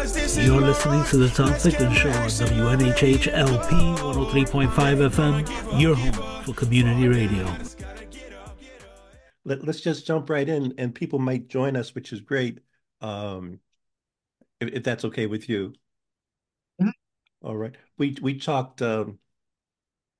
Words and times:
You're 0.00 0.62
listening 0.62 1.04
to 1.10 1.18
the 1.18 1.28
Tom 1.28 1.52
Ficklin 1.52 1.92
Show 1.92 2.08
on 2.08 2.28
WNHH 2.28 3.28
LP 3.34 3.74
103.5 4.00 4.70
FM, 5.10 5.78
your 5.78 5.94
home 5.94 6.42
for 6.42 6.54
community 6.54 7.06
radio. 7.06 7.46
Let, 9.44 9.68
us 9.68 9.82
just 9.82 10.06
jump 10.06 10.30
right 10.30 10.48
in, 10.48 10.72
and 10.78 10.94
people 10.94 11.18
might 11.18 11.48
join 11.48 11.76
us, 11.76 11.94
which 11.94 12.14
is 12.14 12.22
great, 12.22 12.60
um, 13.02 13.60
if, 14.58 14.70
if 14.70 14.84
that's 14.84 15.04
okay 15.04 15.26
with 15.26 15.50
you. 15.50 15.74
Mm-hmm. 16.80 16.88
All 17.42 17.58
right. 17.58 17.74
We 17.98 18.16
we 18.22 18.38
talked 18.38 18.80
um, 18.80 19.18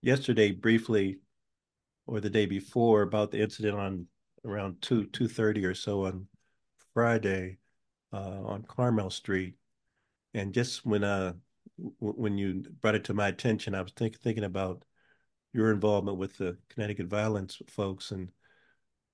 yesterday 0.02 0.50
briefly, 0.52 1.20
or 2.06 2.20
the 2.20 2.28
day 2.28 2.44
before, 2.44 3.00
about 3.00 3.30
the 3.30 3.40
incident 3.40 3.78
on 3.78 4.08
around 4.44 4.82
two 4.82 5.06
two 5.06 5.26
thirty 5.26 5.64
or 5.64 5.74
so 5.74 6.04
on 6.04 6.26
Friday 6.92 7.56
uh, 8.12 8.42
on 8.44 8.64
Carmel 8.68 9.10
Street, 9.10 9.54
and 10.34 10.52
just 10.54 10.84
when 10.86 11.04
uh 11.04 11.34
when 11.98 12.38
you 12.38 12.62
brought 12.82 12.94
it 12.94 13.04
to 13.04 13.14
my 13.14 13.28
attention, 13.28 13.74
I 13.74 13.82
was 13.82 13.92
think, 13.92 14.18
thinking 14.18 14.44
about 14.44 14.84
your 15.52 15.72
involvement 15.72 16.18
with 16.18 16.36
the 16.36 16.58
Connecticut 16.68 17.06
violence 17.06 17.60
folks 17.68 18.10
and 18.10 18.30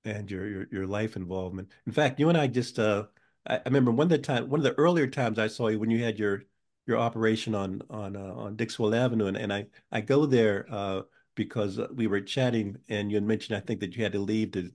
and 0.04 0.30
your 0.30 0.48
your 0.48 0.66
your 0.70 0.86
life 0.86 1.16
involvement. 1.16 1.70
In 1.86 1.92
fact, 1.92 2.20
you 2.20 2.28
and 2.28 2.38
I 2.38 2.46
just 2.46 2.78
uh 2.78 3.04
I, 3.46 3.60
remember 3.66 3.90
one 3.90 4.06
of 4.06 4.10
the 4.10 4.18
time 4.18 4.48
one 4.48 4.60
of 4.60 4.64
the 4.64 4.74
earlier 4.74 5.06
times 5.06 5.38
I 5.38 5.46
saw 5.48 5.68
you 5.68 5.78
when 5.78 5.90
you 5.90 6.02
had 6.04 6.18
your 6.18 6.44
your 6.86 6.98
operation 6.98 7.54
on 7.54 7.82
on 7.90 8.16
uh, 8.16 8.32
on 8.34 8.56
Dixwell 8.56 8.94
Avenue, 8.94 9.26
and, 9.26 9.36
and 9.36 9.52
I 9.52 9.66
I 9.92 10.00
go 10.00 10.26
there 10.26 10.66
uh, 10.70 11.02
because 11.34 11.80
we 11.94 12.06
were 12.06 12.20
chatting, 12.20 12.76
and 12.88 13.10
you 13.10 13.16
had 13.16 13.24
mentioned 13.24 13.56
I 13.56 13.60
think 13.60 13.80
that 13.80 13.96
you 13.96 14.02
had 14.02 14.12
to 14.12 14.18
leave 14.20 14.52
to 14.52 14.70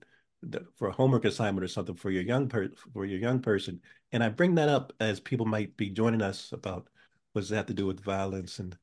for 0.75 0.87
a 0.87 0.91
homework 0.91 1.25
assignment 1.25 1.63
or 1.63 1.67
something 1.67 1.95
for 1.95 2.09
your 2.09 2.23
young 2.23 2.49
per 2.49 2.69
for 2.93 3.05
your 3.05 3.19
young 3.19 3.39
person. 3.41 3.81
And 4.11 4.23
I 4.23 4.29
bring 4.29 4.55
that 4.55 4.69
up 4.69 4.93
as 4.99 5.19
people 5.19 5.45
might 5.45 5.77
be 5.77 5.89
joining 5.89 6.21
us 6.21 6.51
about 6.51 6.89
what 7.31 7.41
does 7.41 7.49
that 7.49 7.57
have 7.57 7.65
to 7.67 7.73
do 7.73 7.87
with 7.87 8.03
violence 8.03 8.59
and 8.59 8.77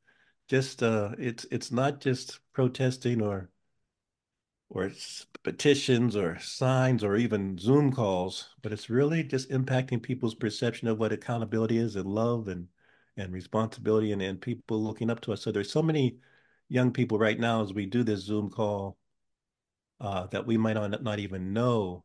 just 0.49 0.83
uh, 0.83 1.11
it's 1.19 1.47
it's 1.51 1.71
not 1.71 2.01
just 2.01 2.41
protesting 2.55 3.21
or 3.23 3.51
or 4.71 4.91
petitions 5.43 6.17
or 6.17 6.39
signs 6.39 7.03
or 7.05 7.17
even 7.17 7.59
Zoom 7.59 7.93
calls, 7.93 8.51
but 8.63 8.73
it's 8.73 8.91
really 8.91 9.23
just 9.23 9.51
impacting 9.51 10.03
people's 10.03 10.35
perception 10.35 10.89
of 10.89 10.99
what 10.99 11.13
accountability 11.13 11.79
is 11.79 11.97
and 11.97 12.07
love 12.07 12.49
and 12.49 12.69
and 13.17 13.33
responsibility 13.33 14.13
and, 14.13 14.23
and 14.23 14.41
people 14.41 14.83
looking 14.83 15.11
up 15.11 15.21
to 15.21 15.33
us. 15.33 15.43
So 15.43 15.53
there's 15.53 15.73
so 15.73 15.83
many 15.83 16.19
young 16.69 16.93
people 16.93 17.19
right 17.19 17.39
now 17.39 17.63
as 17.63 17.75
we 17.75 17.87
do 17.87 18.03
this 18.05 18.21
Zoom 18.21 18.51
call 18.51 18.97
uh, 20.01 20.27
that 20.29 20.47
we 20.47 20.57
might 20.57 20.75
not, 20.75 21.03
not 21.03 21.19
even 21.19 21.53
know 21.53 22.05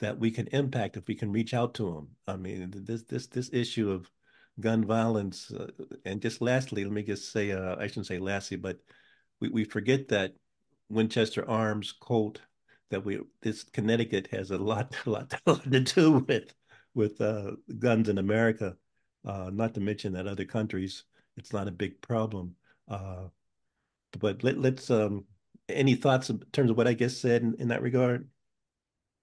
that 0.00 0.18
we 0.18 0.30
can 0.30 0.46
impact 0.48 0.96
if 0.96 1.06
we 1.06 1.14
can 1.14 1.32
reach 1.32 1.54
out 1.54 1.74
to 1.74 1.92
them. 1.92 2.08
I 2.26 2.36
mean, 2.36 2.72
this 2.74 3.02
this 3.04 3.26
this 3.26 3.50
issue 3.52 3.90
of 3.90 4.10
gun 4.60 4.84
violence, 4.84 5.50
uh, 5.50 5.68
and 6.04 6.20
just 6.20 6.40
lastly, 6.40 6.84
let 6.84 6.92
me 6.92 7.02
just 7.02 7.32
say, 7.32 7.52
uh, 7.52 7.76
I 7.78 7.86
shouldn't 7.86 8.06
say 8.06 8.18
lastly, 8.18 8.56
but 8.56 8.78
we, 9.40 9.48
we 9.50 9.64
forget 9.64 10.08
that 10.08 10.34
Winchester 10.88 11.48
Arms, 11.48 11.92
Colt, 11.92 12.40
that 12.90 13.04
we 13.04 13.20
this 13.42 13.64
Connecticut 13.64 14.28
has 14.28 14.50
a 14.50 14.58
lot 14.58 14.94
a 15.06 15.10
lot 15.10 15.30
to 15.46 15.80
do 15.80 16.12
with 16.26 16.54
with 16.94 17.20
uh, 17.20 17.52
guns 17.78 18.08
in 18.08 18.18
America. 18.18 18.76
Uh, 19.24 19.50
not 19.52 19.74
to 19.74 19.80
mention 19.80 20.12
that 20.12 20.28
other 20.28 20.44
countries, 20.44 21.04
it's 21.36 21.52
not 21.52 21.66
a 21.68 21.72
big 21.72 22.00
problem. 22.00 22.54
Uh, 22.88 23.24
but 24.18 24.44
let, 24.44 24.56
let's 24.56 24.88
um, 24.90 25.24
any 25.68 25.94
thoughts 25.94 26.30
in 26.30 26.38
terms 26.52 26.70
of 26.70 26.76
what 26.76 26.86
I 26.86 26.94
just 26.94 27.20
said 27.20 27.42
in, 27.42 27.54
in 27.58 27.68
that 27.68 27.82
regard? 27.82 28.28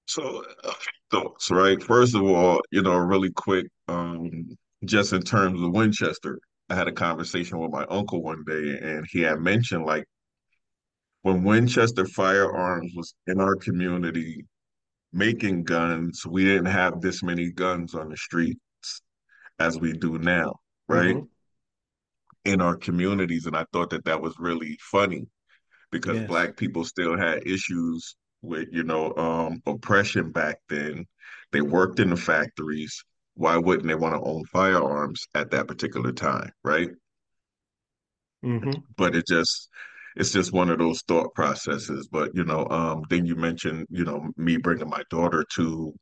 So, 0.06 0.44
uh, 0.64 0.74
thoughts, 1.12 1.50
right? 1.50 1.82
First 1.82 2.16
of 2.16 2.24
all, 2.24 2.62
you 2.72 2.82
know, 2.82 2.96
really 2.98 3.32
quick, 3.32 3.68
um, 3.88 4.58
just 4.86 5.14
in 5.14 5.22
terms 5.22 5.62
of 5.62 5.72
Winchester, 5.72 6.40
I 6.70 6.76
had 6.76 6.88
a 6.88 6.92
conversation 6.92 7.60
with 7.60 7.72
my 7.72 7.86
uncle 7.86 8.22
one 8.22 8.44
day, 8.46 8.80
and 8.82 9.06
he 9.10 9.22
had 9.22 9.40
mentioned 9.40 9.86
like 9.86 10.06
when 11.22 11.44
Winchester 11.44 12.06
Firearms 12.06 12.92
was 12.96 13.14
in 13.28 13.40
our 13.40 13.56
community 13.56 14.46
making 15.14 15.64
guns, 15.64 16.26
we 16.26 16.44
didn't 16.44 16.66
have 16.66 17.00
this 17.00 17.24
many 17.24 17.52
guns 17.52 17.96
on 17.96 18.10
the 18.10 18.18
streets 18.18 18.60
as 19.60 19.80
we 19.80 19.94
do 19.94 20.18
now, 20.18 20.56
right? 20.88 21.16
Mm-hmm. 21.16 22.52
In 22.52 22.60
our 22.60 22.76
communities, 22.76 23.46
and 23.46 23.56
I 23.56 23.66
thought 23.72 23.92
that 23.92 24.04
that 24.04 24.22
was 24.22 24.36
really 24.38 24.78
funny 24.82 25.28
because 25.92 26.18
yes. 26.18 26.28
black 26.28 26.58
people 26.58 26.84
still 26.84 27.18
had 27.18 27.48
issues 27.48 28.16
with 28.44 28.68
you 28.72 28.84
know 28.84 29.16
um, 29.16 29.62
oppression 29.66 30.32
back 30.32 30.60
then. 30.70 31.06
They 31.52 31.62
worked 31.62 32.00
in 32.00 32.10
the 32.10 32.18
factories. 32.18 33.04
Why 33.36 33.58
wouldn't 33.58 33.88
they 33.88 33.96
want 33.96 34.16
to 34.16 34.22
own 34.22 34.46
firearms 34.46 35.26
at 35.34 35.52
that 35.52 35.68
particular 35.68 36.12
time, 36.12 36.52
right? 36.64 36.90
Mm-hmm. 38.46 38.82
But 38.98 39.16
it 39.16 39.26
just 39.28 39.70
it's 40.16 40.32
just 40.32 40.52
one 40.52 40.70
of 40.70 40.78
those 40.78 41.02
thought 41.02 41.34
processes. 41.34 42.08
But 42.12 42.36
you 42.36 42.44
know, 42.44 42.68
um, 42.70 43.04
then 43.10 43.26
you 43.26 43.36
mentioned 43.36 43.88
you 43.90 44.04
know 44.04 44.30
me 44.38 44.58
bringing 44.58 44.90
my 44.90 45.04
daughter 45.10 45.46
to 45.56 45.94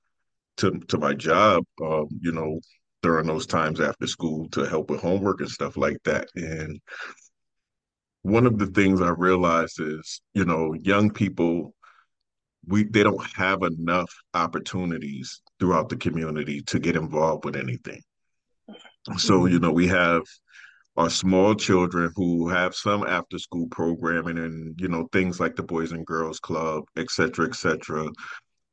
to 0.58 0.72
to 0.90 0.98
my 0.98 1.14
job. 1.14 1.64
Um, 1.82 2.08
you 2.20 2.32
know, 2.32 2.60
during 3.02 3.28
those 3.28 3.46
times 3.46 3.80
after 3.80 4.08
school 4.08 4.50
to 4.50 4.64
help 4.64 4.90
with 4.90 5.02
homework 5.02 5.42
and 5.42 5.50
stuff 5.50 5.78
like 5.78 5.98
that, 6.04 6.28
and 6.36 6.80
one 8.24 8.46
of 8.46 8.58
the 8.58 8.68
things 8.68 9.02
I 9.02 9.10
realized 9.10 9.80
is, 9.80 10.22
you 10.34 10.46
know, 10.46 10.74
young 10.74 11.10
people, 11.10 11.74
we 12.68 12.84
they 12.84 13.04
don't 13.04 13.26
have 13.36 13.64
enough 13.64 14.12
opportunities 14.34 15.42
throughout 15.60 15.90
the 15.90 15.98
community 15.98 16.62
to 16.62 16.80
get 16.80 16.96
involved 16.96 17.46
with 17.46 17.56
anything. 17.56 18.02
So, 19.18 19.48
you 19.48 19.60
know, 19.60 19.72
we 19.72 19.88
have 19.88 20.22
our 20.96 21.10
small 21.10 21.56
children 21.56 22.12
who 22.16 22.50
have 22.50 22.76
some 22.76 23.04
after 23.04 23.40
school 23.40 23.68
programming 23.72 24.38
and, 24.38 24.80
you 24.80 24.88
know, 24.88 25.08
things 25.12 25.40
like 25.40 25.56
the 25.56 25.64
Boys 25.64 25.92
and 25.92 26.06
Girls 26.06 26.40
Club, 26.40 26.84
et 26.98 27.10
cetera, 27.10 27.48
et 27.48 27.56
cetera. 27.56 28.08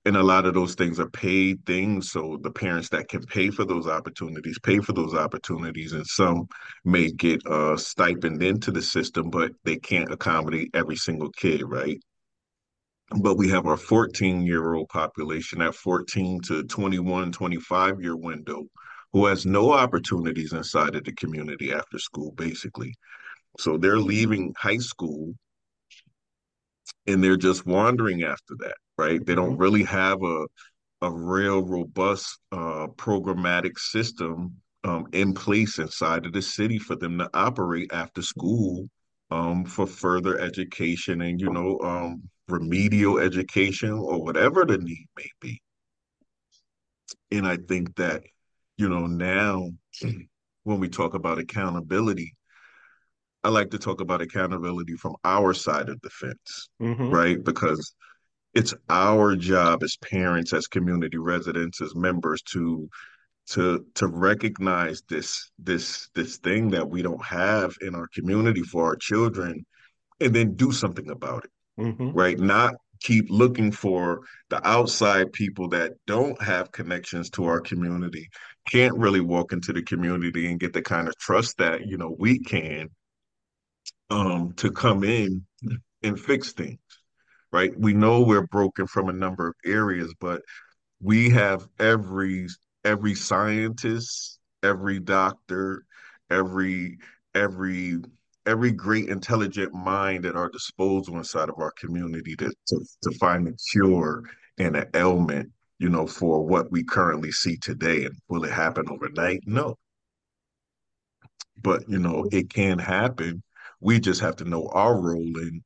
And 0.05 0.17
a 0.17 0.23
lot 0.23 0.45
of 0.45 0.55
those 0.55 0.75
things 0.75 1.01
are 1.01 1.11
paid 1.11 1.65
things. 1.65 2.11
So 2.11 2.39
the 2.43 2.51
parents 2.51 2.89
that 2.91 3.09
can 3.09 3.23
pay 3.23 3.51
for 3.51 3.65
those 3.65 3.87
opportunities 3.87 4.59
pay 4.59 4.81
for 4.81 4.93
those 4.93 5.15
opportunities 5.15 5.93
and 5.93 6.07
some 6.07 6.47
may 6.85 7.11
get 7.11 7.41
a 7.47 7.77
stipend 7.79 8.43
into 8.43 8.71
the 8.71 8.83
system 8.83 9.31
but 9.31 9.53
they 9.65 9.77
can't 9.77 10.13
accommodate 10.13 10.71
every 10.75 10.97
single 10.97 11.31
kid 11.33 11.63
right 11.65 12.01
but 13.21 13.37
we 13.37 13.49
have 13.49 13.67
our 13.67 13.77
14 13.77 14.43
year 14.43 14.75
old 14.75 14.89
population 14.89 15.63
at 15.63 15.75
14 15.75 16.41
to 16.43 16.65
21 16.65 17.33
25 17.33 18.01
year 18.01 18.17
window 18.17 18.67
who 19.13 19.27
has 19.27 19.47
no 19.47 19.73
opportunities 19.73 20.53
inside 20.53 20.95
of 20.95 21.05
the 21.05 21.13
community 21.13 21.73
after 21.73 21.99
school 21.99 22.33
basically 22.33 22.95
so 23.59 23.77
they're 23.79 23.99
leaving 23.99 24.53
high 24.59 24.79
school 24.79 25.35
and 27.07 27.25
they're 27.25 27.37
just 27.37 27.67
wandering 27.67 28.23
after 28.23 28.55
that 28.59 28.75
right? 28.99 29.25
They 29.25 29.35
don't 29.35 29.53
mm-hmm. 29.53 29.63
really 29.63 29.85
have 29.85 30.23
a 30.23 30.47
a 31.01 31.13
real 31.13 31.65
robust 31.65 32.41
uh, 32.51 32.89
programmatic 32.97 33.79
system 33.79 34.57
um, 34.83 35.07
in 35.13 35.33
place 35.33 35.79
inside 35.79 36.27
of 36.27 36.33
the 36.33 36.43
city 36.43 36.77
for 36.77 36.97
them 36.97 37.19
to 37.19 37.31
operate 37.35 37.93
after 37.93 38.21
school 38.21 38.91
um, 39.31 39.65
for 39.65 39.87
further 39.87 40.41
education 40.41 41.23
and 41.23 41.41
you 41.41 41.51
know 41.51 41.79
um, 41.85 42.29
remedial 42.49 43.19
education 43.19 43.93
or 43.93 44.23
whatever 44.23 44.65
the 44.65 44.79
need 44.79 45.07
may 45.17 45.31
be. 45.41 45.61
And 47.31 47.47
I 47.47 47.57
think 47.57 47.97
that 47.97 48.23
you 48.77 48.89
know 48.89 49.07
now 49.07 49.71
when 50.65 50.81
we 50.81 50.89
talk 50.89 51.15
about 51.15 51.39
accountability, 51.39 52.35
I 53.45 53.51
like 53.51 53.71
to 53.71 53.79
talk 53.79 54.01
about 54.01 54.23
accountability 54.23 54.95
from 54.95 55.17
our 55.25 55.55
side 55.55 55.89
of 55.89 56.01
the 56.03 56.11
fence, 56.11 56.69
mm-hmm. 56.81 57.11
right? 57.11 57.43
Because 57.43 57.95
it's 58.55 58.75
our 58.89 59.37
job 59.37 59.83
as 59.83 59.97
parents, 59.99 60.53
as 60.53 60.67
community 60.67 61.19
residents, 61.19 61.81
as 61.81 61.95
members 61.95 62.43
to 62.53 62.89
to 63.51 63.85
to 63.95 64.07
recognize 64.07 65.03
this 65.09 65.51
this 65.59 66.09
this 66.15 66.39
thing 66.39 66.71
that 66.71 66.89
we 66.89 67.03
don't 67.03 67.25
have 67.25 67.75
in 67.81 67.95
our 67.95 68.09
community 68.15 68.63
for 68.63 68.85
our 68.85 68.97
children 68.97 69.65
and 70.21 70.35
then 70.35 70.55
do 70.55 70.71
something 70.73 71.11
about 71.11 71.45
it 71.45 71.51
mm-hmm. 71.79 72.11
right 72.11 72.39
not 72.39 72.75
keep 73.01 73.27
looking 73.31 73.71
for 73.71 74.21
the 74.51 74.67
outside 74.67 75.33
people 75.33 75.69
that 75.69 75.93
don't 76.07 76.41
have 76.43 76.73
connections 76.73 77.31
to 77.31 77.45
our 77.45 77.61
community 77.61 78.29
can't 78.69 78.97
really 78.99 79.21
walk 79.21 79.53
into 79.53 79.73
the 79.73 79.83
community 79.83 80.51
and 80.51 80.61
get 80.61 80.73
the 80.73 80.83
kind 80.83 81.09
of 81.09 81.17
trust 81.19 81.57
that 81.59 81.87
you 81.87 81.97
know 81.97 82.15
we 82.19 82.39
can 82.39 82.89
um, 84.11 84.53
to 84.55 84.71
come 84.71 85.05
in 85.05 85.45
and 86.03 86.19
fix 86.19 86.53
things. 86.53 86.79
Right? 87.51 87.73
We 87.79 87.95
know 87.95 88.23
we're 88.23 88.47
broken 88.47 88.87
from 88.87 89.09
a 89.09 89.13
number 89.13 89.49
of 89.49 89.55
areas, 89.65 90.15
but 90.21 90.43
we 91.01 91.31
have 91.31 91.67
every 91.79 92.47
every 92.85 93.15
scientist, 93.15 94.39
every 94.63 95.01
doctor, 95.01 95.85
every 96.31 96.99
every 97.35 97.99
every 98.49 98.73
great 98.73 99.09
intelligent 99.11 99.75
mind 99.75 100.25
at 100.25 100.35
our 100.35 100.49
disposal 100.49 101.19
inside 101.19 101.51
of 101.51 101.57
our 101.59 101.73
community 101.73 102.35
to 102.35 102.51
to, 102.67 102.85
to 103.03 103.11
find 103.19 103.47
a 103.47 103.53
cure 103.71 104.25
and 104.59 104.75
an 104.75 104.87
ailment 104.95 105.51
you 105.79 105.89
know 105.91 106.07
for 106.07 106.45
what 106.45 106.73
we 106.73 106.83
currently 106.83 107.31
see 107.31 107.57
today 107.59 108.05
and 108.05 108.17
will 108.29 108.45
it 108.45 108.51
happen 108.51 108.87
overnight 108.89 109.41
no 109.45 109.77
but 111.63 111.87
you 111.89 111.99
know 111.99 112.27
it 112.33 112.49
can 112.49 112.79
happen 112.79 113.43
we 113.81 114.01
just 114.01 114.21
have 114.21 114.35
to 114.35 114.45
know 114.45 114.67
our 114.73 114.99
role 114.99 115.39
in 115.39 115.63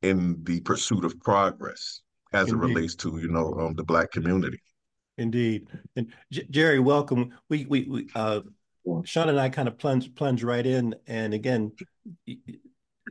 in 0.00 0.42
the 0.44 0.58
pursuit 0.60 1.04
of 1.04 1.20
progress 1.20 2.00
as 2.32 2.48
Indeed. 2.48 2.54
it 2.54 2.66
relates 2.66 2.94
to 2.96 3.18
you 3.18 3.28
know 3.28 3.52
um, 3.60 3.74
the 3.74 3.84
black 3.84 4.10
community 4.10 4.58
Indeed. 5.18 5.68
And 5.94 6.12
J- 6.30 6.46
Jerry, 6.50 6.78
welcome. 6.80 7.34
We 7.50 7.66
we 7.66 7.84
we 7.84 8.08
uh 8.14 8.40
Sean 9.04 9.28
and 9.28 9.40
I 9.40 9.48
kind 9.48 9.68
of 9.68 9.78
plunge 9.78 10.14
plunge 10.14 10.42
right 10.42 10.66
in. 10.66 10.94
And 11.06 11.34
again, 11.34 11.72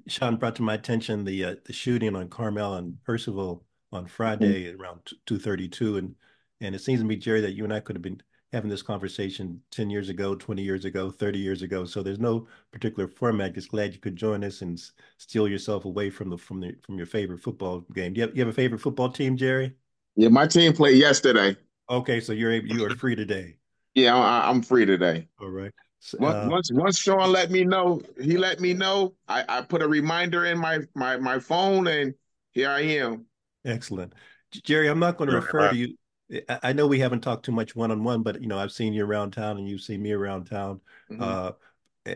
Sean 0.07 0.37
brought 0.37 0.55
to 0.57 0.63
my 0.63 0.73
attention 0.73 1.23
the 1.23 1.45
uh, 1.45 1.55
the 1.65 1.73
shooting 1.73 2.15
on 2.15 2.29
Carmel 2.29 2.75
and 2.75 3.01
Percival 3.03 3.65
on 3.91 4.05
Friday 4.05 4.65
mm-hmm. 4.65 4.81
around 4.81 4.99
two 5.25 5.39
thirty 5.39 5.67
two, 5.67 5.97
and 5.97 6.15
and 6.59 6.75
it 6.75 6.79
seems 6.79 6.99
to 6.99 7.05
me, 7.05 7.15
Jerry, 7.15 7.41
that 7.41 7.53
you 7.53 7.63
and 7.63 7.73
I 7.73 7.79
could 7.79 7.95
have 7.95 8.03
been 8.03 8.21
having 8.51 8.69
this 8.69 8.81
conversation 8.81 9.61
ten 9.71 9.89
years 9.89 10.09
ago, 10.09 10.35
twenty 10.35 10.61
years 10.61 10.85
ago, 10.85 11.09
thirty 11.09 11.39
years 11.39 11.61
ago. 11.61 11.85
So 11.85 12.03
there's 12.03 12.19
no 12.19 12.47
particular 12.71 13.07
format. 13.07 13.55
Just 13.55 13.69
glad 13.69 13.93
you 13.93 13.99
could 13.99 14.15
join 14.15 14.43
us 14.43 14.61
and 14.61 14.81
steal 15.17 15.47
yourself 15.47 15.85
away 15.85 16.09
from 16.09 16.29
the 16.29 16.37
from 16.37 16.59
the 16.59 16.75
from 16.85 16.97
your 16.97 17.07
favorite 17.07 17.41
football 17.41 17.81
game. 17.93 18.13
Do 18.13 18.19
you 18.19 18.27
have, 18.27 18.35
you 18.35 18.41
have 18.41 18.49
a 18.49 18.55
favorite 18.55 18.81
football 18.81 19.09
team, 19.09 19.37
Jerry? 19.37 19.73
Yeah, 20.15 20.29
my 20.29 20.47
team 20.47 20.73
played 20.73 20.97
yesterday. 20.97 21.55
Okay, 21.89 22.19
so 22.19 22.33
you're 22.33 22.51
able, 22.51 22.67
you 22.67 22.85
are 22.85 22.95
free 22.95 23.15
today. 23.15 23.57
Yeah, 23.93 24.15
I, 24.15 24.49
am 24.49 24.61
free 24.61 24.85
today. 24.85 25.27
All 25.39 25.49
right. 25.49 25.71
So, 25.99 26.17
uh, 26.19 26.47
once 26.49 26.71
once 26.73 26.97
Sean 26.97 27.31
let 27.31 27.51
me 27.51 27.63
know, 27.63 28.01
he 28.19 28.37
let 28.37 28.59
me 28.59 28.73
know. 28.73 29.13
I, 29.27 29.43
I 29.47 29.61
put 29.61 29.81
a 29.81 29.87
reminder 29.87 30.45
in 30.45 30.57
my 30.57 30.79
my 30.95 31.17
my 31.17 31.39
phone, 31.39 31.87
and 31.87 32.15
here 32.51 32.69
I 32.69 32.81
am. 32.81 33.25
Excellent, 33.65 34.13
Jerry. 34.63 34.87
I'm 34.87 34.99
not 34.99 35.17
going 35.17 35.29
to 35.29 35.35
refer 35.35 35.69
to 35.69 35.77
you. 35.77 35.95
I 36.63 36.73
know 36.73 36.87
we 36.87 36.99
haven't 36.99 37.21
talked 37.21 37.45
too 37.45 37.51
much 37.51 37.75
one 37.75 37.91
on 37.91 38.03
one, 38.03 38.23
but 38.23 38.41
you 38.41 38.47
know 38.47 38.57
I've 38.57 38.71
seen 38.71 38.93
you 38.93 39.05
around 39.05 39.31
town, 39.31 39.57
and 39.57 39.67
you've 39.67 39.81
seen 39.81 40.01
me 40.01 40.11
around 40.11 40.45
town. 40.45 40.81
Mm-hmm. 41.11 41.21
Uh, 41.21 41.51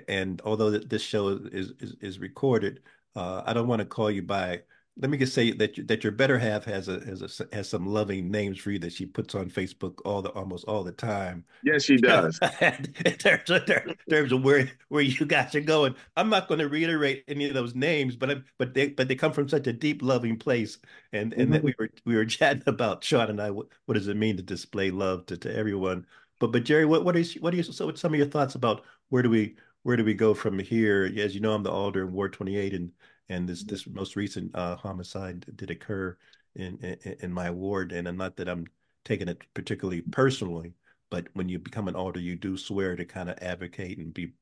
and 0.07 0.41
although 0.45 0.71
this 0.71 1.03
show 1.03 1.27
is 1.51 1.73
is, 1.79 1.95
is 2.01 2.19
recorded, 2.19 2.79
uh, 3.15 3.43
I 3.45 3.53
don't 3.53 3.67
want 3.67 3.81
to 3.81 3.85
call 3.85 4.09
you 4.09 4.23
by 4.23 4.61
let 4.97 5.11
me 5.11 5.17
just 5.17 5.33
say 5.33 5.51
that 5.51 5.87
that 5.87 6.03
your 6.03 6.13
better 6.13 6.39
half 6.39 6.63
has 6.65 6.87
a 6.87 6.99
has 7.01 7.21
a 7.21 7.55
has 7.55 7.67
some 7.67 7.85
loving 7.85 8.31
names 8.31 8.57
for 8.57 8.71
you 8.71 8.79
that 8.79 8.93
she 8.93 9.05
puts 9.05 9.35
on 9.35 9.49
Facebook 9.49 9.99
all 10.05 10.21
the 10.21 10.29
almost 10.29 10.65
all 10.65 10.83
the 10.83 10.91
time. 10.93 11.43
Yes, 11.63 11.83
she 11.83 11.97
does. 12.01 12.39
in 12.61 13.17
terms 13.17 13.49
of, 13.49 13.67
in 13.67 13.95
terms 14.09 14.31
of 14.31 14.43
where 14.43 14.71
where 14.87 15.01
you 15.01 15.25
guys 15.25 15.53
are 15.53 15.61
going, 15.61 15.95
I'm 16.15 16.29
not 16.29 16.47
going 16.47 16.59
to 16.59 16.69
reiterate 16.69 17.25
any 17.27 17.47
of 17.47 17.53
those 17.53 17.75
names, 17.75 18.15
but 18.15 18.31
I'm, 18.31 18.45
but 18.57 18.73
they 18.73 18.87
but 18.87 19.09
they 19.09 19.15
come 19.15 19.33
from 19.33 19.49
such 19.49 19.67
a 19.67 19.73
deep 19.73 20.01
loving 20.01 20.37
place, 20.37 20.77
and 21.11 21.33
and 21.33 21.43
mm-hmm. 21.43 21.51
that 21.53 21.63
we 21.63 21.75
were 21.77 21.89
we 22.05 22.15
were 22.15 22.25
chatting 22.25 22.63
about 22.65 23.03
Sean 23.03 23.29
and 23.29 23.41
I. 23.41 23.51
What, 23.51 23.67
what 23.85 23.95
does 23.95 24.07
it 24.07 24.15
mean 24.15 24.37
to 24.37 24.43
display 24.43 24.91
love 24.91 25.25
to, 25.25 25.37
to 25.37 25.53
everyone? 25.53 26.05
But 26.39 26.53
but 26.53 26.63
Jerry, 26.63 26.85
what 26.85 27.03
what 27.03 27.17
is 27.17 27.33
what 27.35 27.53
are 27.53 27.57
you 27.57 27.63
so 27.63 27.85
what's 27.85 27.99
some 27.99 28.13
of 28.13 28.17
your 28.17 28.29
thoughts 28.29 28.55
about 28.55 28.85
where 29.09 29.23
do 29.23 29.29
we 29.29 29.55
where 29.83 29.97
do 29.97 30.05
we 30.05 30.13
go 30.13 30.33
from 30.33 30.57
here? 30.57 31.11
As 31.17 31.35
you 31.35 31.41
know, 31.41 31.53
I'm 31.53 31.63
the 31.63 31.71
alder 31.71 32.03
in 32.03 32.13
Ward 32.13 32.33
28, 32.33 32.73
and 32.73 32.91
and 33.29 33.47
this 33.49 33.63
this 33.63 33.87
most 33.87 34.15
recent 34.15 34.55
uh, 34.55 34.75
homicide 34.75 35.45
did 35.55 35.71
occur 35.71 36.17
in, 36.55 36.77
in, 36.79 37.15
in 37.21 37.33
my 37.33 37.49
ward. 37.49 37.91
And 37.91 38.17
not 38.17 38.35
that 38.37 38.47
I'm 38.47 38.65
taking 39.03 39.27
it 39.27 39.41
particularly 39.53 40.01
personally, 40.01 40.73
but 41.09 41.27
when 41.33 41.49
you 41.49 41.59
become 41.59 41.87
an 41.87 41.95
alder, 41.95 42.19
you 42.19 42.35
do 42.35 42.57
swear 42.57 42.95
to 42.95 43.05
kind 43.05 43.29
of 43.29 43.37
advocate 43.41 43.97
and 43.97 44.13
be, 44.13 44.33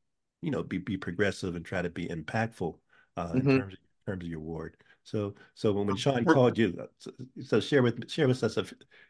you 0.41 0.51
know, 0.51 0.63
be 0.63 0.77
be 0.77 0.97
progressive 0.97 1.55
and 1.55 1.65
try 1.65 1.81
to 1.81 1.89
be 1.89 2.07
impactful 2.07 2.75
uh, 3.17 3.27
mm-hmm. 3.27 3.37
in 3.37 3.59
terms 3.59 3.73
of, 3.73 3.79
in 3.79 4.11
terms 4.11 4.23
of 4.23 4.29
your 4.29 4.39
ward. 4.39 4.77
So 5.03 5.35
so 5.53 5.73
when, 5.73 5.87
when 5.87 5.97
Sean 5.97 6.25
called 6.25 6.57
you, 6.57 6.87
so, 6.97 7.11
so 7.43 7.59
share 7.59 7.83
with 7.83 8.09
share 8.09 8.27
with 8.27 8.43
us 8.43 8.57
a, 8.57 8.65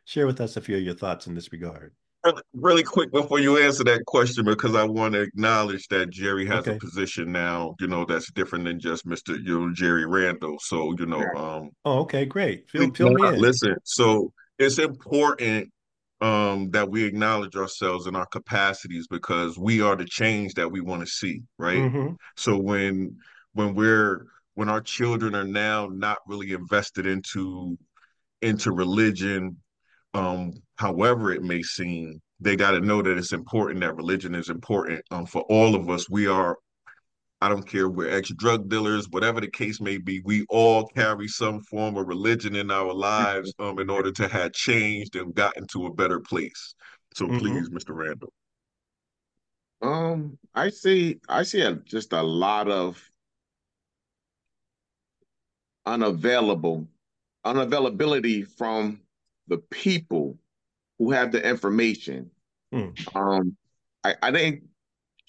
share 0.06 0.26
with 0.26 0.42
us 0.42 0.58
a 0.58 0.62
few 0.62 0.78
of 0.78 0.84
your 0.84 0.96
thoughts 0.96 1.28
in 1.28 1.36
this 1.36 1.52
regard 1.52 1.94
really, 2.24 2.42
really 2.54 2.84
quick 2.84 3.12
before 3.12 3.40
you 3.40 3.58
answer 3.58 3.84
that 3.84 4.06
question, 4.06 4.46
because 4.46 4.76
I 4.76 4.84
want 4.84 5.14
to 5.14 5.22
acknowledge 5.22 5.88
that 5.90 6.10
Jerry 6.10 6.46
has 6.48 6.60
okay. 6.60 6.76
a 6.76 6.80
position 6.80 7.32
now, 7.32 7.76
you 7.80 7.88
know, 7.88 8.06
that's 8.06 8.32
different 8.32 8.66
than 8.66 8.80
just 8.80 9.06
Mr. 9.06 9.38
You 9.44 9.60
know, 9.60 9.74
Jerry 9.74 10.06
Randall. 10.06 10.58
So, 10.60 10.96
you 10.98 11.06
know, 11.06 11.24
um 11.36 11.70
Oh, 11.86 12.00
okay, 12.02 12.26
great. 12.26 12.70
Fill, 12.70 12.92
fill 12.92 13.12
me 13.12 13.28
in. 13.28 13.40
Listen, 13.40 13.76
so 13.84 14.32
it's 14.60 14.80
important 14.80 15.70
um 16.22 16.70
that 16.72 16.90
we 16.90 17.04
acknowledge 17.04 17.56
ourselves 17.56 18.08
and 18.08 18.16
our 18.16 18.28
capacities 18.28 19.08
because 19.08 19.58
we 19.58 19.82
are 19.82 19.96
the 19.96 20.06
change 20.06 20.54
that 20.54 20.72
we 20.72 20.82
want 20.82 21.02
to 21.02 21.08
see, 21.08 21.42
right? 21.58 21.78
Mm-hmm. 21.78 22.14
So 22.38 22.58
when 22.58 23.18
when 23.54 23.76
we're 23.76 24.26
when 24.56 24.70
our 24.70 24.82
children 24.82 25.36
are 25.36 25.44
now 25.44 25.88
not 25.92 26.20
really 26.28 26.54
invested 26.54 27.06
into 27.06 27.78
into 28.42 28.72
religion 28.72 29.58
um, 30.14 30.54
however 30.78 31.32
it 31.32 31.44
may 31.44 31.62
seem, 31.62 32.22
they 32.40 32.56
got 32.56 32.72
to 32.72 32.82
know 32.82 33.02
that 33.02 33.18
it's 33.18 33.34
important 33.34 33.80
that 33.82 33.96
religion 33.96 34.36
is 34.36 34.50
important 34.50 35.02
um, 35.12 35.26
for 35.26 35.42
all 35.44 35.76
of 35.76 35.90
us. 35.90 36.10
We 36.10 36.28
are, 36.28 36.58
I 37.42 37.50
don't 37.50 37.68
care, 37.68 37.90
we're 37.90 38.10
ex 38.10 38.30
drug 38.32 38.70
dealers, 38.70 39.08
whatever 39.10 39.42
the 39.42 39.50
case 39.50 39.80
may 39.82 39.98
be, 39.98 40.22
we 40.26 40.46
all 40.50 40.88
carry 40.88 41.28
some 41.28 41.62
form 41.62 41.98
of 41.98 42.08
religion 42.08 42.56
in 42.56 42.70
our 42.70 42.94
lives 42.94 43.54
um, 43.60 43.80
in 43.80 43.90
order 43.90 44.12
to 44.12 44.28
have 44.28 44.54
changed 44.54 45.16
and 45.16 45.34
gotten 45.34 45.66
to 45.68 45.88
a 45.88 45.94
better 45.94 46.20
place. 46.20 46.76
So 47.16 47.26
mm-hmm. 47.26 47.38
please, 47.40 47.70
Mr. 47.70 47.96
Randall. 47.96 48.34
Um, 49.82 50.38
I 50.56 50.70
see, 50.70 51.20
I 51.28 51.44
see 51.44 51.62
a, 51.62 51.74
just 51.74 52.14
a 52.14 52.22
lot 52.22 52.70
of 52.70 53.02
unavailable, 55.86 56.88
unavailability 57.46 58.48
from 58.48 59.02
the 59.48 59.58
people 59.58 60.38
who 61.00 61.12
have 61.12 61.32
the 61.32 61.48
information. 61.48 62.30
Mm. 62.74 63.16
Um, 63.16 63.58
I, 64.04 64.16
I 64.22 64.32
didn't 64.32 64.64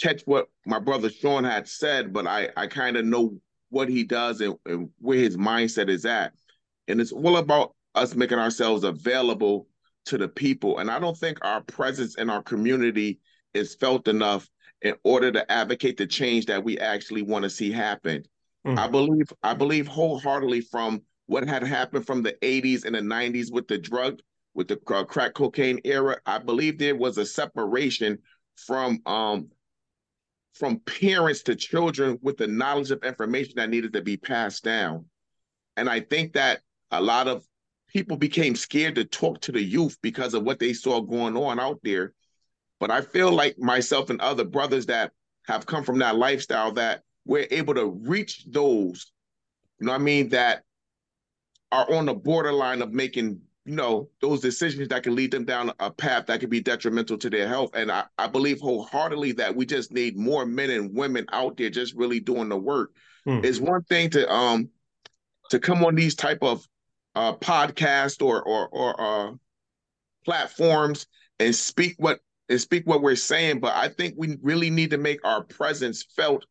catch 0.01 0.23
what 0.25 0.49
my 0.67 0.79
brother 0.79 1.11
Sean 1.11 1.45
had 1.45 1.69
said, 1.69 2.13
but 2.13 2.27
I, 2.27 2.49
I 2.57 2.67
kind 2.67 2.97
of 2.97 3.05
know 3.05 3.39
what 3.71 3.89
he 3.89 4.05
does 4.05 4.41
and, 4.41 4.55
and 4.67 4.91
where 5.01 5.19
his 5.19 5.37
mindset 5.37 5.89
is 5.89 6.05
at. 6.05 6.33
And 6.89 7.01
it's 7.01 7.13
all 7.13 7.37
about 7.37 7.75
us 7.95 8.15
making 8.15 8.39
ourselves 8.39 8.85
available 8.85 9.69
to 10.07 10.19
the 10.19 10.29
people. 10.29 10.79
And 10.79 10.91
I 10.91 10.99
don't 10.99 11.17
think 11.17 11.39
our 11.43 11.61
presence 11.63 12.17
in 12.17 12.29
our 12.29 12.43
community 12.43 13.21
is 13.55 13.75
felt 13.75 14.09
enough 14.09 14.49
in 14.83 14.95
order 15.03 15.33
to 15.33 15.51
advocate 15.51 15.97
the 15.97 16.07
change 16.07 16.47
that 16.47 16.63
we 16.63 16.79
actually 16.79 17.23
want 17.23 17.45
to 17.45 17.51
see 17.51 17.73
happen. 17.73 18.25
Mm. 18.67 18.79
I 18.79 18.89
believe 18.89 19.33
I 19.43 19.55
believe 19.55 19.87
wholeheartedly 19.87 20.63
from 20.63 21.03
what 21.27 21.49
had 21.49 21.63
happened 21.63 22.07
from 22.07 22.23
the 22.23 22.35
80s 22.43 22.85
and 22.85 22.95
the 22.95 23.01
90s 23.01 23.53
with 23.53 23.69
the 23.69 23.79
drug, 23.79 24.21
with 24.55 24.69
the 24.69 24.77
crack 24.77 25.35
cocaine 25.35 25.81
era, 25.85 26.19
I 26.27 26.39
believe 26.39 26.79
there 26.79 26.97
was 26.97 27.19
a 27.19 27.27
separation 27.27 28.19
from 28.57 29.01
um 29.07 29.49
from 30.55 30.79
parents 30.81 31.43
to 31.43 31.57
children 31.57 32.19
with 32.23 32.37
the 32.37 32.47
knowledge 32.47 32.93
of 32.93 33.03
information 33.03 33.55
that 33.57 33.71
needed 33.71 33.93
to 33.93 34.03
be 34.03 34.17
passed 34.17 34.63
down. 34.63 35.05
And 35.77 35.89
I 35.89 35.99
think 35.99 36.35
that 36.35 36.61
a 36.93 37.03
lot 37.03 37.27
of 37.27 37.45
people 37.89 38.17
became 38.17 38.55
scared 38.55 38.95
to 38.95 39.05
talk 39.05 39.41
to 39.41 39.53
the 39.53 39.63
youth 39.63 39.97
because 40.01 40.35
of 40.35 40.45
what 40.45 40.61
they 40.61 40.73
saw 40.73 41.01
going 41.01 41.37
on 41.37 41.59
out 41.59 41.81
there. 41.83 42.13
But 42.79 42.93
I 42.93 43.01
feel 43.01 43.33
like 43.33 43.59
myself 43.59 44.11
and 44.11 44.21
other 44.21 44.45
brothers 44.45 44.87
that 44.87 45.13
have 45.47 45.67
come 45.67 45.83
from 45.83 45.99
that 45.99 46.17
lifestyle 46.17 46.73
that 46.73 47.03
we're 47.25 47.49
able 47.51 47.75
to 47.75 47.87
reach 47.87 48.45
those, 48.49 49.13
you 49.81 49.87
know 49.87 49.93
I 49.93 49.99
mean, 49.99 50.29
that 50.31 50.64
are 51.75 51.93
on 51.93 52.07
the 52.07 52.15
borderline 52.15 52.83
of 52.83 52.93
making 52.93 53.41
you 53.65 53.75
know 53.75 54.09
those 54.21 54.41
decisions 54.41 54.89
that 54.89 55.03
can 55.03 55.15
lead 55.15 55.31
them 55.31 55.45
down 55.45 55.73
a 55.81 55.91
path 55.91 56.27
that 56.27 56.39
could 56.39 56.51
be 56.51 56.61
detrimental 56.61 57.17
to 57.19 57.31
their 57.31 57.49
health. 57.49 57.71
And 57.75 57.91
I, 57.91 58.05
I 58.19 58.27
believe 58.27 58.61
wholeheartedly 58.61 59.33
that 59.33 59.57
we 59.57 59.67
just 59.67 59.91
need 59.91 60.17
more 60.17 60.45
men 60.47 60.71
and 60.71 60.95
women 60.95 61.27
out 61.33 61.57
there 61.57 61.71
just 61.71 61.95
really 61.95 62.21
doing 62.21 62.49
the 62.49 62.57
work. 62.57 62.93
Hmm. 63.25 63.41
it's 63.43 63.59
one 63.59 63.83
thing 63.85 64.11
to 64.11 64.31
um 64.31 64.69
to 65.51 65.59
come 65.59 65.85
on 65.85 65.95
these 65.95 66.15
type 66.15 66.43
of 66.43 66.67
uh 67.15 67.35
podcast 67.35 68.25
or 68.25 68.43
or 68.43 68.69
or 68.69 69.01
uh 69.01 69.33
platforms 70.25 71.07
and 71.41 71.55
speak 71.55 71.95
what 71.99 72.21
and 72.51 72.61
speak 72.61 72.87
what 72.87 73.01
we're 73.01 73.17
saying 73.17 73.61
but 73.61 73.75
i 73.75 73.89
think 73.89 74.15
we 74.19 74.37
really 74.43 74.69
need 74.69 74.91
to 74.91 74.99
make 74.99 75.25
our 75.25 75.43
presence 75.45 76.05
felt 76.17 76.45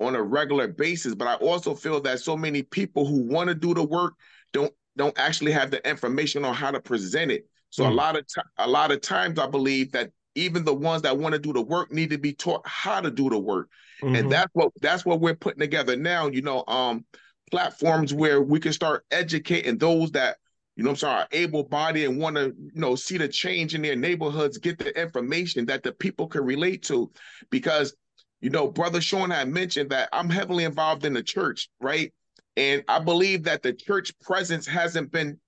on 0.00 0.14
a 0.14 0.22
regular 0.22 0.68
basis. 0.68 1.14
But 1.14 1.28
i 1.28 1.34
also 1.34 1.74
feel 1.74 2.00
that 2.02 2.20
so 2.20 2.36
many 2.36 2.62
people 2.62 3.06
who 3.06 3.22
want 3.22 3.48
to 3.48 3.54
do 3.54 3.74
the 3.74 3.82
work 3.82 4.14
don't 4.52 4.72
don't 4.96 5.18
actually 5.18 5.52
have 5.52 5.70
the 5.70 5.88
information 5.88 6.44
on 6.44 6.54
how 6.54 6.70
to 6.70 6.80
present 6.80 7.30
it. 7.30 7.48
So 7.70 7.84
mm. 7.84 7.88
a 7.88 7.92
lot 7.92 8.16
of 8.16 8.26
a 8.58 8.68
lot 8.68 8.90
of 8.90 9.00
times 9.00 9.38
I 9.38 9.46
believe 9.46 9.92
that 9.92 10.10
even 10.34 10.64
the 10.64 10.74
ones 10.74 11.02
that 11.02 11.18
want 11.18 11.32
to 11.34 11.38
do 11.38 11.52
the 11.52 11.62
work 11.62 11.92
need 11.92 12.10
to 12.10 12.18
be 12.18 12.32
taught 12.32 12.62
how 12.64 13.00
to 13.00 13.10
do 13.10 13.28
the 13.28 13.38
work. 13.38 13.68
Mm-hmm. 14.02 14.14
And 14.14 14.32
that's 14.32 14.50
what 14.52 14.72
that's 14.80 15.04
what 15.04 15.20
we're 15.20 15.34
putting 15.34 15.60
together 15.60 15.96
now, 15.96 16.28
you 16.28 16.42
know, 16.42 16.64
um 16.66 17.04
platforms 17.50 18.12
where 18.12 18.42
we 18.42 18.60
can 18.60 18.72
start 18.72 19.04
educating 19.10 19.78
those 19.78 20.10
that 20.12 20.36
you 20.76 20.84
know 20.84 20.90
I'm 20.90 20.96
sorry, 20.96 21.26
able 21.32 21.64
bodied 21.64 22.08
and 22.08 22.20
want 22.20 22.36
to, 22.36 22.54
you 22.56 22.80
know, 22.80 22.94
see 22.94 23.18
the 23.18 23.28
change 23.28 23.74
in 23.74 23.82
their 23.82 23.96
neighborhoods, 23.96 24.58
get 24.58 24.78
the 24.78 24.98
information 25.00 25.66
that 25.66 25.82
the 25.82 25.92
people 25.92 26.28
can 26.28 26.44
relate 26.44 26.84
to. 26.84 27.10
Because, 27.50 27.96
you 28.40 28.50
know, 28.50 28.68
Brother 28.68 29.00
Sean 29.00 29.30
had 29.30 29.48
mentioned 29.48 29.90
that 29.90 30.08
I'm 30.12 30.30
heavily 30.30 30.62
involved 30.62 31.04
in 31.04 31.14
the 31.14 31.22
church, 31.22 31.68
right? 31.80 32.12
And 32.58 32.82
I 32.88 32.98
believe 32.98 33.44
that 33.44 33.62
the 33.62 33.72
church 33.72 34.12
presence 34.20 34.66
hasn't 34.66 35.12
been 35.12 35.38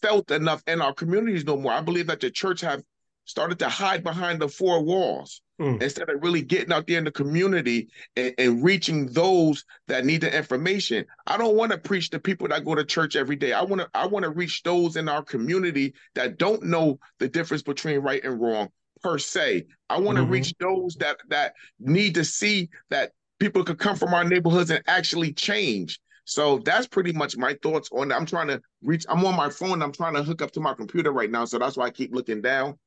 felt 0.00 0.30
enough 0.30 0.62
in 0.66 0.80
our 0.80 0.94
communities 0.94 1.44
no 1.44 1.58
more. 1.58 1.72
I 1.72 1.82
believe 1.82 2.06
that 2.06 2.20
the 2.20 2.30
church 2.30 2.62
have 2.62 2.82
started 3.26 3.58
to 3.58 3.68
hide 3.68 4.02
behind 4.02 4.40
the 4.40 4.48
four 4.48 4.82
walls 4.82 5.42
mm. 5.60 5.80
instead 5.82 6.08
of 6.08 6.22
really 6.22 6.40
getting 6.40 6.72
out 6.72 6.86
there 6.86 6.96
in 6.96 7.04
the 7.04 7.10
community 7.10 7.88
and, 8.16 8.34
and, 8.38 8.64
reaching 8.64 9.06
those 9.12 9.64
that 9.88 10.06
need 10.06 10.22
the 10.22 10.34
information. 10.34 11.04
I 11.26 11.36
don't 11.36 11.54
want 11.54 11.70
to 11.72 11.78
preach 11.78 12.08
to 12.10 12.18
people 12.18 12.48
that 12.48 12.64
go 12.64 12.74
to 12.74 12.84
church 12.84 13.14
every 13.14 13.36
day. 13.36 13.52
I 13.52 13.62
want 13.62 13.82
to 13.82 13.90
I 13.94 14.06
want 14.06 14.24
to 14.24 14.30
reach 14.30 14.62
those 14.62 14.96
in 14.96 15.08
our 15.08 15.22
community 15.22 15.92
that 16.14 16.38
don't 16.38 16.62
know 16.62 16.98
the 17.18 17.28
difference 17.28 17.62
between 17.62 18.00
right 18.00 18.24
and 18.24 18.40
wrong 18.40 18.70
per 19.02 19.18
se. 19.18 19.66
I 19.90 20.00
want 20.00 20.16
to 20.16 20.22
mm-hmm. 20.22 20.32
reach 20.32 20.54
those 20.58 20.94
that 20.96 21.18
that 21.28 21.52
need 21.78 22.14
to 22.14 22.24
see 22.24 22.70
that 22.88 23.12
people 23.38 23.64
could 23.64 23.78
come 23.78 23.96
from 23.96 24.14
our 24.14 24.24
neighborhoods 24.24 24.70
and 24.70 24.82
actually 24.86 25.32
change. 25.32 26.00
So 26.24 26.58
that's 26.58 26.86
pretty 26.86 27.12
much 27.12 27.36
my 27.36 27.56
thoughts 27.62 27.88
on 27.92 28.08
that. 28.08 28.16
I'm 28.16 28.26
trying 28.26 28.48
to 28.48 28.60
reach, 28.82 29.04
I'm 29.08 29.24
on 29.24 29.36
my 29.36 29.50
phone, 29.50 29.82
I'm 29.82 29.92
trying 29.92 30.14
to 30.14 30.22
hook 30.22 30.40
up 30.40 30.52
to 30.52 30.60
my 30.60 30.74
computer 30.74 31.12
right 31.12 31.30
now. 31.30 31.44
So 31.44 31.58
that's 31.58 31.76
why 31.76 31.86
I 31.86 31.90
keep 31.90 32.14
looking 32.14 32.40
down. 32.40 32.78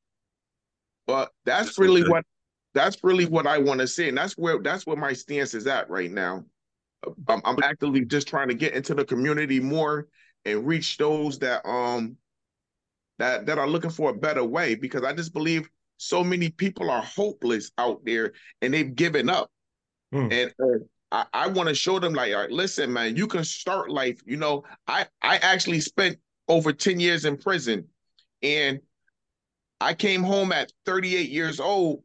But 1.06 1.30
that's, 1.44 1.66
that's 1.66 1.78
really 1.78 2.02
okay. 2.02 2.10
what 2.10 2.24
that's 2.74 3.02
really 3.02 3.24
what 3.24 3.46
I 3.46 3.58
want 3.58 3.80
to 3.80 3.86
say. 3.86 4.08
And 4.08 4.18
that's 4.18 4.34
where 4.34 4.58
that's 4.62 4.86
where 4.86 4.96
my 4.96 5.12
stance 5.12 5.54
is 5.54 5.66
at 5.66 5.88
right 5.88 6.10
now. 6.10 6.44
I'm, 7.28 7.40
I'm 7.44 7.62
actively 7.62 8.04
just 8.04 8.26
trying 8.26 8.48
to 8.48 8.54
get 8.54 8.74
into 8.74 8.94
the 8.94 9.04
community 9.04 9.60
more 9.60 10.08
and 10.44 10.66
reach 10.66 10.96
those 10.96 11.38
that 11.40 11.66
um 11.66 12.16
that 13.18 13.46
that 13.46 13.58
are 13.58 13.68
looking 13.68 13.90
for 13.90 14.10
a 14.10 14.14
better 14.14 14.44
way 14.44 14.74
because 14.74 15.04
I 15.04 15.12
just 15.12 15.32
believe 15.32 15.68
so 15.98 16.22
many 16.22 16.50
people 16.50 16.90
are 16.90 17.02
hopeless 17.02 17.70
out 17.78 18.04
there 18.04 18.32
and 18.60 18.74
they've 18.74 18.94
given 18.94 19.30
up. 19.30 19.50
Hmm. 20.12 20.28
And 20.30 20.54
uh, 20.62 20.78
I, 21.12 21.24
I 21.32 21.46
want 21.48 21.68
to 21.68 21.74
show 21.74 21.98
them 21.98 22.14
like, 22.14 22.32
all 22.32 22.40
right, 22.40 22.50
listen, 22.50 22.92
man, 22.92 23.16
you 23.16 23.26
can 23.26 23.44
start 23.44 23.90
life. 23.90 24.20
You 24.26 24.36
know, 24.36 24.64
I 24.86 25.06
I 25.22 25.36
actually 25.38 25.80
spent 25.80 26.18
over 26.48 26.72
10 26.72 27.00
years 27.00 27.24
in 27.24 27.36
prison 27.36 27.86
and 28.42 28.80
I 29.80 29.94
came 29.94 30.22
home 30.22 30.52
at 30.52 30.72
38 30.84 31.28
years 31.28 31.60
old 31.60 32.02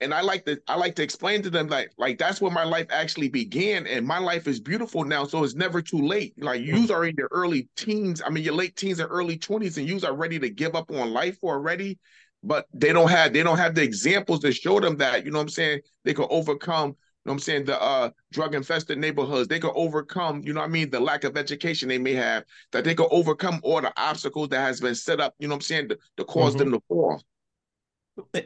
and 0.00 0.12
I 0.12 0.20
like 0.20 0.44
to 0.46 0.60
I 0.68 0.76
like 0.76 0.94
to 0.96 1.02
explain 1.02 1.42
to 1.42 1.50
them 1.50 1.68
like 1.68 1.90
like 1.98 2.18
that's 2.18 2.40
where 2.40 2.50
my 2.50 2.64
life 2.64 2.86
actually 2.90 3.28
began 3.28 3.86
and 3.86 4.06
my 4.06 4.18
life 4.18 4.46
is 4.46 4.60
beautiful 4.60 5.04
now 5.04 5.24
so 5.24 5.44
it's 5.44 5.54
never 5.54 5.80
too 5.80 6.00
late 6.00 6.34
like 6.42 6.60
mm. 6.60 6.66
you 6.66 6.94
are 6.94 7.04
in 7.04 7.14
your 7.16 7.28
early 7.30 7.68
teens 7.76 8.22
I 8.24 8.30
mean 8.30 8.44
your 8.44 8.54
late 8.54 8.76
teens 8.76 9.00
and 9.00 9.10
early 9.10 9.38
20s 9.38 9.76
and 9.78 9.88
you 9.88 10.00
are 10.06 10.14
ready 10.14 10.38
to 10.38 10.50
give 10.50 10.74
up 10.74 10.90
on 10.90 11.12
life 11.12 11.38
already 11.42 11.98
but 12.42 12.66
they 12.74 12.92
don't 12.92 13.10
have 13.10 13.32
they 13.32 13.42
don't 13.42 13.58
have 13.58 13.74
the 13.74 13.82
examples 13.82 14.40
to 14.40 14.52
show 14.52 14.80
them 14.80 14.96
that 14.98 15.24
you 15.24 15.30
know 15.30 15.38
what 15.38 15.44
I'm 15.44 15.48
saying 15.48 15.80
they 16.04 16.14
can 16.14 16.26
overcome 16.28 16.96
know 17.24 17.32
what 17.32 17.34
I'm 17.34 17.38
saying, 17.40 17.64
the 17.64 17.80
uh, 17.80 18.10
drug 18.32 18.54
infested 18.54 18.98
neighborhoods, 18.98 19.48
they 19.48 19.58
could 19.58 19.72
overcome, 19.74 20.42
you 20.44 20.52
know 20.52 20.60
what 20.60 20.68
I 20.68 20.72
mean, 20.72 20.90
the 20.90 21.00
lack 21.00 21.24
of 21.24 21.36
education 21.36 21.88
they 21.88 21.98
may 21.98 22.14
have, 22.14 22.44
that 22.72 22.84
they 22.84 22.94
could 22.94 23.08
overcome 23.10 23.60
all 23.62 23.80
the 23.80 23.92
obstacles 23.96 24.50
that 24.50 24.60
has 24.60 24.80
been 24.80 24.94
set 24.94 25.20
up, 25.20 25.34
you 25.38 25.48
know 25.48 25.54
what 25.54 25.58
I'm 25.58 25.62
saying, 25.62 25.88
to, 25.88 25.94
to 25.94 26.00
because 26.18 26.54
mm-hmm. 26.54 26.70
them 26.70 26.72
to 26.72 26.82
fall. 26.88 27.22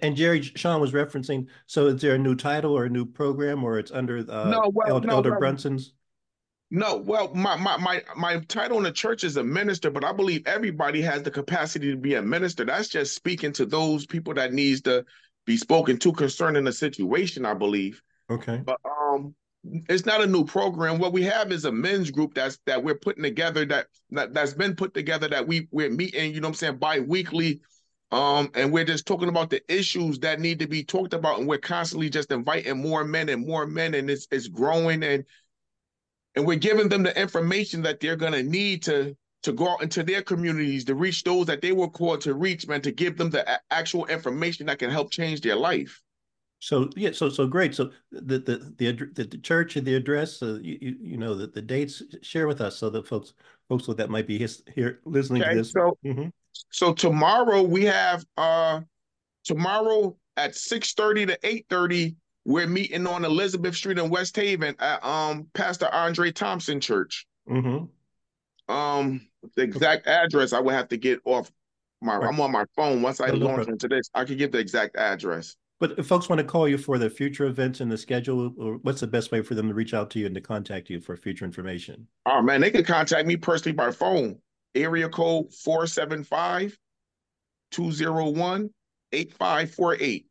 And 0.02 0.16
Jerry 0.16 0.42
Sean 0.42 0.80
was 0.80 0.92
referencing, 0.92 1.46
so 1.66 1.88
is 1.88 2.00
there 2.00 2.14
a 2.14 2.18
new 2.18 2.34
title 2.34 2.76
or 2.76 2.84
a 2.84 2.88
new 2.88 3.04
program 3.04 3.64
or 3.64 3.78
it's 3.78 3.90
under 3.90 4.18
uh, 4.18 4.48
no, 4.48 4.70
well, 4.72 4.88
Elder, 4.88 5.08
no, 5.08 5.14
Elder 5.14 5.30
well, 5.30 5.40
Brunson's? 5.40 5.92
No, 6.70 6.96
well, 6.96 7.34
my, 7.34 7.56
my 7.56 7.76
my 7.76 8.02
my 8.16 8.38
title 8.48 8.78
in 8.78 8.84
the 8.84 8.92
church 8.92 9.24
is 9.24 9.36
a 9.36 9.44
minister, 9.44 9.90
but 9.90 10.04
I 10.04 10.12
believe 10.12 10.46
everybody 10.46 11.02
has 11.02 11.22
the 11.22 11.30
capacity 11.30 11.90
to 11.90 11.96
be 11.96 12.14
a 12.14 12.22
minister. 12.22 12.64
That's 12.64 12.88
just 12.88 13.14
speaking 13.14 13.52
to 13.52 13.66
those 13.66 14.06
people 14.06 14.34
that 14.34 14.52
needs 14.52 14.82
to 14.82 15.04
be 15.46 15.56
spoken 15.56 15.98
to 15.98 16.12
concerning 16.12 16.64
the 16.64 16.72
situation, 16.72 17.46
I 17.46 17.54
believe. 17.54 18.02
Okay. 18.30 18.62
But 18.64 18.78
um 18.84 19.34
it's 19.88 20.06
not 20.06 20.22
a 20.22 20.26
new 20.26 20.44
program. 20.44 20.98
What 20.98 21.12
we 21.12 21.22
have 21.24 21.50
is 21.52 21.64
a 21.64 21.72
men's 21.72 22.10
group 22.10 22.34
that's 22.34 22.58
that 22.66 22.82
we're 22.82 22.94
putting 22.94 23.22
together 23.22 23.64
that, 23.66 23.88
that 24.10 24.32
that's 24.32 24.54
been 24.54 24.76
put 24.76 24.94
together 24.94 25.28
that 25.28 25.46
we 25.46 25.68
we're 25.70 25.90
meeting, 25.90 26.32
you 26.32 26.40
know 26.40 26.48
what 26.48 26.52
I'm 26.52 26.54
saying, 26.54 26.76
bi-weekly. 26.78 27.60
Um, 28.10 28.50
and 28.54 28.72
we're 28.72 28.84
just 28.84 29.06
talking 29.06 29.28
about 29.28 29.50
the 29.50 29.60
issues 29.68 30.18
that 30.20 30.40
need 30.40 30.60
to 30.60 30.66
be 30.66 30.82
talked 30.82 31.12
about, 31.12 31.38
and 31.38 31.46
we're 31.46 31.58
constantly 31.58 32.08
just 32.08 32.32
inviting 32.32 32.80
more 32.80 33.04
men 33.04 33.28
and 33.28 33.46
more 33.46 33.66
men, 33.66 33.94
and 33.94 34.08
it's 34.08 34.26
it's 34.30 34.48
growing 34.48 35.02
and 35.02 35.24
and 36.34 36.46
we're 36.46 36.56
giving 36.56 36.88
them 36.88 37.02
the 37.02 37.20
information 37.20 37.82
that 37.82 38.00
they're 38.00 38.16
gonna 38.16 38.42
need 38.42 38.82
to 38.84 39.16
to 39.42 39.52
go 39.52 39.68
out 39.68 39.82
into 39.82 40.02
their 40.02 40.22
communities 40.22 40.84
to 40.84 40.94
reach 40.94 41.22
those 41.24 41.46
that 41.46 41.60
they 41.62 41.72
were 41.72 41.88
called 41.88 42.20
to 42.22 42.34
reach, 42.34 42.66
man, 42.66 42.80
to 42.82 42.92
give 42.92 43.16
them 43.16 43.30
the 43.30 43.60
actual 43.70 44.06
information 44.06 44.66
that 44.66 44.78
can 44.78 44.90
help 44.90 45.10
change 45.10 45.40
their 45.40 45.56
life. 45.56 46.02
So 46.60 46.90
yeah, 46.96 47.12
so 47.12 47.28
so 47.28 47.46
great. 47.46 47.74
So 47.74 47.90
the 48.10 48.38
the 48.38 48.74
the, 48.76 49.24
the, 49.24 49.38
church 49.38 49.76
and 49.76 49.86
the 49.86 49.94
address, 49.94 50.42
uh, 50.42 50.58
you, 50.60 50.96
you 51.00 51.16
know 51.16 51.34
the, 51.34 51.46
the 51.46 51.62
dates. 51.62 52.02
Share 52.22 52.48
with 52.48 52.60
us 52.60 52.76
so 52.76 52.90
that 52.90 53.06
folks 53.06 53.34
folks 53.68 53.86
that 53.86 54.10
might 54.10 54.26
be 54.26 54.38
his, 54.38 54.62
here 54.74 55.00
listening 55.04 55.42
okay, 55.42 55.52
to 55.52 55.58
this. 55.58 55.70
So 55.70 55.98
mm-hmm. 56.04 56.28
so 56.70 56.92
tomorrow 56.92 57.62
we 57.62 57.84
have 57.84 58.24
uh 58.36 58.80
tomorrow 59.44 60.16
at 60.36 60.56
six 60.56 60.94
thirty 60.94 61.26
to 61.26 61.38
eight 61.44 61.66
thirty 61.70 62.16
we're 62.44 62.66
meeting 62.66 63.06
on 63.06 63.24
Elizabeth 63.24 63.76
Street 63.76 63.98
in 63.98 64.08
West 64.08 64.34
Haven 64.34 64.74
at 64.80 65.04
um 65.04 65.46
Pastor 65.52 65.88
Andre 65.92 66.32
Thompson 66.32 66.80
Church. 66.80 67.26
Mm-hmm. 67.48 68.74
Um, 68.74 69.26
the 69.54 69.62
exact 69.62 70.06
address 70.06 70.52
I 70.52 70.60
would 70.60 70.74
have 70.74 70.88
to 70.88 70.96
get 70.96 71.20
off 71.24 71.50
my. 72.00 72.16
Right. 72.16 72.28
I'm 72.28 72.40
on 72.40 72.50
my 72.50 72.64
phone. 72.74 73.02
Once 73.02 73.20
I 73.20 73.28
launch 73.28 73.68
into 73.68 73.86
this, 73.86 74.10
I 74.14 74.24
can 74.24 74.36
give 74.36 74.50
the 74.50 74.58
exact 74.58 74.96
address. 74.96 75.56
But 75.80 75.98
if 75.98 76.06
folks 76.06 76.28
want 76.28 76.40
to 76.40 76.44
call 76.44 76.66
you 76.68 76.76
for 76.76 76.98
the 76.98 77.08
future 77.08 77.46
events 77.46 77.80
in 77.80 77.88
the 77.88 77.96
schedule, 77.96 78.48
what's 78.82 79.00
the 79.00 79.06
best 79.06 79.30
way 79.30 79.42
for 79.42 79.54
them 79.54 79.68
to 79.68 79.74
reach 79.74 79.94
out 79.94 80.10
to 80.10 80.18
you 80.18 80.26
and 80.26 80.34
to 80.34 80.40
contact 80.40 80.90
you 80.90 81.00
for 81.00 81.16
future 81.16 81.44
information? 81.44 82.08
Oh 82.26 82.42
man, 82.42 82.60
they 82.60 82.70
can 82.70 82.84
contact 82.84 83.26
me 83.26 83.36
personally 83.36 83.76
by 83.76 83.92
phone. 83.92 84.38
Area 84.74 85.08
code 85.08 85.52
475 85.54 86.76
201 87.70 88.70
8548. 89.12 90.26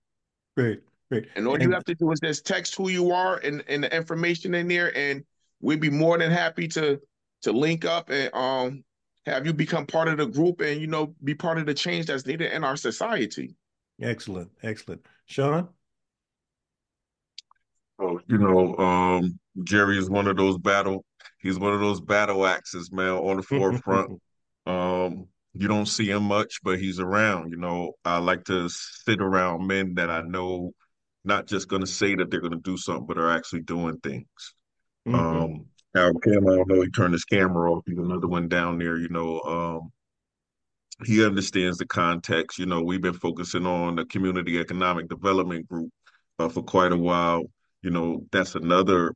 Great, 0.56 0.82
great. 1.10 1.27
And 1.36 1.48
all 1.48 1.54
and, 1.54 1.63
you 1.63 1.72
have 1.72 1.86
to 1.86 1.96
do 1.96 2.12
is 2.12 2.20
just 2.20 2.46
text 2.46 2.75
who 2.75 2.89
you 2.89 3.12
are 3.12 3.38
and, 3.38 3.63
and 3.68 3.84
the 3.84 3.96
information 3.96 4.54
in 4.54 4.68
there, 4.68 4.96
and 4.98 5.24
we'd 5.62 5.80
be 5.80 5.89
more 5.89 6.18
than 6.18 6.32
happy 6.32 6.68
to 6.70 7.00
to 7.44 7.51
link 7.51 7.86
up 7.86 8.10
and 8.10 8.34
um 8.34 8.84
have 9.27 9.46
you 9.46 9.54
become 9.54 9.86
part 9.86 10.08
of 10.08 10.18
the 10.18 10.25
group 10.25 10.62
and 10.62 10.82
you 10.82 10.88
know 10.88 11.13
be 11.24 11.36
part 11.36 11.58
of 11.58 11.66
the 11.66 11.74
change 11.74 12.08
that's 12.08 12.25
needed 12.25 12.51
in 12.51 12.63
our 12.63 12.75
society. 12.75 13.56
Excellent, 14.01 14.50
excellent. 14.63 15.06
Sean? 15.27 15.67
Oh, 18.00 18.19
you 18.27 18.38
know, 18.38 18.75
um, 18.77 19.39
Jerry 19.63 19.98
is 19.98 20.10
one 20.10 20.27
of 20.27 20.38
those 20.38 20.57
battle. 20.57 21.05
He's 21.39 21.60
one 21.60 21.74
of 21.74 21.79
those 21.79 22.01
battle 22.01 22.46
axes, 22.46 22.91
man, 22.91 23.12
on 23.12 23.38
the 23.38 23.43
forefront. 23.43 24.22
um, 24.65 25.27
you 25.53 25.67
don't 25.67 25.88
see 25.88 26.10
him 26.10 26.24
much, 26.24 26.60
but 26.63 26.79
he's 26.79 27.00
around. 27.00 27.51
You 27.51 27.57
know, 27.57 27.93
I 28.05 28.19
like 28.19 28.46
to 28.46 28.69
sit 28.69 29.22
around 29.22 29.67
men 29.67 29.96
that 29.96 30.10
I 30.10 30.22
know, 30.22 30.72
not 31.25 31.48
just 31.48 31.67
going 31.67 31.81
to 31.81 31.88
say 31.88 32.15
that 32.15 32.31
they're 32.31 32.41
going 32.41 32.53
to 32.53 32.60
do 32.60 32.77
something, 32.77 33.05
but 33.05 33.17
are 33.17 33.31
actually 33.31 33.62
doing 33.62 33.98
things. 33.98 34.53
Mm-hmm. 35.07 35.15
Um, 35.15 35.65
Al 35.96 36.13
Kim, 36.19 36.48
I 36.48 36.55
don't 36.55 36.67
know. 36.67 36.81
He 36.81 36.89
turned 36.89 37.13
his 37.13 37.25
camera 37.25 37.72
off. 37.72 37.84
He's 37.86 37.98
another 37.98 38.27
one 38.27 38.48
down 38.48 38.77
there. 38.77 38.98
You 38.98 39.10
know, 39.10 39.41
um, 39.41 39.91
he 41.06 41.24
understands 41.24 41.77
the 41.77 41.86
context. 41.86 42.58
You 42.58 42.66
know, 42.66 42.82
we've 42.82 43.01
been 43.01 43.13
focusing 43.13 43.66
on 43.66 43.96
the 43.96 44.06
community 44.06 44.60
economic 44.60 45.08
development 45.10 45.68
group 45.68 45.92
uh, 46.39 46.50
for 46.50 46.63
quite 46.63 46.92
a 46.92 46.98
while. 46.98 47.44
You 47.82 47.92
know, 47.92 48.25
that's 48.32 48.56
another 48.56 49.13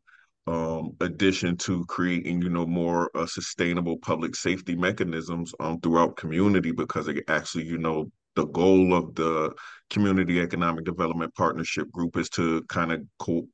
um, 0.47 0.91
addition 1.01 1.57
to 1.57 1.85
creating, 1.85 2.41
you 2.41 2.49
know, 2.49 2.65
more 2.65 3.09
uh, 3.15 3.25
sustainable 3.25 3.97
public 3.97 4.35
safety 4.35 4.75
mechanisms 4.75 5.53
um, 5.59 5.79
throughout 5.81 6.17
community 6.17 6.71
because 6.71 7.07
it 7.07 7.23
actually, 7.27 7.65
you 7.65 7.77
know, 7.77 8.11
the 8.35 8.45
goal 8.47 8.93
of 8.93 9.13
the 9.15 9.51
community 9.89 10.39
economic 10.39 10.85
development 10.85 11.33
partnership 11.35 11.91
group 11.91 12.17
is 12.17 12.29
to 12.29 12.63
kind 12.63 12.91
of 12.91 13.01
co- 13.19 13.47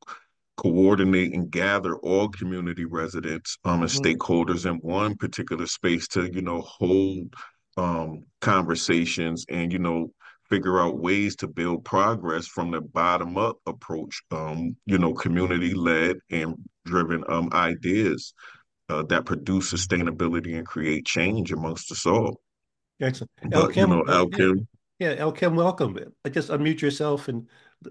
coordinate 0.56 1.34
and 1.34 1.50
gather 1.52 1.98
all 1.98 2.30
community 2.30 2.86
residents 2.86 3.58
um, 3.64 3.82
and 3.82 3.90
mm-hmm. 3.90 4.06
stakeholders 4.06 4.70
in 4.70 4.76
one 4.78 5.16
particular 5.16 5.66
space 5.66 6.08
to, 6.08 6.32
you 6.32 6.42
know, 6.42 6.62
hold 6.62 7.34
um, 7.78 8.26
conversations 8.42 9.46
and 9.50 9.72
you 9.72 9.80
know 9.80 10.12
figure 10.50 10.80
out 10.80 11.00
ways 11.00 11.36
to 11.36 11.48
build 11.48 11.84
progress 11.84 12.48
from 12.48 12.72
the 12.72 12.82
bottom 12.82 13.38
up 13.38 13.58
approach 13.66 14.22
um, 14.32 14.76
you 14.86 14.98
know 14.98 15.14
community 15.14 15.74
led 15.74 16.18
and 16.32 16.56
driven 16.86 17.24
um, 17.28 17.50
ideas 17.54 18.34
uh, 18.90 19.04
that 19.04 19.26
produce 19.26 19.72
sustainability 19.72 20.58
and 20.58 20.66
create 20.66 21.06
change 21.06 21.52
amongst 21.52 21.92
us 21.92 22.06
all. 22.06 22.40
Excellent 23.00 23.32
but, 23.50 23.76
you 23.76 23.88
know 23.88 24.04
Al 24.08 24.28
Kim 24.28 24.68
Yeah, 25.00 25.16
Elkem, 25.16 25.56
welcome. 25.56 25.98
I 26.26 26.30
just 26.30 26.50
unmute 26.50 26.82
yourself 26.82 27.28
and 27.28 27.48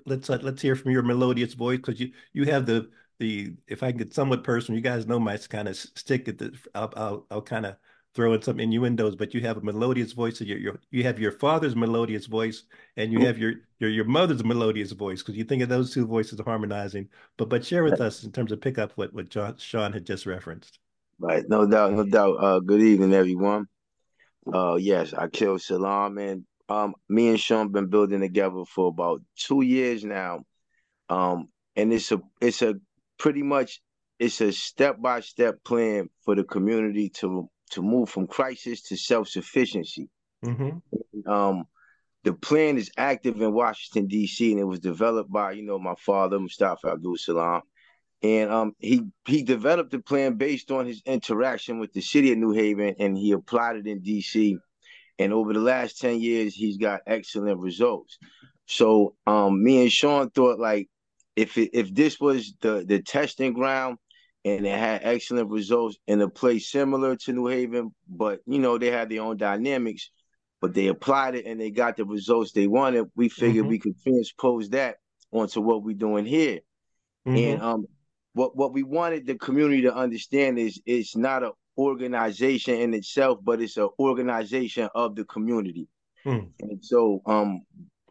let's 0.07 0.28
uh, 0.28 0.38
let's 0.43 0.62
hear 0.62 0.75
from 0.75 0.90
your 0.90 1.02
melodious 1.02 1.55
voice 1.55 1.76
because 1.76 2.00
you 2.00 2.11
you 2.33 2.45
have 2.47 2.66
the 2.66 2.90
the 3.19 3.52
if 3.69 3.83
I 3.83 3.90
can 3.90 3.99
get 3.99 4.14
somewhat 4.14 4.45
personal, 4.45 4.76
you 4.76 4.83
guys 4.83 5.07
know 5.07 5.21
my 5.21 5.37
kind 5.37 5.69
of 5.69 5.76
stick 5.76 6.28
at 6.28 6.38
the 6.38 6.59
I'll 6.75 6.93
I'll, 6.97 7.26
I'll 7.31 7.43
kind 7.43 7.66
of 7.66 7.76
throw 8.16 8.32
in 8.32 8.42
some 8.42 8.58
innuendos, 8.58 9.14
but 9.14 9.35
you 9.35 9.40
have 9.42 9.58
a 9.58 9.61
melodious 9.61 10.12
voice. 10.12 10.40
And 10.40 10.49
your, 10.49 10.80
you 10.90 11.04
have 11.04 11.20
your 11.20 11.30
father's 11.30 11.76
melodious 11.76 12.26
voice, 12.26 12.64
and 12.96 13.12
you 13.12 13.20
have 13.26 13.38
your 13.38 13.52
your 13.78 13.90
your 13.90 14.06
mother's 14.06 14.42
melodious 14.42 14.92
voice 14.92 15.23
because 15.23 15.37
you 15.37 15.44
think 15.44 15.62
of 15.62 15.68
those 15.68 15.92
two 15.92 16.06
voices 16.06 16.40
harmonizing. 16.44 17.08
But 17.37 17.50
but 17.50 17.64
share 17.64 17.85
with 17.85 18.00
us 18.00 18.25
in 18.25 18.32
terms 18.32 18.50
of 18.50 18.61
pick 18.61 18.78
up 18.78 18.92
what 18.96 19.12
what 19.12 19.28
John, 19.28 19.56
Sean 19.58 19.92
had 19.92 20.06
just 20.06 20.26
referenced. 20.26 20.80
Right, 21.18 21.44
no 21.49 21.66
doubt, 21.66 21.92
no 21.92 22.04
doubt. 22.04 22.37
Uh, 22.42 22.61
good 22.61 22.80
evening, 22.80 23.14
everyone. 23.14 23.66
Uh, 24.52 24.76
yes, 24.76 25.12
I 25.14 25.28
killed 25.28 25.62
Salam, 25.62 26.18
and 26.18 26.44
um, 26.68 26.94
me 27.08 27.28
and 27.28 27.40
Sean 27.40 27.70
been 27.70 27.87
building 27.87 28.20
together 28.20 28.64
for 28.64 28.88
about 28.88 29.23
two 29.37 29.62
years 29.62 30.04
now. 30.04 30.40
Um, 31.08 31.49
and 31.76 31.92
it's 31.92 32.11
a 32.11 32.20
it's 32.40 32.62
a 32.62 32.75
pretty 33.18 33.42
much 33.42 33.80
it's 34.18 34.40
a 34.40 34.52
step 34.52 35.00
by 35.00 35.20
step 35.20 35.62
plan 35.64 36.08
for 36.25 36.35
the 36.35 36.44
community 36.44 37.11
to 37.11 37.49
to 37.70 37.82
move 37.82 38.08
from 38.08 38.26
crisis 38.26 38.82
to 38.82 38.96
self 38.96 39.28
sufficiency. 39.28 40.08
Mm-hmm. 40.44 41.30
Um, 41.30 41.64
the 42.25 42.32
plan 42.32 42.76
is 42.76 42.90
active 42.96 43.40
in 43.40 43.52
Washington 43.52 44.08
D.C. 44.08 44.50
and 44.50 44.61
it 44.61 44.64
was 44.64 44.80
developed 44.80 45.30
by 45.30 45.52
you 45.52 45.62
know 45.62 45.78
my 45.78 45.94
father 45.99 46.38
Mustafa 46.38 46.88
Abdul 46.88 47.16
Salam, 47.16 47.62
and 48.23 48.50
um, 48.50 48.73
he 48.78 49.02
he 49.26 49.42
developed 49.42 49.92
the 49.92 50.00
plan 50.00 50.35
based 50.35 50.70
on 50.70 50.87
his 50.87 51.02
interaction 51.06 51.78
with 51.78 51.92
the 51.92 52.00
city 52.00 52.32
of 52.32 52.38
New 52.38 52.52
Haven, 52.52 52.96
and 52.99 53.16
he 53.16 53.32
applied 53.32 53.76
it 53.76 53.87
in 53.87 54.00
D.C. 54.00 54.58
And 55.18 55.32
over 55.32 55.52
the 55.52 55.61
last 55.61 55.99
ten 55.99 56.20
years, 56.20 56.54
he's 56.54 56.76
got 56.76 57.00
excellent 57.06 57.61
results. 57.61 58.18
So 58.66 59.14
um, 59.26 59.62
me 59.62 59.82
and 59.82 59.92
Sean 59.92 60.30
thought 60.30 60.58
like 60.58 60.88
if 61.37 61.56
it, 61.58 61.70
if 61.75 61.94
this 61.94 62.18
was 62.18 62.54
the 62.61 62.85
the 62.87 63.02
testing 63.02 63.52
ground 63.52 63.99
and 64.47 64.65
it 64.65 64.79
had 64.79 65.00
excellent 65.03 65.50
results 65.50 65.99
in 66.07 66.21
a 66.21 66.29
place 66.29 66.71
similar 66.71 67.17
to 67.17 67.33
New 67.33 67.49
Haven, 67.49 67.93
but 68.09 68.41
you 68.47 68.61
know 68.61 68.79
they 68.79 68.93
had 68.93 69.09
their 69.09 69.23
own 69.23 69.37
dynamics. 69.37 70.11
But 70.61 70.73
they 70.73 70.87
applied 70.87 71.35
it 71.35 71.45
and 71.45 71.61
they 71.61 71.71
got 71.71 71.97
the 71.97 72.07
results 72.07 72.53
they 72.53 72.67
wanted. 72.67 73.07
We 73.15 73.29
figured 73.29 73.65
mm-hmm. 73.65 73.71
we 73.71 73.79
could 73.79 74.00
transpose 74.03 74.71
that 74.71 74.97
onto 75.31 75.61
what 75.61 75.83
we're 75.83 75.97
doing 75.97 76.25
here. 76.25 76.61
Mm-hmm. 77.26 77.37
And 77.37 77.62
um, 77.62 77.87
what 78.33 78.57
what 78.57 78.73
we 78.73 78.85
wanted 78.85 79.26
the 79.26 79.35
community 79.35 79.83
to 79.83 79.95
understand 79.95 80.59
is 80.59 80.81
it's 80.87 81.17
not 81.17 81.43
an 81.43 81.53
organization 81.76 82.76
in 82.76 82.95
itself, 82.95 83.41
but 83.43 83.61
it's 83.61 83.76
an 83.76 83.88
organization 83.99 84.88
of 84.95 85.17
the 85.17 85.25
community. 85.25 85.88
Mm. 86.25 86.50
And 86.61 86.85
so 86.85 87.21
um, 87.26 87.62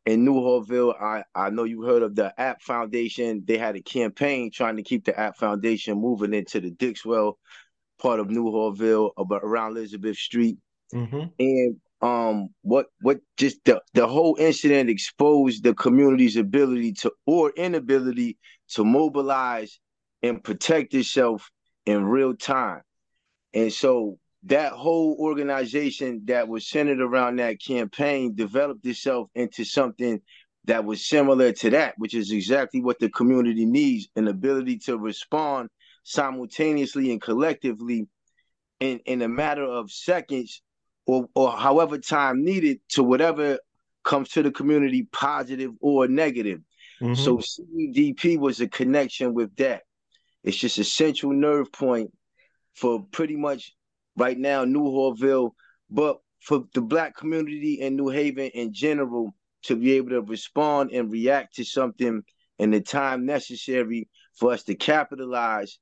in 0.05 0.25
Newhallville, 0.25 1.01
I, 1.01 1.23
I 1.33 1.49
know 1.49 1.63
you 1.63 1.81
heard 1.83 2.03
of 2.03 2.15
the 2.15 2.33
APT 2.39 2.61
Foundation. 2.61 3.43
They 3.45 3.57
had 3.57 3.75
a 3.75 3.81
campaign 3.81 4.51
trying 4.51 4.77
to 4.77 4.83
keep 4.83 5.05
the 5.05 5.19
APT 5.19 5.37
Foundation 5.37 5.99
moving 5.99 6.33
into 6.33 6.61
the 6.61 6.71
Dixwell 6.71 7.37
part 7.99 8.19
of 8.19 8.27
Newhallville, 8.27 9.11
about 9.17 9.41
around 9.43 9.77
Elizabeth 9.77 10.17
Street. 10.17 10.57
Mm-hmm. 10.93 11.23
And 11.39 11.77
um, 12.01 12.49
what 12.61 12.87
what 13.01 13.19
just 13.37 13.57
the 13.65 13.81
the 13.93 14.05
whole 14.05 14.35
incident 14.39 14.89
exposed 14.89 15.63
the 15.63 15.73
community's 15.73 16.35
ability 16.35 16.93
to 16.93 17.11
or 17.25 17.51
inability 17.51 18.37
to 18.69 18.83
mobilize 18.83 19.79
and 20.21 20.43
protect 20.43 20.93
itself 20.93 21.49
in 21.85 22.05
real 22.05 22.35
time. 22.35 22.81
And 23.53 23.71
so 23.71 24.19
that 24.45 24.73
whole 24.73 25.15
organization 25.19 26.21
that 26.25 26.47
was 26.47 26.67
centered 26.67 27.01
around 27.01 27.37
that 27.37 27.61
campaign 27.61 28.35
developed 28.35 28.85
itself 28.85 29.29
into 29.33 29.63
something 29.63 30.21
that 30.65 30.85
was 30.85 31.07
similar 31.07 31.51
to 31.51 31.69
that, 31.71 31.95
which 31.97 32.13
is 32.13 32.31
exactly 32.31 32.81
what 32.81 32.99
the 32.99 33.09
community 33.09 33.65
needs 33.65 34.07
an 34.15 34.27
ability 34.27 34.77
to 34.77 34.97
respond 34.97 35.69
simultaneously 36.03 37.11
and 37.11 37.21
collectively 37.21 38.07
in, 38.79 38.99
in 39.05 39.21
a 39.21 39.27
matter 39.27 39.63
of 39.63 39.91
seconds 39.91 40.61
or, 41.07 41.27
or 41.35 41.51
however 41.51 41.97
time 41.97 42.43
needed 42.43 42.79
to 42.89 43.03
whatever 43.03 43.59
comes 44.03 44.29
to 44.29 44.43
the 44.43 44.51
community, 44.51 45.07
positive 45.11 45.71
or 45.81 46.07
negative. 46.07 46.59
Mm-hmm. 47.01 47.15
So 47.15 47.37
CEDP 47.37 48.37
was 48.37 48.61
a 48.61 48.67
connection 48.67 49.33
with 49.33 49.55
that. 49.57 49.81
It's 50.43 50.57
just 50.57 50.77
a 50.77 50.83
central 50.83 51.33
nerve 51.33 51.71
point 51.71 52.11
for 52.75 53.03
pretty 53.11 53.35
much 53.35 53.73
right 54.15 54.37
now, 54.37 54.63
New 54.63 54.81
Newhallville, 54.81 55.51
but 55.89 56.19
for 56.41 56.65
the 56.73 56.81
black 56.81 57.15
community 57.15 57.81
in 57.81 57.95
New 57.95 58.09
Haven 58.09 58.51
in 58.53 58.73
general 58.73 59.33
to 59.63 59.75
be 59.75 59.93
able 59.93 60.09
to 60.09 60.21
respond 60.21 60.91
and 60.91 61.11
react 61.11 61.55
to 61.55 61.63
something 61.63 62.21
in 62.59 62.71
the 62.71 62.81
time 62.81 63.25
necessary 63.25 64.07
for 64.35 64.51
us 64.51 64.63
to 64.63 64.75
capitalize 64.75 65.79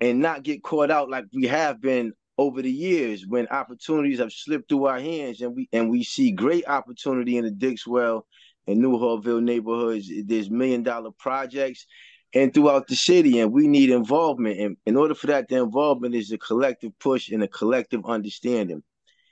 and 0.00 0.20
not 0.20 0.42
get 0.42 0.62
caught 0.62 0.90
out 0.90 1.10
like 1.10 1.24
we 1.32 1.46
have 1.46 1.80
been 1.80 2.12
over 2.38 2.62
the 2.62 2.70
years 2.70 3.26
when 3.26 3.48
opportunities 3.48 4.20
have 4.20 4.32
slipped 4.32 4.68
through 4.68 4.86
our 4.86 5.00
hands 5.00 5.40
and 5.40 5.54
we 5.54 5.68
and 5.72 5.90
we 5.90 6.04
see 6.04 6.30
great 6.30 6.66
opportunity 6.68 7.36
in 7.36 7.44
the 7.44 7.50
Dixwell 7.50 8.24
and 8.66 8.80
Newhallville 8.80 9.42
neighborhoods. 9.42 10.10
There's 10.24 10.48
million 10.48 10.82
dollar 10.82 11.10
projects 11.18 11.86
and 12.34 12.52
throughout 12.52 12.86
the 12.86 12.96
city. 12.96 13.40
And 13.40 13.52
we 13.52 13.66
need 13.66 13.90
involvement. 13.90 14.58
And 14.58 14.76
in 14.86 14.96
order 14.96 15.14
for 15.14 15.28
that, 15.28 15.48
the 15.48 15.56
involvement 15.56 16.14
is 16.14 16.32
a 16.32 16.38
collective 16.38 16.98
push 16.98 17.30
and 17.30 17.42
a 17.42 17.48
collective 17.48 18.02
understanding. 18.06 18.82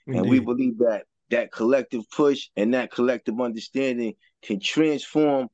Indeed. 0.07 0.21
And 0.21 0.31
we 0.31 0.41
believe 0.41 0.79
that 0.79 1.05
that 1.31 1.53
collective 1.53 2.09
push 2.11 2.49
and 2.57 2.75
that 2.75 2.93
collective 2.93 3.41
understanding 3.41 4.15
can 4.43 4.61
transform 4.61 5.49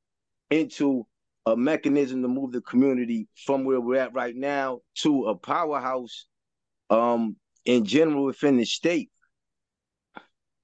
into 0.50 1.07
a 1.46 1.57
mechanism 1.57 2.22
to 2.22 2.28
move 2.28 2.52
the 2.52 2.61
community 2.61 3.26
from 3.46 3.64
where 3.64 3.81
we're 3.81 4.00
at 4.00 4.14
right 4.14 4.37
now 4.37 4.81
to 4.94 5.24
a 5.24 5.35
powerhouse 5.35 6.26
um, 6.90 7.37
in 7.64 7.85
general 7.85 8.24
within 8.24 8.57
the 8.57 8.64
state. 8.64 9.11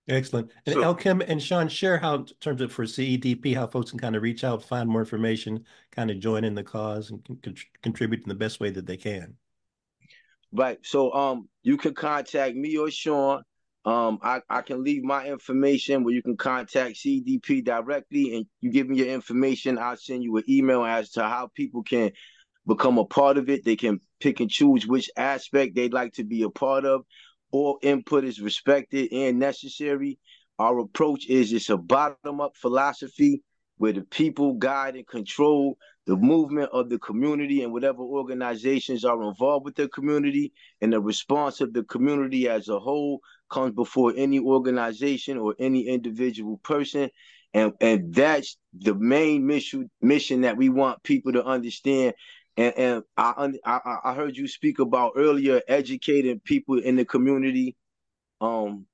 Excellent. 0.08 0.50
And 0.64 0.74
so, 0.74 0.82
Elkem 0.82 1.22
and 1.28 1.42
Sean, 1.42 1.68
share 1.68 1.98
how, 1.98 2.14
in 2.14 2.26
terms 2.40 2.62
of 2.62 2.72
for 2.72 2.84
CEDP, 2.84 3.54
how 3.54 3.66
folks 3.66 3.90
can 3.90 3.98
kind 3.98 4.16
of 4.16 4.22
reach 4.22 4.42
out, 4.42 4.64
find 4.64 4.88
more 4.88 5.02
information, 5.02 5.64
kind 5.90 6.10
of 6.10 6.18
join 6.18 6.44
in 6.44 6.54
the 6.54 6.64
cause 6.64 7.10
and 7.10 7.22
con- 7.42 7.54
contribute 7.82 8.22
in 8.22 8.28
the 8.28 8.34
best 8.34 8.58
way 8.58 8.70
that 8.70 8.86
they 8.86 8.96
can. 8.96 9.34
Right. 10.50 10.78
So 10.82 11.12
um, 11.12 11.48
you 11.62 11.76
can 11.76 11.94
contact 11.94 12.56
me 12.56 12.78
or 12.78 12.90
Sean. 12.90 13.42
Um, 13.84 14.18
I, 14.22 14.40
I 14.48 14.62
can 14.62 14.82
leave 14.82 15.02
my 15.02 15.26
information 15.26 16.04
where 16.04 16.14
you 16.14 16.22
can 16.22 16.36
contact 16.36 16.96
CEDP 16.96 17.64
directly 17.64 18.36
and 18.36 18.46
you 18.60 18.70
give 18.70 18.88
me 18.88 18.98
your 18.98 19.08
information. 19.08 19.78
I'll 19.78 19.96
send 19.96 20.22
you 20.22 20.36
an 20.38 20.44
email 20.48 20.84
as 20.84 21.10
to 21.12 21.22
how 21.22 21.50
people 21.54 21.82
can 21.82 22.12
become 22.66 22.98
a 22.98 23.04
part 23.04 23.36
of 23.36 23.48
it. 23.50 23.64
They 23.64 23.76
can 23.76 24.00
pick 24.20 24.40
and 24.40 24.50
choose 24.50 24.86
which 24.86 25.10
aspect 25.16 25.74
they'd 25.74 25.92
like 25.92 26.14
to 26.14 26.24
be 26.24 26.42
a 26.42 26.50
part 26.50 26.84
of 26.84 27.02
all 27.50 27.78
input 27.82 28.24
is 28.24 28.40
respected 28.40 29.12
and 29.12 29.38
necessary. 29.38 30.18
Our 30.58 30.80
approach 30.80 31.26
is 31.28 31.52
it's 31.52 31.70
a 31.70 31.76
bottom 31.76 32.40
up 32.40 32.56
philosophy 32.56 33.42
where 33.78 33.92
the 33.92 34.02
people 34.02 34.54
guide 34.54 34.96
and 34.96 35.06
control 35.06 35.78
the 36.06 36.16
movement 36.16 36.70
of 36.72 36.88
the 36.88 36.98
community 36.98 37.62
and 37.62 37.72
whatever 37.72 38.02
organizations 38.02 39.04
are 39.04 39.22
involved 39.22 39.64
with 39.64 39.76
the 39.76 39.88
community. 39.88 40.52
And 40.80 40.92
the 40.92 41.00
response 41.00 41.60
of 41.60 41.72
the 41.72 41.84
community 41.84 42.48
as 42.48 42.68
a 42.68 42.78
whole 42.78 43.20
comes 43.50 43.74
before 43.74 44.12
any 44.16 44.40
organization 44.40 45.38
or 45.38 45.54
any 45.58 45.86
individual 45.86 46.58
person. 46.64 47.10
And, 47.54 47.72
and 47.80 48.14
that's 48.14 48.56
the 48.78 48.94
main 48.94 49.46
mission 49.46 49.90
mission 50.02 50.42
that 50.42 50.56
we 50.56 50.68
want 50.68 51.02
people 51.02 51.32
to 51.32 51.44
understand 51.44 52.14
and, 52.58 52.74
and 52.76 53.02
I, 53.16 53.50
I 53.64 53.98
I 54.04 54.14
heard 54.14 54.36
you 54.36 54.48
speak 54.48 54.80
about 54.80 55.12
earlier 55.16 55.62
educating 55.68 56.40
people 56.40 56.78
in 56.78 56.96
the 56.96 57.04
community. 57.04 57.76
Um, 58.40 58.86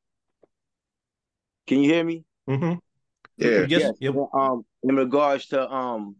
can 1.66 1.80
you 1.80 1.90
hear 1.92 2.04
me? 2.04 2.24
Mm-hmm. 2.48 2.74
Yeah. 3.38 3.66
Yes. 3.66 3.96
Yep. 3.98 4.14
Um, 4.34 4.64
in 4.82 4.96
regards 4.96 5.46
to 5.46 5.68
um 5.68 6.16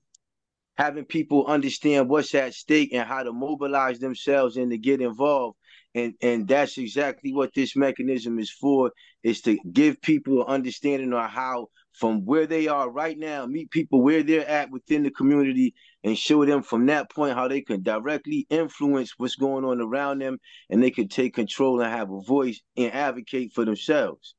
having 0.77 1.05
people 1.05 1.47
understand 1.47 2.09
what's 2.09 2.35
at 2.35 2.55
stake 2.55 2.93
and 2.93 3.07
how 3.07 3.23
to 3.23 3.33
mobilize 3.33 3.99
themselves 3.99 4.57
and 4.57 4.71
to 4.71 4.79
get 4.79 5.01
involved. 5.01 5.57
And 5.95 6.15
and 6.23 6.49
that's 6.49 6.79
exactly 6.79 7.33
what 7.33 7.55
this 7.55 7.77
mechanism 7.77 8.39
is 8.39 8.51
for, 8.51 8.91
is 9.23 9.43
to 9.43 9.59
give 9.71 10.01
people 10.01 10.41
an 10.41 10.49
understanding 10.49 11.13
on 11.13 11.29
how 11.29 11.69
from 11.93 12.25
where 12.25 12.47
they 12.47 12.67
are 12.69 12.91
right 12.91 13.17
now, 13.17 13.47
meet 13.47 13.71
people 13.71 14.03
where 14.03 14.23
they're 14.23 14.49
at 14.49 14.71
within 14.71 15.05
the 15.05 15.11
community 15.11 15.75
and 16.05 16.17
show 16.17 16.45
them 16.45 16.63
from 16.63 16.87
that 16.87 17.11
point 17.11 17.35
how 17.35 17.49
they 17.49 17.63
can 17.63 17.83
directly 17.83 18.47
influence 18.51 19.15
what's 19.17 19.37
going 19.37 19.65
on 19.65 19.81
around 19.81 20.21
them 20.21 20.39
and 20.69 20.83
they 20.83 20.91
can 20.91 21.09
take 21.09 21.35
control 21.35 21.81
and 21.81 21.91
have 21.91 22.11
a 22.11 22.21
voice 22.21 22.61
and 22.77 22.93
advocate 22.93 23.53
for 23.55 23.65
themselves. 23.65 24.35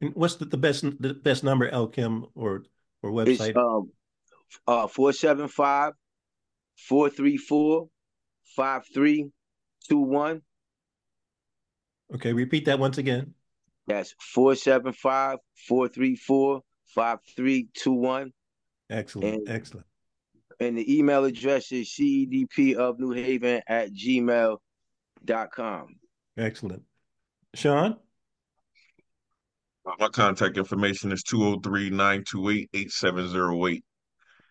And 0.00 0.12
what's 0.14 0.34
the, 0.34 0.44
the 0.46 0.56
best 0.56 0.82
the 1.00 1.14
best 1.14 1.44
number, 1.44 1.70
Elkem, 1.70 2.24
or 2.34 2.64
or 3.02 3.12
website? 3.12 3.50
It's 3.50 3.56
um 3.56 3.92
uh 4.66 4.88
475 4.88 5.92
434 6.76 7.88
5321. 8.56 10.42
Okay, 12.14 12.32
repeat 12.32 12.64
that 12.66 12.80
once 12.80 12.98
again. 12.98 13.34
That's 13.86 14.14
475 14.34 15.38
434 15.68 16.60
5321. 16.94 18.32
Excellent. 18.90 19.34
And, 19.34 19.48
excellent. 19.48 19.86
And 20.62 20.78
the 20.78 20.96
email 20.96 21.24
address 21.24 21.72
is 21.72 21.88
CEDP 21.88 22.76
of 22.76 23.00
New 23.00 23.10
Haven 23.10 23.62
at 23.66 23.92
gmail.com. 23.92 24.58
Excellent. 26.38 26.82
Sean? 27.54 27.96
My 29.98 30.08
contact 30.08 30.56
information 30.56 31.10
is 31.10 31.24
203 31.24 31.90
928 31.90 32.70
8708. 32.72 33.84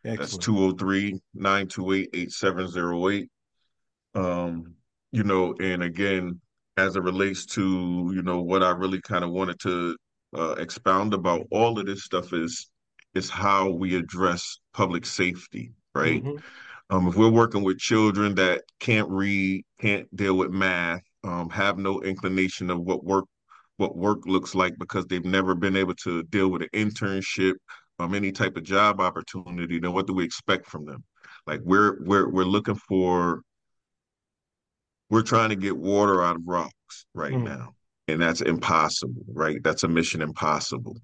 That's 0.03 0.37
203 0.37 1.21
928 1.33 2.09
8708. 2.13 3.29
Um, 4.13 4.75
you 5.13 5.23
know, 5.23 5.55
and 5.61 5.81
again, 5.81 6.41
as 6.75 6.97
it 6.97 7.03
relates 7.03 7.45
to, 7.45 8.11
you 8.13 8.21
know, 8.21 8.41
what 8.41 8.63
I 8.63 8.71
really 8.71 8.99
kind 8.99 9.23
of 9.23 9.31
wanted 9.31 9.61
to 9.61 9.95
uh, 10.35 10.55
expound 10.57 11.13
about 11.13 11.47
all 11.51 11.79
of 11.79 11.85
this 11.85 12.03
stuff 12.03 12.33
is 12.33 12.69
is 13.13 13.29
how 13.29 13.69
we 13.69 13.95
address 13.95 14.57
public 14.73 15.05
safety, 15.05 15.71
right? 15.93 16.23
Mm-hmm. 16.23 16.37
Um, 16.95 17.07
if 17.07 17.15
we're 17.15 17.29
working 17.29 17.63
with 17.63 17.77
children 17.77 18.35
that 18.35 18.63
can't 18.79 19.09
read, 19.09 19.63
can't 19.79 20.13
deal 20.15 20.37
with 20.37 20.51
math, 20.51 21.01
um, 21.23 21.49
have 21.49 21.77
no 21.77 22.01
inclination 22.01 22.69
of 22.69 22.81
what 22.81 23.03
work 23.03 23.25
what 23.77 23.95
work 23.97 24.27
looks 24.27 24.53
like 24.53 24.77
because 24.77 25.05
they've 25.07 25.25
never 25.25 25.55
been 25.55 25.75
able 25.75 25.95
to 25.95 26.21
deal 26.23 26.49
with 26.49 26.61
an 26.61 26.69
internship, 26.73 27.55
um, 27.97 28.13
any 28.13 28.31
type 28.31 28.55
of 28.57 28.63
job 28.63 28.99
opportunity, 28.99 29.79
then 29.79 29.93
what 29.93 30.05
do 30.05 30.13
we 30.13 30.23
expect 30.23 30.67
from 30.67 30.85
them? 30.85 31.03
Like 31.47 31.61
we're 31.63 32.03
we're 32.03 32.29
we're 32.29 32.43
looking 32.43 32.75
for 32.75 33.41
we're 35.09 35.23
trying 35.23 35.49
to 35.49 35.55
get 35.55 35.77
water 35.77 36.23
out 36.23 36.37
of 36.37 36.43
rocks 36.45 37.05
right 37.13 37.33
mm. 37.33 37.43
now. 37.43 37.75
And 38.07 38.21
that's 38.21 38.41
impossible, 38.41 39.23
right? 39.33 39.61
That's 39.63 39.83
a 39.83 39.87
mission 39.87 40.21
impossible. 40.21 40.97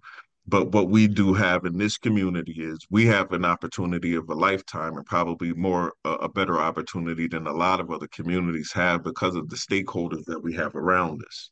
But 0.50 0.72
what 0.72 0.90
we 0.90 1.08
do 1.08 1.34
have 1.34 1.66
in 1.66 1.78
this 1.78 1.98
community 1.98 2.54
is 2.58 2.80
we 2.90 3.06
have 3.08 3.34
an 3.34 3.44
opportunity 3.44 4.16
of 4.16 4.30
a 4.30 4.34
lifetime 4.34 4.96
and 4.96 5.06
probably 5.06 5.54
more 5.54 5.94
uh, 6.06 6.18
a 6.22 6.30
better 6.30 6.58
opportunity 6.58 7.28
than 7.28 7.48
a 7.48 7.54
lot 7.54 7.82
of 7.82 7.92
other 7.92 8.08
communities 8.08 8.72
have 8.74 9.04
because 9.04 9.36
of 9.36 9.50
the 9.50 9.58
stakeholders 9.58 10.24
that 10.26 10.42
we 10.42 10.54
have 10.54 10.74
around 10.76 11.22
us. 11.28 11.50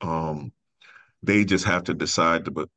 Um, 0.00 0.52
they 1.22 1.44
just 1.44 1.64
have 1.64 1.84
to 1.84 1.94
decide 1.94 2.44
to 2.46 2.68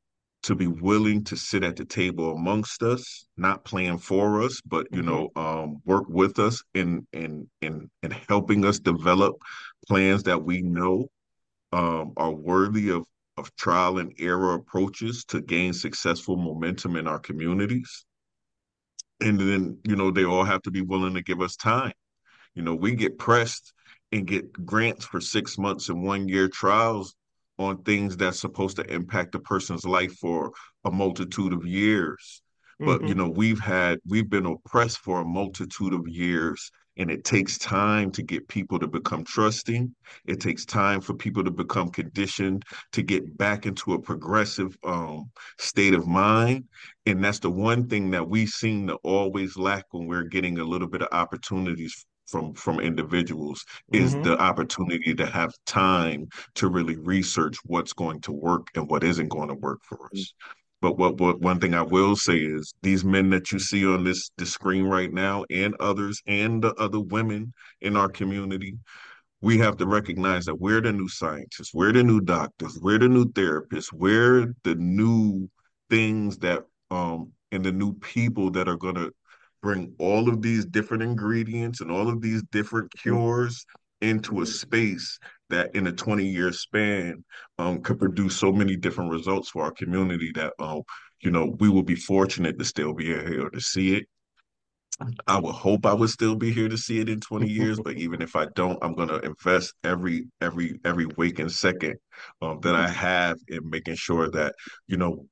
to 0.44 0.56
be 0.56 0.68
willing 0.68 1.24
to 1.24 1.36
sit 1.36 1.64
at 1.64 1.76
the 1.76 1.84
table 1.84 2.34
amongst 2.34 2.84
us, 2.84 3.26
not 3.36 3.66
plan 3.66 3.98
for 3.98 4.44
us, 4.44 4.62
but 4.62 4.88
you 4.92 5.02
mm-hmm. 5.02 5.10
know, 5.10 5.30
um, 5.36 5.82
work 5.86 6.06
with 6.08 6.38
us 6.38 6.64
in 6.76 7.06
in 7.14 7.50
in 7.62 7.90
in 8.04 8.12
helping 8.30 8.64
us 8.64 8.80
develop 8.80 9.36
plans 9.88 10.24
that 10.24 10.44
we 10.44 10.62
know 10.62 11.08
um, 11.74 12.14
are 12.16 12.32
worthy 12.32 12.92
of 12.92 13.06
of 13.38 13.56
trial 13.56 14.00
and 14.00 14.14
error 14.20 14.54
approaches 14.54 15.26
to 15.26 15.42
gain 15.42 15.74
successful 15.74 16.36
momentum 16.36 16.96
in 16.96 17.08
our 17.08 17.20
communities. 17.20 18.06
And 19.20 19.40
then, 19.40 19.80
you 19.84 19.96
know, 19.96 20.12
they 20.12 20.26
all 20.26 20.44
have 20.44 20.62
to 20.64 20.72
be 20.72 20.82
willing 20.82 21.16
to 21.16 21.24
give 21.24 21.42
us 21.42 21.56
time. 21.56 21.94
You 22.54 22.64
know, 22.64 22.76
we 22.76 22.96
get 22.96 23.18
pressed 23.18 23.74
and 24.12 24.26
get 24.26 24.52
grants 24.66 25.06
for 25.06 25.22
six 25.22 25.58
months 25.58 25.90
and 25.90 26.04
one 26.04 26.28
year 26.28 26.48
trials 26.48 27.16
on 27.60 27.84
things 27.84 28.18
that's 28.18 28.40
supposed 28.40 28.78
to 28.78 28.94
impact 28.94 29.36
a 29.36 29.40
person's 29.40 29.86
life 29.86 30.14
for 30.14 30.52
a 30.86 30.92
multitude 30.92 31.54
of 31.54 31.66
years. 31.66 32.42
But 32.80 33.00
mm-hmm. 33.00 33.08
you 33.08 33.16
know, 33.16 33.30
we've 33.30 33.60
had 33.60 34.00
we've 34.08 34.30
been 34.30 34.46
oppressed 34.46 35.00
for 35.00 35.22
a 35.22 35.26
multitude 35.26 35.94
of 35.94 36.08
years 36.08 36.72
and 36.98 37.12
it 37.12 37.24
takes 37.24 37.58
time 37.58 38.12
to 38.12 38.24
get 38.24 38.48
people 38.48 38.80
to 38.80 38.88
become 38.88 39.24
trusting. 39.24 39.94
It 40.26 40.40
takes 40.40 40.66
time 40.66 41.02
for 41.02 41.14
people 41.14 41.44
to 41.44 41.52
become 41.52 41.90
conditioned 41.90 42.64
to 42.94 43.02
get 43.02 43.38
back 43.38 43.66
into 43.66 43.94
a 43.94 44.02
progressive 44.02 44.78
um, 44.84 45.30
state 45.60 45.94
of 45.94 46.08
mind. 46.08 46.66
And 47.06 47.24
that's 47.24 47.40
the 47.40 47.52
one 47.52 47.88
thing 47.88 48.12
that 48.12 48.28
we 48.28 48.46
seem 48.46 48.88
to 48.88 48.96
always 49.04 49.58
lack 49.58 49.86
when 49.92 50.08
we're 50.08 50.24
getting 50.24 50.60
a 50.60 50.64
little 50.64 50.88
bit 50.88 51.02
of 51.02 51.10
opportunities 51.12 52.06
from 52.28 52.54
from 52.54 52.80
individuals 52.80 53.64
is 53.94 54.14
mm-hmm. 54.14 54.24
the 54.24 54.38
opportunity 54.38 55.14
to 55.16 55.26
have 55.26 55.54
time 55.66 56.28
to 56.56 56.68
really 56.68 56.98
research 56.98 57.58
what's 57.64 57.94
going 57.94 58.20
to 58.22 58.34
work 58.34 58.68
and 58.76 58.90
what 58.90 59.04
isn't 59.04 59.30
going 59.30 59.48
to 59.48 59.56
work 59.56 59.80
for 59.84 60.10
us. 60.14 60.34
But 60.82 60.98
what, 60.98 61.18
what 61.20 61.40
one 61.42 61.60
thing 61.60 61.74
I 61.74 61.82
will 61.82 62.16
say 62.16 62.38
is 62.38 62.74
these 62.84 63.04
men 63.04 63.30
that 63.32 63.52
you 63.52 63.60
see 63.60 63.86
on 63.86 64.04
this, 64.04 64.30
this 64.38 64.52
screen 64.52 64.86
right 64.86 65.12
now, 65.12 65.44
and 65.50 65.76
others, 65.80 66.22
and 66.28 66.64
the 66.64 66.74
other 66.76 67.00
women 67.00 67.54
in 67.82 67.98
our 67.98 68.10
community, 68.10 68.78
we 69.42 69.58
have 69.60 69.78
to 69.78 69.88
recognize 69.88 70.46
that 70.46 70.60
we're 70.60 70.82
the 70.82 70.92
new 70.94 71.08
scientists, 71.08 71.74
we're 71.74 71.94
the 71.94 72.04
new 72.04 72.22
doctors, 72.22 72.78
we're 72.82 73.00
the 73.00 73.10
new 73.10 73.26
therapists, 73.26 73.92
we're 73.94 74.54
the 74.64 74.76
new 74.76 75.50
things 75.90 76.38
that 76.40 76.64
um 76.92 77.32
and 77.52 77.64
the 77.64 77.72
new 77.72 77.94
people 77.94 78.52
that 78.52 78.68
are 78.68 78.78
gonna 78.78 79.10
bring 79.62 79.94
all 80.00 80.30
of 80.30 80.42
these 80.42 80.66
different 80.66 81.04
ingredients 81.04 81.82
and 81.82 81.92
all 81.92 82.10
of 82.10 82.22
these 82.22 82.44
different 82.52 82.92
cures 82.98 83.66
into 84.02 84.42
a 84.42 84.46
space 84.46 85.20
that 85.50 85.76
in 85.76 85.88
a 85.88 85.92
20 85.92 86.26
year 86.26 86.52
span 86.52 87.24
um, 87.58 87.82
could 87.82 88.00
produce 88.00 88.36
so 88.36 88.52
many 88.52 88.76
different 88.76 89.12
results 89.12 89.50
for 89.50 89.64
our 89.64 89.72
community 89.72 90.32
that 90.36 90.54
um, 90.60 90.82
you 91.22 91.32
know 91.32 91.56
we 91.60 91.70
will 91.70 91.84
be 91.84 91.96
fortunate 91.96 92.58
to 92.60 92.66
still 92.66 92.94
be 92.94 93.06
here 93.06 93.50
to 93.50 93.62
see 93.62 93.96
it. 93.96 94.06
I 95.28 95.40
would 95.40 95.54
hope 95.54 95.86
I 95.86 95.94
would 95.94 96.10
still 96.10 96.36
be 96.36 96.52
here 96.52 96.68
to 96.68 96.78
see 96.78 97.00
it 97.00 97.10
in 97.10 97.20
20 97.20 97.48
years, 97.48 97.80
but 97.80 97.98
even 97.98 98.20
if 98.22 98.36
I 98.36 98.48
don't, 98.56 98.80
I'm 98.82 98.96
gonna 98.96 99.20
invest 99.20 99.74
every 99.84 100.28
every 100.42 100.80
every 100.86 101.06
waking 101.18 101.50
second 101.50 101.96
um, 102.42 102.60
that 102.62 102.76
I 102.76 102.88
have 102.88 103.38
in 103.48 103.70
making 103.70 103.96
sure 103.96 104.30
that 104.32 104.56
you 104.88 104.98
know 104.98 105.28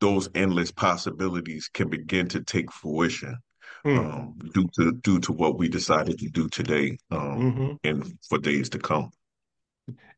those 0.00 0.28
endless 0.34 0.72
possibilities 0.72 1.68
can 1.72 1.88
begin 1.88 2.28
to 2.28 2.42
take 2.42 2.72
fruition 2.72 3.36
mm. 3.84 3.98
um, 3.98 4.34
due 4.52 4.68
to 4.74 4.92
due 5.02 5.20
to 5.20 5.32
what 5.32 5.58
we 5.58 5.68
decided 5.68 6.18
to 6.18 6.28
do 6.28 6.48
today 6.48 6.98
um, 7.10 7.20
mm-hmm. 7.20 7.72
and 7.84 8.18
for 8.28 8.38
days 8.38 8.68
to 8.70 8.78
come. 8.78 9.10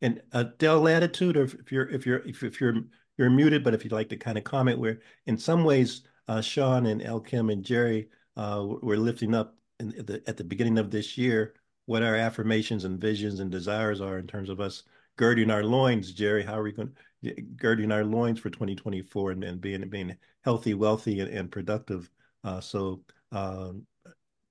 And 0.01 0.23
uh, 0.33 0.45
Dell 0.59 0.81
Latitude, 0.81 1.37
or 1.37 1.45
if 1.45 1.73
you're 1.73 1.89
if 1.89 2.07
you're 2.07 2.19
if, 2.19 2.43
if 2.43 2.61
you're 2.61 2.75
you're 3.19 3.31
muted, 3.31 3.65
but 3.65 3.75
if 3.75 3.85
you'd 3.85 3.93
like 3.93 4.09
to 4.11 4.17
kind 4.17 4.39
of 4.39 4.45
comment, 4.45 4.79
where 4.79 5.01
in 5.27 5.39
some 5.39 5.65
ways 5.65 6.03
uh, 6.29 6.41
Sean 6.41 6.87
and 6.87 7.03
El 7.03 7.21
Kim 7.21 7.51
and 7.51 7.65
Jerry 7.65 8.09
uh, 8.37 8.65
were 8.83 8.97
lifting 8.97 9.35
up 9.35 9.57
in 9.81 9.89
the, 9.91 10.23
at 10.27 10.37
the 10.37 10.45
beginning 10.45 10.79
of 10.79 10.91
this 10.91 11.19
year 11.19 11.55
what 11.87 12.03
our 12.03 12.17
affirmations 12.17 12.85
and 12.85 13.01
visions 13.01 13.41
and 13.41 13.51
desires 13.51 14.01
are 14.01 14.19
in 14.19 14.27
terms 14.27 14.51
of 14.51 14.61
us 14.61 14.83
girding 15.17 15.51
our 15.51 15.65
loins. 15.65 16.13
Jerry, 16.13 16.43
how 16.43 16.59
are 16.59 16.63
we 16.63 16.73
going 16.73 16.93
to 17.25 17.41
girding 17.57 17.93
our 17.93 18.05
loins 18.05 18.39
for 18.39 18.51
2024 18.51 19.31
and, 19.33 19.45
and 19.45 19.61
being 19.61 19.89
being 19.89 20.17
healthy, 20.45 20.75
wealthy, 20.75 21.21
and, 21.21 21.31
and 21.31 21.51
productive? 21.51 22.11
Uh, 22.45 22.61
so, 22.61 23.03
um, 23.33 23.87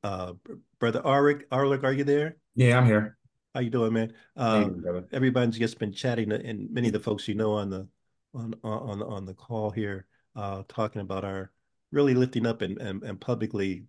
uh, 0.03 0.33
brother 0.79 1.01
Arlick, 1.01 1.47
Arlick, 1.51 1.83
are 1.83 1.93
you 1.93 2.03
there? 2.03 2.37
Yeah, 2.55 2.77
I'm 2.77 2.85
here. 2.85 3.17
How 3.53 3.61
you 3.61 3.69
doing, 3.69 3.93
man? 3.93 4.13
Um, 4.35 4.83
everybody's 5.11 5.57
just 5.57 5.79
been 5.79 5.93
chatting, 5.93 6.31
and 6.31 6.69
many 6.71 6.87
of 6.87 6.93
the 6.93 6.99
folks 6.99 7.27
you 7.27 7.35
know 7.35 7.53
on 7.53 7.69
the 7.69 7.87
on 8.33 8.53
on 8.63 9.01
on 9.01 9.25
the 9.25 9.33
call 9.33 9.71
here, 9.71 10.05
uh, 10.35 10.63
talking 10.67 11.01
about 11.01 11.23
our 11.23 11.51
really 11.91 12.13
lifting 12.13 12.45
up 12.45 12.61
and 12.61 12.77
and, 12.79 13.01
and 13.03 13.19
publicly, 13.19 13.85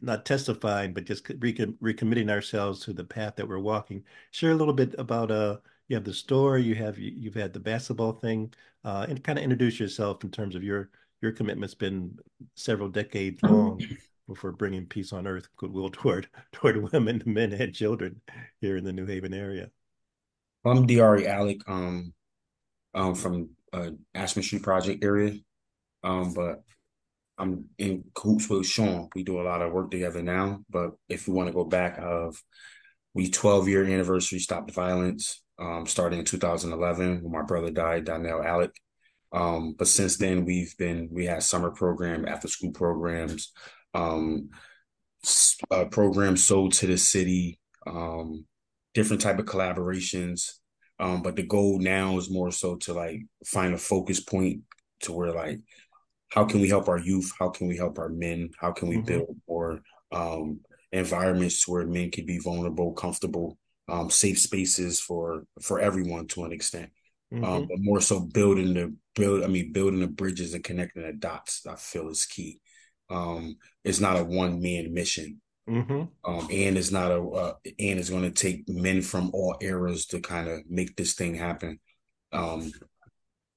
not 0.00 0.24
testifying, 0.24 0.94
but 0.94 1.04
just 1.04 1.24
recom- 1.24 1.76
recommitting 1.78 2.30
ourselves 2.30 2.80
to 2.84 2.92
the 2.92 3.04
path 3.04 3.36
that 3.36 3.46
we're 3.46 3.58
walking. 3.58 4.02
Share 4.30 4.52
a 4.52 4.56
little 4.56 4.74
bit 4.74 4.94
about 4.98 5.30
uh, 5.30 5.58
you 5.88 5.96
have 5.96 6.04
the 6.04 6.14
store, 6.14 6.58
you 6.58 6.74
have 6.74 6.98
you, 6.98 7.12
you've 7.14 7.34
had 7.34 7.52
the 7.52 7.60
basketball 7.60 8.12
thing, 8.12 8.52
uh, 8.84 9.06
and 9.08 9.22
kind 9.22 9.38
of 9.38 9.44
introduce 9.44 9.78
yourself 9.78 10.24
in 10.24 10.30
terms 10.30 10.54
of 10.54 10.64
your 10.64 10.90
your 11.20 11.32
commitment's 11.32 11.74
been 11.74 12.18
several 12.56 12.88
decades 12.88 13.42
long 13.42 13.80
for 14.34 14.52
bringing 14.52 14.86
peace 14.86 15.12
on 15.12 15.26
earth, 15.26 15.48
goodwill 15.56 15.90
toward 15.92 16.28
toward 16.52 16.92
women, 16.92 17.22
men, 17.26 17.52
and 17.52 17.74
children 17.74 18.20
here 18.60 18.76
in 18.76 18.84
the 18.84 18.92
New 18.92 19.06
Haven 19.06 19.34
area. 19.34 19.70
I'm 20.64 20.86
Dre 20.86 21.26
Alec, 21.26 21.60
um, 21.66 22.12
um, 22.94 23.14
from 23.14 23.50
uh, 23.72 23.90
Ashmun 24.14 24.44
Street 24.44 24.62
Project 24.62 25.02
area, 25.04 25.34
um, 26.04 26.34
but 26.34 26.62
I'm 27.38 27.66
in 27.78 28.04
cahoots 28.14 28.48
with 28.48 28.66
Sean. 28.66 29.08
We 29.14 29.24
do 29.24 29.40
a 29.40 29.42
lot 29.42 29.62
of 29.62 29.72
work 29.72 29.90
together 29.90 30.22
now. 30.22 30.60
But 30.70 30.92
if 31.08 31.26
we 31.26 31.34
want 31.34 31.48
to 31.48 31.52
go 31.52 31.64
back, 31.64 31.98
of 31.98 32.40
we 33.14 33.30
12 33.30 33.68
year 33.68 33.84
anniversary 33.84 34.38
stopped 34.38 34.70
Violence, 34.72 35.42
um, 35.58 35.86
starting 35.86 36.20
in 36.20 36.24
2011 36.24 37.22
when 37.22 37.32
my 37.32 37.42
brother 37.42 37.70
died, 37.70 38.04
Donnell 38.04 38.42
Alec. 38.42 38.70
Um, 39.32 39.74
but 39.78 39.88
since 39.88 40.18
then, 40.18 40.44
we've 40.44 40.76
been 40.76 41.08
we 41.10 41.24
had 41.24 41.42
summer 41.42 41.70
program, 41.70 42.26
after 42.28 42.48
school 42.48 42.72
programs, 42.72 43.52
um, 43.94 44.50
uh, 45.70 45.84
programs 45.86 46.44
sold 46.44 46.72
to 46.74 46.86
the 46.86 46.98
city, 46.98 47.58
um, 47.86 48.44
different 48.94 49.22
type 49.22 49.38
of 49.38 49.46
collaborations. 49.46 50.52
Um, 50.98 51.22
but 51.22 51.36
the 51.36 51.42
goal 51.42 51.78
now 51.78 52.16
is 52.18 52.30
more 52.30 52.52
so 52.52 52.76
to 52.76 52.92
like 52.92 53.22
find 53.44 53.74
a 53.74 53.78
focus 53.78 54.20
point 54.20 54.62
to 55.00 55.12
where 55.12 55.32
like, 55.32 55.60
how 56.28 56.44
can 56.44 56.60
we 56.60 56.68
help 56.68 56.88
our 56.88 56.98
youth? 56.98 57.32
How 57.38 57.50
can 57.50 57.66
we 57.66 57.76
help 57.76 57.98
our 57.98 58.08
men? 58.08 58.50
How 58.58 58.72
can 58.72 58.88
we 58.88 58.96
mm-hmm. 58.96 59.06
build 59.06 59.36
more 59.48 59.82
um, 60.12 60.60
environments 60.92 61.66
where 61.66 61.86
men 61.86 62.10
can 62.10 62.26
be 62.26 62.38
vulnerable, 62.38 62.92
comfortable, 62.92 63.58
um, 63.88 64.10
safe 64.10 64.38
spaces 64.38 65.00
for 65.00 65.44
for 65.60 65.80
everyone 65.80 66.26
to 66.28 66.44
an 66.44 66.52
extent. 66.52 66.90
um, 67.32 67.40
mm-hmm. 67.40 67.44
um, 67.44 67.66
but 67.68 67.78
more 67.80 68.00
so 68.00 68.20
building 68.20 68.74
the 68.74 68.94
build. 69.14 69.42
I 69.42 69.48
mean, 69.48 69.72
building 69.72 70.00
the 70.00 70.06
bridges 70.06 70.54
and 70.54 70.62
connecting 70.62 71.02
the 71.02 71.12
dots. 71.12 71.66
I 71.66 71.76
feel 71.76 72.08
is 72.08 72.26
key. 72.26 72.60
Um, 73.12 73.56
it's 73.84 74.00
not 74.00 74.18
a 74.18 74.24
one 74.24 74.60
man 74.60 74.92
mission. 74.92 75.40
Mm-hmm. 75.68 76.02
Um, 76.24 76.48
and 76.50 76.76
it's 76.76 76.90
not 76.90 77.12
a 77.12 77.22
uh, 77.22 77.54
and 77.64 77.98
it's 77.98 78.10
going 78.10 78.22
to 78.22 78.30
take 78.30 78.68
men 78.68 79.00
from 79.00 79.30
all 79.32 79.56
eras 79.60 80.06
to 80.06 80.20
kind 80.20 80.48
of 80.48 80.60
make 80.68 80.96
this 80.96 81.14
thing 81.14 81.34
happen. 81.34 81.78
Um, 82.32 82.72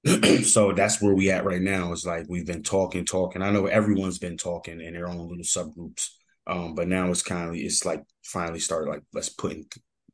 so 0.44 0.72
that's 0.74 1.02
where 1.02 1.16
we 1.16 1.32
at 1.32 1.46
right 1.46 1.62
now. 1.62 1.92
It's 1.92 2.06
like 2.06 2.26
we've 2.30 2.46
been 2.46 2.62
talking, 2.62 3.06
talking. 3.06 3.42
I 3.42 3.50
know 3.50 3.66
everyone's 3.66 4.20
been 4.20 4.38
talking 4.38 4.82
in 4.82 4.94
their 4.94 5.08
own 5.08 5.28
little 5.28 5.38
subgroups, 5.38 6.10
um, 6.46 6.76
but 6.76 6.88
now 6.88 7.10
it's 7.10 7.24
kind 7.24 7.50
of 7.50 7.56
it's 7.56 7.86
like 7.86 8.04
finally 8.24 8.60
started 8.60 8.90
like 8.90 9.02
let's 9.14 9.30
putting 9.30 9.66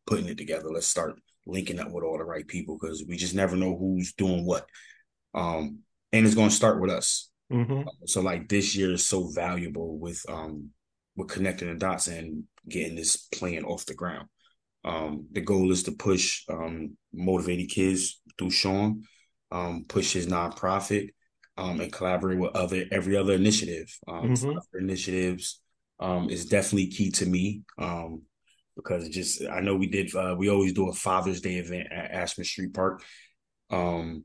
putting 0.06 0.28
it 0.28 0.38
together. 0.38 0.70
Let's 0.70 0.88
start 0.88 1.20
linking 1.46 1.80
up 1.80 1.92
with 1.92 2.04
all 2.04 2.18
the 2.18 2.24
right 2.24 2.48
people 2.48 2.78
because 2.80 3.04
we 3.08 3.18
just 3.18 3.36
never 3.36 3.56
know 3.56 3.76
who's 3.76 4.14
doing 4.14 4.46
what. 4.46 4.66
Um, 5.34 5.80
and 6.14 6.26
it's 6.26 6.36
going 6.36 6.50
to 6.50 6.56
start 6.56 6.80
with 6.80 6.92
us. 6.92 7.31
Mm-hmm. 7.52 7.82
So 8.06 8.22
like 8.22 8.48
this 8.48 8.76
year 8.76 8.94
is 8.94 9.06
so 9.06 9.28
valuable 9.28 9.98
with 9.98 10.24
um 10.30 10.70
with 11.16 11.30
connecting 11.30 11.70
the 11.70 11.76
dots 11.76 12.08
and 12.08 12.44
getting 12.68 12.96
this 12.96 13.18
plan 13.18 13.64
off 13.64 13.86
the 13.86 13.94
ground. 13.94 14.28
Um, 14.84 15.28
the 15.32 15.42
goal 15.42 15.72
is 15.72 15.84
to 15.84 15.92
push 15.92 16.44
um, 16.50 16.98
motivated 17.14 17.70
kids 17.70 18.22
through 18.38 18.52
Sean, 18.52 19.04
um, 19.52 19.86
push 19.88 20.14
his 20.14 20.28
nonprofit, 20.28 21.10
um, 21.58 21.80
and 21.80 21.92
collaborate 21.92 22.40
with 22.40 22.56
other 22.56 22.86
every 22.92 23.16
other 23.16 23.34
initiative. 23.34 23.94
Um, 24.08 24.34
mm-hmm. 24.34 24.78
Initiatives 24.80 25.62
um, 26.00 26.30
is 26.30 26.46
definitely 26.46 26.88
key 26.88 27.12
to 27.12 27.26
me 27.26 27.62
um, 27.78 28.24
because 28.76 29.08
just 29.10 29.44
I 29.48 29.60
know 29.60 29.76
we 29.76 29.88
did 29.88 30.16
uh, 30.16 30.36
we 30.38 30.50
always 30.50 30.74
do 30.74 30.90
a 30.90 30.94
Father's 30.94 31.42
Day 31.42 31.56
event 31.56 31.88
at 31.92 32.12
Ashmun 32.12 32.46
Street 32.46 32.74
Park, 32.74 33.04
um, 33.70 34.24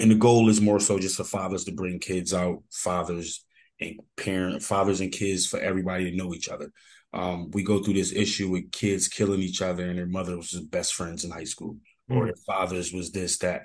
and 0.00 0.10
the 0.10 0.16
goal 0.16 0.48
is 0.48 0.60
more 0.60 0.80
so 0.80 0.98
just 0.98 1.16
for 1.16 1.24
fathers 1.24 1.64
to 1.64 1.72
bring 1.72 1.98
kids 1.98 2.32
out, 2.34 2.62
fathers 2.70 3.44
and 3.80 4.00
parent 4.16 4.62
fathers 4.62 5.00
and 5.00 5.12
kids 5.12 5.46
for 5.46 5.60
everybody 5.60 6.10
to 6.10 6.16
know 6.16 6.34
each 6.34 6.48
other. 6.48 6.70
Um, 7.12 7.50
we 7.52 7.62
go 7.62 7.82
through 7.82 7.94
this 7.94 8.12
issue 8.12 8.50
with 8.50 8.70
kids 8.72 9.08
killing 9.08 9.40
each 9.40 9.62
other 9.62 9.88
and 9.88 9.98
their 9.98 10.06
mothers 10.06 10.36
was 10.36 10.50
just 10.50 10.70
best 10.70 10.94
friends 10.94 11.24
in 11.24 11.30
high 11.30 11.44
school, 11.44 11.76
mm. 12.10 12.16
or 12.16 12.26
their 12.26 12.34
fathers 12.46 12.92
was 12.92 13.10
this 13.12 13.38
that. 13.38 13.62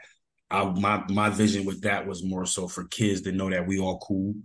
I, 0.52 0.66
my 0.66 1.04
my 1.10 1.30
vision 1.30 1.66
with 1.66 1.82
that 1.82 2.06
was 2.06 2.24
more 2.24 2.46
so 2.46 2.68
for 2.68 2.86
kids 2.86 3.22
to 3.22 3.32
know 3.32 3.50
that 3.50 3.66
we 3.66 3.80
all 3.80 3.98
cool, 3.98 4.36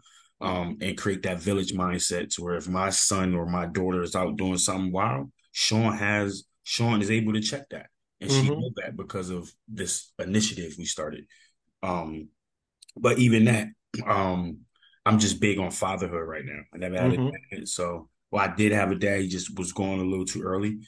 um, 0.40 0.78
and 0.80 0.96
create 0.96 1.22
that 1.24 1.40
village 1.40 1.72
mindset 1.74 2.34
to 2.34 2.42
where 2.42 2.54
if 2.54 2.66
my 2.66 2.88
son 2.88 3.34
or 3.34 3.44
my 3.44 3.66
daughter 3.66 4.02
is 4.02 4.16
out 4.16 4.36
doing 4.36 4.56
something 4.56 4.90
wild, 4.90 5.30
Sean 5.52 5.92
has 5.94 6.44
Sean 6.62 7.02
is 7.02 7.10
able 7.10 7.34
to 7.34 7.40
check 7.40 7.68
that, 7.70 7.86
and 8.20 8.30
mm-hmm. 8.30 8.46
she 8.46 8.50
know 8.50 8.70
that 8.76 8.96
because 8.96 9.28
of 9.28 9.52
this 9.66 10.12
initiative 10.18 10.76
we 10.78 10.86
started. 10.86 11.26
Um, 11.82 12.28
but 12.96 13.18
even 13.18 13.44
that, 13.46 13.68
um, 14.06 14.58
I'm 15.06 15.18
just 15.18 15.40
big 15.40 15.58
on 15.58 15.70
fatherhood 15.70 16.26
right 16.26 16.44
now. 16.44 16.60
I 16.74 16.78
never 16.78 16.96
had 16.96 17.12
mm-hmm. 17.12 17.64
so 17.64 18.08
well, 18.30 18.44
I 18.44 18.54
did 18.54 18.72
have 18.72 18.90
a 18.90 18.94
dad. 18.94 19.22
He 19.22 19.28
just 19.28 19.56
was 19.56 19.72
going 19.72 20.00
a 20.00 20.04
little 20.04 20.26
too 20.26 20.42
early, 20.42 20.78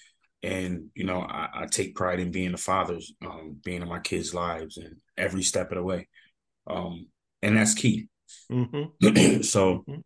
and 0.43 0.89
you 0.95 1.05
know, 1.05 1.21
I, 1.21 1.49
I 1.55 1.67
take 1.67 1.95
pride 1.95 2.21
in 2.21 2.31
being 2.31 2.53
a 2.53 2.59
father, 2.59 2.99
um, 3.25 3.57
being 3.65 3.83
in 3.83 3.89
my 3.89 4.01
kids' 4.01 4.35
lives, 4.35 4.77
and 4.77 4.97
every 5.17 5.43
step 5.43 5.71
of 5.71 5.77
the 5.77 5.83
way, 5.83 6.09
um, 6.67 7.07
and 7.43 7.57
that's 7.57 7.75
key. 7.75 8.09
Mm-hmm. 8.51 9.43
so 9.43 9.85
mm-hmm. 9.89 10.01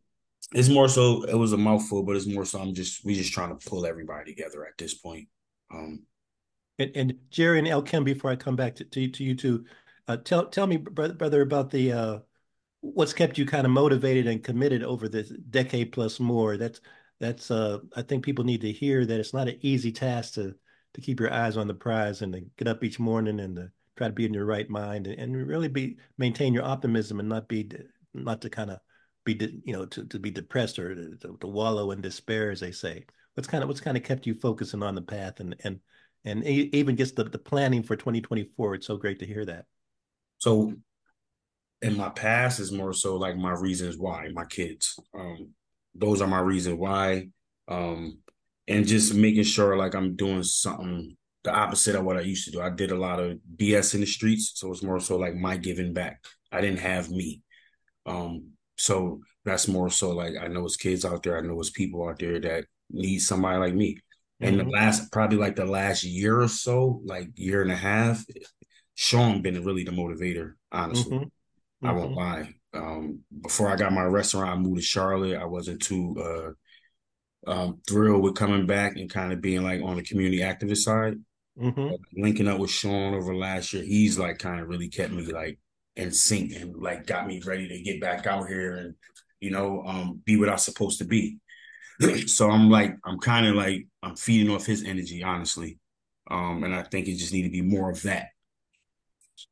it's 0.53 0.68
more 0.68 0.88
so 0.88 1.25
it 1.25 1.37
was 1.37 1.53
a 1.53 1.59
mouthful, 1.59 2.05
but 2.05 2.16
it's 2.16 2.27
more 2.27 2.44
so 2.44 2.61
I'm 2.61 2.75
just 2.75 3.05
we 3.05 3.14
just 3.14 3.33
trying 3.33 3.57
to 3.57 3.68
pull 3.68 3.87
everybody 3.87 4.33
together 4.33 4.64
at 4.64 4.79
this 4.79 4.94
point. 4.94 5.29
Um, 5.73 6.05
and, 6.79 6.90
and 6.94 7.14
Jerry 7.31 7.59
and 7.59 7.68
El 7.68 7.83
Kim, 7.83 8.05
before 8.05 8.31
I 8.31 8.37
come 8.37 8.57
back 8.57 8.77
to 8.77 8.85
to, 8.85 9.09
to 9.09 9.25
you 9.25 9.35
two, 9.35 9.64
uh, 10.09 10.17
tell 10.19 10.47
tell 10.47 10.67
me, 10.67 10.77
brother, 10.77 11.14
brother 11.14 11.43
about 11.43 11.71
the 11.71 11.93
uh, 11.93 12.19
what's 12.81 13.12
kept 13.12 13.38
you 13.38 13.47
kind 13.47 13.67
of 13.67 13.73
motivated 13.73 14.27
and 14.27 14.43
committed 14.45 14.83
over 14.83 15.09
this 15.09 15.33
decade 15.51 15.93
plus 15.93 16.21
more? 16.21 16.57
That's 16.57 16.81
that's 17.21 17.51
uh 17.51 17.79
i 17.97 18.03
think 18.03 18.25
people 18.25 18.45
need 18.45 18.61
to 18.61 18.73
hear 18.73 19.07
that 19.07 19.21
it's 19.21 19.35
not 19.35 19.49
an 19.49 19.59
easy 19.62 19.93
task 19.93 20.35
to 20.35 20.55
to 20.93 21.01
keep 21.01 21.19
your 21.19 21.33
eyes 21.33 21.57
on 21.57 21.67
the 21.67 21.75
prize 21.75 22.23
and 22.23 22.33
to 22.33 22.40
get 22.57 22.69
up 22.69 22.83
each 22.85 22.99
morning 22.99 23.40
and 23.40 23.57
to 23.57 23.71
try 23.97 24.09
to 24.09 24.12
be 24.12 24.25
in 24.27 24.35
your 24.35 24.45
right 24.45 24.69
mind 24.69 25.07
and, 25.07 25.19
and 25.19 25.49
really 25.49 25.69
be 25.69 25.97
maintain 26.19 26.53
your 26.53 26.64
optimism 26.64 27.21
and 27.21 27.29
not 27.29 27.49
be 27.49 27.71
not 28.12 28.40
to 28.40 28.51
kind 28.51 28.71
of 28.71 28.79
be 29.25 29.35
you 29.64 29.73
know 29.73 29.87
to, 29.87 30.05
to 30.07 30.19
be 30.19 30.31
depressed 30.31 30.79
or 30.79 30.95
to, 30.95 31.37
to 31.40 31.47
wallow 31.47 31.90
in 31.93 32.01
despair 32.01 32.51
as 32.51 32.61
they 32.61 32.73
say. 32.73 33.05
What's 33.35 33.49
kind 33.49 33.62
of 33.62 33.69
what's 33.69 33.81
kind 33.81 33.97
of 33.97 34.03
kept 34.03 34.27
you 34.27 34.35
focusing 34.35 34.83
on 34.83 34.95
the 34.95 35.03
path 35.03 35.40
and 35.40 35.57
and 35.64 35.81
and 36.25 36.45
even 36.45 36.97
just 36.97 37.17
the, 37.17 37.25
the 37.25 37.38
planning 37.38 37.83
for 37.83 37.97
2024 37.97 38.77
it's 38.77 38.87
so 38.87 38.97
great 38.97 39.19
to 39.19 39.27
hear 39.27 39.45
that 39.45 39.67
so 40.44 40.74
in 41.80 41.96
my 41.96 42.11
past 42.11 42.61
is 42.61 42.70
more 42.70 42.92
so 42.92 43.16
like 43.16 43.35
my 43.35 43.52
reasons 43.52 43.96
why 43.96 44.28
my 44.35 44.44
kids. 44.44 44.98
Um 45.18 45.54
those 45.94 46.20
are 46.20 46.28
my 46.28 46.40
reasons 46.40 46.76
why 46.76 47.28
um 47.68 48.18
and 48.68 48.87
just 48.87 49.14
making 49.14 49.44
sure 49.44 49.76
like 49.76 49.94
i'm 49.94 50.16
doing 50.16 50.42
something 50.42 51.16
the 51.44 51.54
opposite 51.54 51.94
of 51.94 52.04
what 52.04 52.18
i 52.18 52.20
used 52.20 52.44
to 52.44 52.50
do. 52.50 52.61
I 52.61 52.68
did 52.68 52.90
a 52.90 52.98
lot 52.98 53.20
of 53.20 53.38
bs 53.57 53.94
in 53.94 54.00
the 54.00 54.07
streets 54.07 54.52
so 54.54 54.70
it's 54.70 54.83
more 54.83 55.00
so 55.00 55.16
like 55.16 55.35
my 55.35 55.57
giving 55.57 55.94
back. 55.94 56.22
I 56.52 56.61
didn't 56.61 56.80
have 56.80 57.11
me. 57.11 57.40
Um 58.04 58.50
so 58.76 59.20
that's 59.46 59.66
more 59.66 59.88
so 59.88 60.11
like 60.11 60.35
i 60.38 60.46
know 60.48 60.66
it's 60.66 60.76
kids 60.76 61.07
out 61.07 61.22
there. 61.22 61.38
I 61.38 61.40
know 61.40 61.59
it's 61.59 61.70
people 61.70 62.07
out 62.07 62.18
there 62.18 62.38
that 62.40 62.66
need 62.90 63.20
somebody 63.20 63.59
like 63.59 63.74
me. 63.74 63.96
And 64.40 64.57
mm-hmm. 64.57 64.68
the 64.68 64.72
last 64.74 65.11
probably 65.11 65.38
like 65.38 65.57
the 65.57 65.64
last 65.64 66.04
year 66.04 66.38
or 66.38 66.48
so 66.48 67.00
like 67.02 67.28
year 67.35 67.62
and 67.62 67.72
a 67.72 67.76
half 67.76 68.22
sean 68.94 69.42
been 69.42 69.64
really 69.64 69.85
the 69.85 69.90
motivator 69.90 70.54
honestly 70.72 71.16
mm-hmm. 71.16 71.28
I 71.85 71.92
won't 71.92 72.11
mm-hmm. 72.11 72.18
lie. 72.18 72.54
Um, 72.72 73.20
before 73.42 73.68
I 73.68 73.76
got 73.76 73.92
my 73.92 74.04
restaurant, 74.04 74.50
I 74.50 74.57
moved 74.57 74.76
to 74.76 74.83
Charlotte. 74.83 75.37
I 75.37 75.44
wasn't 75.44 75.83
too 75.83 76.54
uh, 77.46 77.50
um, 77.50 77.80
thrilled 77.87 78.22
with 78.22 78.35
coming 78.35 78.66
back 78.66 78.96
and 78.96 79.11
kind 79.11 79.33
of 79.33 79.40
being 79.40 79.62
like 79.62 79.83
on 79.83 79.96
the 79.96 80.02
community 80.02 80.38
activist 80.38 80.78
side. 80.78 81.14
Mm-hmm. 81.57 81.94
linking 82.20 82.48
up 82.48 82.59
with 82.59 82.70
Sean 82.70 83.14
over 83.14 83.33
last 83.33 83.72
year, 83.72 83.85
he's 83.85 84.18
like 84.18 84.40
kind 84.40 84.61
of 84.61 84.66
really 84.66 84.88
kept 84.88 85.12
me 85.12 85.22
like 85.22 85.61
in 85.94 86.11
sync 86.11 86.52
and 86.52 86.74
like 86.83 87.07
got 87.07 87.28
me 87.28 87.40
ready 87.46 87.68
to 87.68 87.80
get 87.80 88.00
back 88.00 88.26
out 88.26 88.48
here 88.48 88.74
and 88.74 88.94
you 89.38 89.52
know 89.52 89.85
um, 89.87 90.20
be 90.24 90.37
what 90.37 90.48
I'm 90.48 90.59
supposed 90.59 90.98
to 90.98 91.04
be. 91.04 91.38
so 92.26 92.50
I'm 92.50 92.70
like 92.70 92.96
I'm 93.04 93.20
kind 93.20 93.46
of 93.46 93.54
like 93.54 93.87
I'm 94.02 94.16
feeding 94.16 94.52
off 94.52 94.66
his 94.66 94.83
energy, 94.83 95.22
honestly, 95.22 95.78
um, 96.28 96.64
and 96.64 96.74
I 96.74 96.83
think 96.83 97.07
it 97.07 97.18
just 97.18 97.33
need 97.33 97.44
to 97.44 97.50
be 97.50 97.62
more 97.62 97.88
of 97.88 98.02
that. 98.02 98.30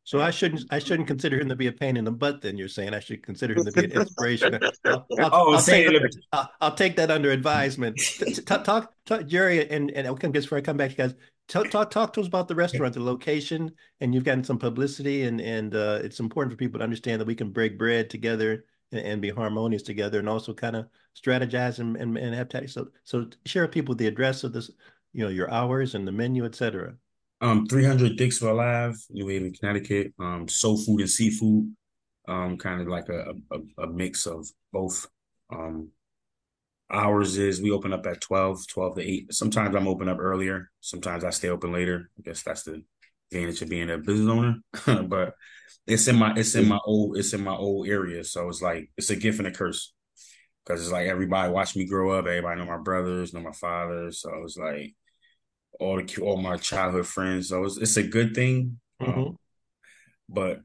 So 0.05 0.21
I 0.21 0.31
shouldn't 0.31 0.65
I 0.71 0.79
shouldn't 0.79 1.09
consider 1.09 1.41
him 1.41 1.49
to 1.49 1.57
be 1.57 1.67
a 1.67 1.73
pain 1.73 1.97
in 1.97 2.05
the 2.05 2.13
butt. 2.13 2.41
Then 2.41 2.57
you're 2.57 2.69
saying 2.69 2.95
I 2.95 3.01
should 3.01 3.23
consider 3.23 3.55
him 3.55 3.65
to 3.65 3.73
be 3.73 3.85
an 3.85 3.93
inspiration. 3.93 4.59
I'll, 4.85 5.07
I'll, 5.19 5.31
oh, 5.33 5.55
I'll, 5.55 5.63
take, 5.63 6.03
I'll, 6.33 6.51
I'll, 6.61 6.75
take 6.75 6.97
that 6.97 7.11
under 7.11 7.31
advisement. 7.31 8.01
talk, 8.47 8.65
talk, 8.65 8.93
talk, 9.07 9.27
Jerry, 9.27 9.69
and 9.69 9.91
and 9.91 10.07
I'll 10.07 10.17
come 10.17 10.31
before 10.31 10.59
I 10.59 10.61
come 10.61 10.77
back, 10.77 10.91
you 10.91 10.97
guys. 10.97 11.15
Talk, 11.49 11.71
talk 11.71 11.91
talk 11.91 12.13
to 12.15 12.21
us 12.21 12.29
about 12.29 12.49
the 12.49 12.55
restaurant, 12.55 12.95
the 12.95 13.01
location, 13.01 13.73
and 14.01 14.15
you've 14.15 14.25
gotten 14.25 14.45
some 14.45 14.59
publicity, 14.59 15.25
and 15.25 15.41
and 15.41 15.75
uh, 15.75 16.01
it's 16.03 16.21
important 16.21 16.53
for 16.53 16.57
people 16.57 16.79
to 16.79 16.85
understand 16.85 17.21
that 17.21 17.27
we 17.27 17.35
can 17.35 17.51
break 17.51 17.77
bread 17.77 18.09
together 18.09 18.65
and, 18.93 19.01
and 19.01 19.23
be 19.23 19.31
harmonious 19.31 19.83
together, 19.83 20.21
and 20.21 20.29
also 20.29 20.55
kind 20.55 20.77
of 20.77 20.87
strategize 21.21 21.81
and 21.81 21.97
and, 21.97 22.17
and 22.17 22.35
have 22.35 22.49
t- 22.49 22.67
so 22.69 22.89
so 23.05 23.27
share 23.45 23.63
with 23.63 23.73
people 23.73 23.95
the 23.95 24.07
address 24.07 24.45
of 24.45 24.53
this, 24.53 24.71
you 25.13 25.25
know, 25.25 25.31
your 25.31 25.51
hours 25.51 25.95
and 25.95 26.07
the 26.07 26.13
menu, 26.13 26.45
etc. 26.45 26.95
Um, 27.43 27.67
300 27.67 28.17
Dixwell 28.17 28.61
Ave, 28.61 28.97
New 29.11 29.27
Haven, 29.27 29.53
Connecticut. 29.53 30.15
Um, 30.19 30.47
soul 30.47 30.79
food 30.79 31.01
and 31.01 31.11
seafood. 31.11 31.75
Um, 32.29 32.57
kind 32.57 32.81
of 32.81 32.87
like 32.87 33.09
a, 33.09 33.35
a, 33.51 33.83
a 33.83 33.87
mix 33.89 34.27
of 34.27 34.47
both. 34.73 35.09
Um, 35.53 35.91
ours 36.89 37.39
is 37.39 37.61
we 37.61 37.73
open 37.73 37.93
up 37.93 38.07
at 38.07 38.21
12, 38.21 38.69
12 38.69 38.95
to 38.97 39.03
8. 39.03 39.35
Sometimes 39.35 39.75
I'm 39.75 39.89
open 39.89 40.09
up 40.09 40.21
earlier. 40.21 40.71
Sometimes 40.81 41.25
I 41.25 41.31
stay 41.31 41.49
open 41.49 41.73
later. 41.73 42.11
I 42.17 42.23
guess 42.23 42.45
that's 42.45 42.63
the 42.63 42.85
advantage 43.33 43.61
of 43.61 43.69
being 43.69 43.91
a 43.91 43.99
business 43.99 44.29
owner. 44.29 44.61
but 45.09 45.35
it's 45.85 46.07
in 46.07 46.15
my 46.17 46.33
it's 46.37 46.55
in 46.55 46.69
my 46.69 46.79
old 46.85 47.19
it's 47.19 47.33
in 47.33 47.43
my 47.43 47.57
old 47.57 47.89
area. 47.89 48.23
So 48.23 48.49
it's 48.49 48.63
like 48.63 48.89
it's 48.97 49.11
a 49.11 49.17
gift 49.17 49.41
and 49.41 49.49
a 49.49 49.51
curse. 49.51 49.93
Cause 50.65 50.81
it's 50.81 50.93
like 50.93 51.09
everybody 51.09 51.53
watched 51.53 51.75
me 51.75 51.87
grow 51.87 52.17
up, 52.17 52.27
everybody 52.27 52.61
know 52.61 52.67
my 52.67 52.79
brothers, 52.79 53.35
know 53.35 53.41
my 53.41 53.51
father. 53.51 54.13
So 54.13 54.31
it's 54.45 54.57
like 54.57 54.95
all 55.81 55.97
the 55.97 56.23
all 56.23 56.37
my 56.37 56.57
childhood 56.57 57.07
friends. 57.07 57.49
So 57.49 57.65
it's, 57.65 57.79
it's 57.79 57.97
a 57.97 58.03
good 58.03 58.35
thing. 58.35 58.79
Mm-hmm. 59.01 59.21
Um, 59.21 59.39
but 60.29 60.61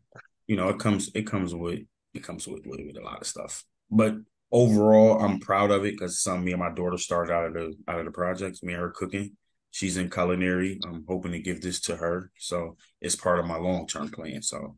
you 0.47 0.55
know, 0.55 0.69
it 0.69 0.79
comes 0.79 1.09
it 1.13 1.27
comes 1.27 1.53
with 1.53 1.81
it 2.13 2.23
comes 2.23 2.47
with, 2.47 2.65
with, 2.65 2.79
with 2.85 2.97
a 2.97 3.01
lot 3.01 3.21
of 3.21 3.27
stuff. 3.27 3.63
But 3.89 4.15
overall, 4.51 5.21
I'm 5.21 5.39
proud 5.39 5.71
of 5.71 5.85
it 5.85 5.93
because 5.93 6.21
some 6.21 6.43
me 6.43 6.53
and 6.53 6.61
my 6.61 6.71
daughter 6.71 6.97
started 6.97 7.33
out 7.33 7.47
of 7.47 7.53
the 7.53 7.75
out 7.87 7.99
of 7.99 8.05
the 8.05 8.11
projects. 8.11 8.63
Me 8.63 8.73
and 8.73 8.81
her 8.81 8.91
cooking. 8.91 9.35
She's 9.71 9.97
in 9.97 10.09
culinary. 10.09 10.79
I'm 10.85 11.05
hoping 11.07 11.33
to 11.33 11.39
give 11.39 11.61
this 11.61 11.81
to 11.81 11.95
her, 11.97 12.31
so 12.37 12.77
it's 13.01 13.15
part 13.15 13.37
of 13.37 13.45
my 13.45 13.57
long 13.57 13.85
term 13.85 14.09
plan. 14.09 14.41
So 14.41 14.77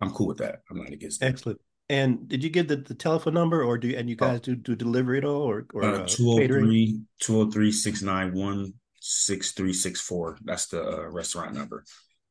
I'm 0.00 0.10
cool 0.10 0.28
with 0.28 0.38
that. 0.38 0.60
I'm 0.70 0.78
not 0.78 0.92
against 0.92 1.20
that. 1.20 1.26
Excellent. 1.26 1.60
And 1.88 2.26
did 2.26 2.42
you 2.42 2.48
get 2.48 2.68
the, 2.68 2.76
the 2.76 2.94
telephone 2.94 3.34
number 3.34 3.62
or 3.62 3.76
do 3.76 3.94
and 3.94 4.08
you 4.08 4.16
guys 4.16 4.38
oh. 4.38 4.38
do 4.38 4.56
do 4.56 4.74
delivery 4.74 5.18
at 5.18 5.24
all 5.24 5.42
or, 5.42 5.66
or 5.74 5.84
uh, 5.84 6.06
203 6.06 7.02
203 7.20 7.72
691 7.72 8.72
6364. 9.02 10.38
That's 10.44 10.66
the 10.66 10.82
uh, 10.82 11.08
restaurant 11.10 11.54
number. 11.54 11.84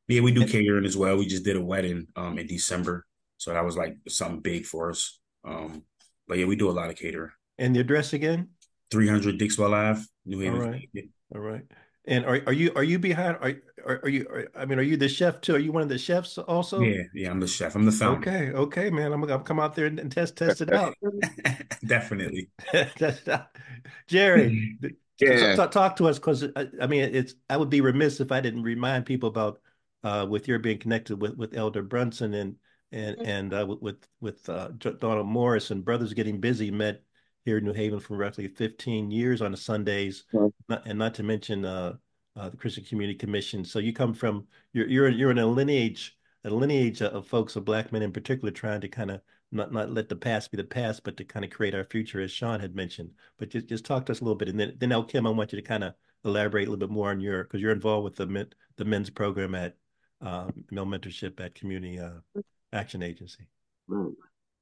Yeah, 0.08 0.22
we 0.22 0.32
do 0.32 0.46
catering 0.46 0.84
as 0.84 0.96
well. 0.96 1.16
We 1.16 1.26
just 1.26 1.44
did 1.44 1.56
a 1.56 1.60
wedding 1.62 2.06
um 2.16 2.38
in 2.38 2.46
December, 2.46 3.06
so 3.36 3.52
that 3.52 3.64
was 3.64 3.76
like 3.76 3.96
something 4.08 4.40
big 4.40 4.66
for 4.66 4.90
us. 4.90 5.18
Um, 5.44 5.84
but 6.26 6.38
yeah, 6.38 6.46
we 6.46 6.56
do 6.56 6.70
a 6.70 6.72
lot 6.72 6.90
of 6.90 6.96
catering. 6.96 7.30
And 7.58 7.76
the 7.76 7.80
address 7.80 8.12
again? 8.12 8.48
300 8.90 9.38
Dixwell 9.38 9.74
Ave, 9.74 10.02
New 10.26 10.40
Haven. 10.40 10.60
All 10.60 10.66
right. 10.66 10.88
All 11.34 11.40
right. 11.40 11.64
And 12.04 12.24
are 12.24 12.40
are 12.46 12.52
you 12.52 12.72
are 12.74 12.82
you 12.82 12.98
behind? 12.98 13.36
Are 13.36 13.54
are, 13.86 14.00
are 14.02 14.08
you? 14.08 14.26
Are, 14.28 14.48
I 14.56 14.64
mean, 14.64 14.80
are 14.80 14.82
you 14.82 14.96
the 14.96 15.08
chef 15.08 15.40
too? 15.40 15.54
Are 15.54 15.58
you 15.58 15.70
one 15.70 15.84
of 15.84 15.88
the 15.88 15.98
chefs 15.98 16.36
also? 16.36 16.80
Yeah, 16.80 17.02
yeah, 17.14 17.30
I'm 17.30 17.38
the 17.38 17.46
chef. 17.46 17.76
I'm 17.76 17.84
the 17.84 17.92
founder. 17.92 18.28
Okay, 18.28 18.50
okay, 18.50 18.90
man. 18.90 19.12
I'm 19.12 19.20
gonna 19.20 19.38
come 19.44 19.60
out 19.60 19.76
there 19.76 19.86
and, 19.86 20.00
and 20.00 20.10
test 20.10 20.36
test 20.36 20.62
it 20.62 20.72
out. 20.72 20.96
Definitely. 21.86 22.50
Jerry, 24.08 24.78
yeah. 25.22 25.56
talk, 25.56 25.70
talk 25.70 25.96
to 25.96 26.08
us 26.08 26.18
because 26.18 26.44
I, 26.56 26.68
I, 26.80 26.86
mean, 26.86 27.14
it's 27.14 27.34
I 27.48 27.56
would 27.56 27.70
be 27.70 27.80
remiss 27.80 28.20
if 28.20 28.32
I 28.32 28.40
didn't 28.40 28.62
remind 28.62 29.06
people 29.06 29.28
about 29.28 29.60
uh, 30.04 30.26
with 30.28 30.48
your 30.48 30.58
being 30.58 30.78
connected 30.78 31.20
with 31.20 31.36
with 31.36 31.56
Elder 31.56 31.82
Brunson 31.82 32.34
and 32.34 32.56
and 32.90 33.16
and 33.20 33.54
uh, 33.54 33.66
with 33.80 34.06
with 34.20 34.48
uh, 34.48 34.68
Donald 34.78 35.26
Morris 35.26 35.70
and 35.70 35.84
Brothers 35.84 36.14
Getting 36.14 36.40
Busy 36.40 36.70
met 36.70 37.02
here 37.44 37.58
in 37.58 37.64
New 37.64 37.72
Haven 37.72 38.00
for 38.00 38.16
roughly 38.16 38.48
15 38.48 39.10
years 39.10 39.42
on 39.42 39.50
the 39.50 39.56
Sundays, 39.56 40.24
not, 40.68 40.86
and 40.86 40.98
not 40.98 41.14
to 41.14 41.22
mention 41.22 41.64
uh, 41.64 41.94
uh, 42.36 42.48
the 42.50 42.56
Christian 42.56 42.84
Community 42.84 43.18
Commission. 43.18 43.64
So 43.64 43.78
you 43.78 43.92
come 43.92 44.14
from 44.14 44.46
you're 44.72 44.88
you're 44.88 45.08
you're 45.08 45.30
in 45.30 45.38
a 45.38 45.46
lineage 45.46 46.16
a 46.44 46.50
lineage 46.50 47.02
of 47.02 47.26
folks 47.26 47.56
of 47.56 47.64
black 47.64 47.92
men 47.92 48.02
in 48.02 48.12
particular 48.12 48.50
trying 48.50 48.80
to 48.80 48.88
kind 48.88 49.10
of 49.10 49.20
not 49.52 49.72
not 49.72 49.90
let 49.90 50.08
the 50.08 50.16
past 50.16 50.50
be 50.50 50.56
the 50.56 50.64
past, 50.64 51.04
but 51.04 51.16
to 51.18 51.24
kind 51.24 51.44
of 51.44 51.50
create 51.50 51.74
our 51.74 51.84
future, 51.84 52.20
as 52.20 52.30
Sean 52.30 52.60
had 52.60 52.74
mentioned. 52.74 53.10
But 53.38 53.50
just 53.50 53.66
just 53.66 53.84
talk 53.84 54.06
to 54.06 54.12
us 54.12 54.20
a 54.20 54.24
little 54.24 54.36
bit, 54.36 54.48
and 54.48 54.58
then 54.58 54.74
then 54.78 54.92
El 54.92 55.04
Kim, 55.04 55.26
I 55.26 55.30
want 55.30 55.52
you 55.52 55.60
to 55.60 55.66
kind 55.66 55.84
of 55.84 55.94
elaborate 56.24 56.68
a 56.68 56.70
little 56.70 56.86
bit 56.86 56.92
more 56.92 57.10
on 57.10 57.20
your 57.20 57.44
because 57.44 57.60
you're 57.60 57.72
involved 57.72 58.04
with 58.04 58.16
the 58.16 58.26
men, 58.26 58.46
the 58.76 58.84
men's 58.84 59.10
program 59.10 59.54
at 59.54 59.76
um, 60.20 60.64
male 60.70 60.86
mentorship 60.86 61.38
at 61.40 61.54
Community 61.54 61.98
uh, 61.98 62.40
Action 62.72 63.02
Agency. 63.02 63.46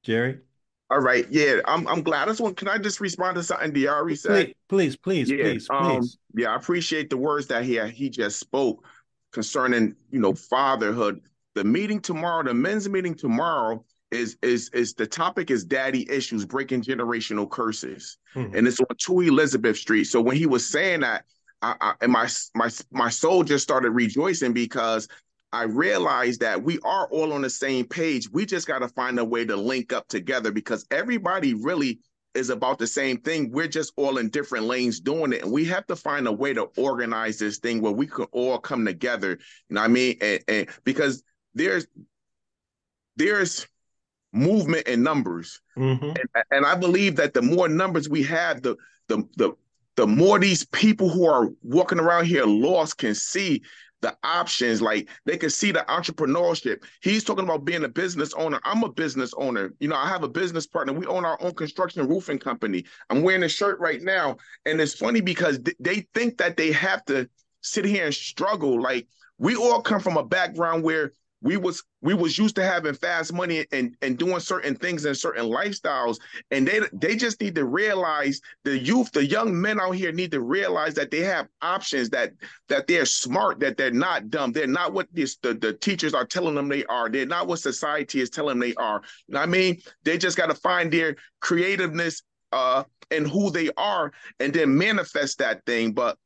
Jerry. 0.02 0.38
All 0.90 1.00
right. 1.00 1.26
Yeah, 1.30 1.60
I'm 1.66 1.86
I'm 1.86 2.02
glad. 2.02 2.22
I 2.22 2.32
just 2.32 2.40
want 2.40 2.56
can 2.56 2.68
I 2.68 2.78
just 2.78 3.00
respond 3.00 3.36
to 3.36 3.44
something 3.44 3.72
Diari 3.72 4.18
said? 4.18 4.54
Please, 4.68 4.96
please, 4.96 5.28
please, 5.28 5.30
yeah, 5.30 5.44
please, 5.44 5.70
um, 5.70 6.00
please. 6.00 6.18
Yeah, 6.34 6.52
I 6.52 6.56
appreciate 6.56 7.10
the 7.10 7.16
words 7.16 7.46
that 7.46 7.64
he 7.64 7.80
he 7.90 8.10
just 8.10 8.40
spoke 8.40 8.84
concerning, 9.30 9.94
you 10.10 10.18
know, 10.18 10.34
fatherhood. 10.34 11.20
The 11.54 11.62
meeting 11.62 12.00
tomorrow, 12.00 12.42
the 12.42 12.54
men's 12.54 12.88
meeting 12.88 13.14
tomorrow 13.14 13.84
is 14.10 14.36
is 14.42 14.68
is 14.70 14.94
the 14.94 15.06
topic 15.06 15.50
is 15.50 15.64
daddy 15.64 16.10
issues, 16.10 16.44
breaking 16.44 16.82
generational 16.82 17.48
curses. 17.48 18.18
Mm-hmm. 18.34 18.56
And 18.56 18.66
it's 18.66 18.80
on 18.80 18.86
2 18.98 19.20
Elizabeth 19.20 19.76
Street. 19.76 20.04
So 20.04 20.20
when 20.20 20.36
he 20.36 20.46
was 20.46 20.66
saying 20.66 21.00
that, 21.00 21.24
I, 21.62 21.74
I 21.80 21.94
and 22.00 22.12
my 22.12 22.28
my 22.54 22.70
my 22.90 23.08
soul 23.08 23.44
just 23.44 23.62
started 23.62 23.90
rejoicing 23.90 24.52
because 24.52 25.08
I 25.52 25.64
realized 25.64 26.40
that 26.40 26.62
we 26.62 26.78
are 26.84 27.08
all 27.08 27.32
on 27.32 27.42
the 27.42 27.50
same 27.50 27.86
page. 27.86 28.30
We 28.30 28.46
just 28.46 28.66
got 28.66 28.80
to 28.80 28.88
find 28.88 29.18
a 29.18 29.24
way 29.24 29.44
to 29.44 29.56
link 29.56 29.92
up 29.92 30.08
together 30.08 30.52
because 30.52 30.86
everybody 30.90 31.54
really 31.54 32.00
is 32.34 32.50
about 32.50 32.78
the 32.78 32.86
same 32.86 33.16
thing. 33.18 33.50
We're 33.50 33.66
just 33.66 33.92
all 33.96 34.18
in 34.18 34.28
different 34.28 34.66
lanes 34.66 35.00
doing 35.00 35.32
it. 35.32 35.42
And 35.42 35.50
we 35.50 35.64
have 35.64 35.86
to 35.88 35.96
find 35.96 36.28
a 36.28 36.32
way 36.32 36.54
to 36.54 36.68
organize 36.76 37.38
this 37.38 37.58
thing 37.58 37.80
where 37.80 37.92
we 37.92 38.06
can 38.06 38.26
all 38.30 38.58
come 38.58 38.84
together. 38.84 39.30
You 39.68 39.74
know 39.74 39.80
what 39.80 39.90
I 39.90 39.92
mean? 39.92 40.16
And, 40.20 40.40
and 40.46 40.68
because 40.84 41.24
there's 41.54 41.86
there's 43.16 43.66
movement 44.32 44.86
and 44.86 45.02
numbers. 45.02 45.60
Mm-hmm. 45.76 46.04
And, 46.04 46.44
and 46.50 46.66
I 46.66 46.74
believe 46.74 47.16
that 47.16 47.34
the 47.34 47.42
more 47.42 47.68
numbers 47.68 48.08
we 48.08 48.22
have, 48.24 48.62
the 48.62 48.76
the 49.08 49.28
the 49.36 49.52
the 49.96 50.06
more 50.06 50.38
these 50.38 50.64
people 50.64 51.08
who 51.08 51.26
are 51.26 51.50
walking 51.62 51.98
around 51.98 52.26
here 52.26 52.44
lost 52.44 52.98
can 52.98 53.14
see 53.14 53.62
the 54.00 54.16
options. 54.24 54.80
Like 54.80 55.08
they 55.26 55.36
can 55.36 55.50
see 55.50 55.72
the 55.72 55.84
entrepreneurship. 55.88 56.84
He's 57.02 57.24
talking 57.24 57.44
about 57.44 57.64
being 57.64 57.84
a 57.84 57.88
business 57.88 58.32
owner. 58.34 58.60
I'm 58.64 58.82
a 58.82 58.90
business 58.90 59.32
owner. 59.36 59.74
You 59.80 59.88
know, 59.88 59.96
I 59.96 60.08
have 60.08 60.22
a 60.22 60.28
business 60.28 60.66
partner. 60.66 60.92
We 60.92 61.06
own 61.06 61.24
our 61.24 61.40
own 61.42 61.54
construction 61.54 62.08
roofing 62.08 62.38
company. 62.38 62.84
I'm 63.10 63.22
wearing 63.22 63.42
a 63.42 63.48
shirt 63.48 63.78
right 63.80 64.00
now. 64.00 64.36
And 64.64 64.80
it's 64.80 64.94
funny 64.94 65.20
because 65.20 65.58
th- 65.58 65.76
they 65.78 66.06
think 66.14 66.38
that 66.38 66.56
they 66.56 66.72
have 66.72 67.04
to 67.06 67.28
sit 67.60 67.84
here 67.84 68.06
and 68.06 68.14
struggle. 68.14 68.80
Like 68.80 69.06
we 69.38 69.56
all 69.56 69.82
come 69.82 70.00
from 70.00 70.16
a 70.16 70.24
background 70.24 70.82
where 70.82 71.12
we 71.42 71.56
was 71.56 71.82
we 72.02 72.14
was 72.14 72.36
used 72.36 72.56
to 72.56 72.64
having 72.64 72.94
fast 72.94 73.32
money 73.32 73.66
and 73.72 73.96
and 74.02 74.18
doing 74.18 74.40
certain 74.40 74.74
things 74.74 75.04
and 75.04 75.16
certain 75.16 75.46
lifestyles. 75.46 76.18
And 76.50 76.66
they 76.66 76.80
they 76.92 77.16
just 77.16 77.40
need 77.40 77.54
to 77.54 77.64
realize 77.64 78.40
the 78.64 78.78
youth 78.78 79.12
the 79.12 79.24
young 79.24 79.58
men 79.58 79.80
out 79.80 79.92
here 79.92 80.12
need 80.12 80.32
to 80.32 80.40
realize 80.40 80.94
that 80.94 81.10
they 81.10 81.20
have 81.20 81.48
options 81.62 82.10
that 82.10 82.32
that 82.68 82.86
they're 82.86 83.06
smart 83.06 83.60
that 83.60 83.76
they're 83.76 83.90
not 83.90 84.30
dumb. 84.30 84.52
They're 84.52 84.66
not 84.66 84.92
what 84.92 85.08
this 85.12 85.36
the, 85.36 85.54
the 85.54 85.72
teachers 85.72 86.14
are 86.14 86.26
telling 86.26 86.54
them 86.54 86.68
they 86.68 86.84
are. 86.86 87.08
They're 87.08 87.26
not 87.26 87.46
what 87.46 87.60
society 87.60 88.20
is 88.20 88.30
telling 88.30 88.58
them 88.58 88.68
they 88.68 88.74
are. 88.74 89.02
You 89.26 89.34
know 89.34 89.40
i 89.40 89.46
mean? 89.46 89.80
They 90.04 90.18
just 90.18 90.36
got 90.36 90.46
to 90.46 90.54
find 90.54 90.92
their 90.92 91.16
creativeness 91.40 92.22
uh 92.52 92.84
and 93.10 93.26
who 93.26 93.50
they 93.50 93.70
are 93.76 94.12
and 94.38 94.52
then 94.52 94.76
manifest 94.76 95.38
that 95.38 95.64
thing. 95.64 95.92
But 95.92 96.18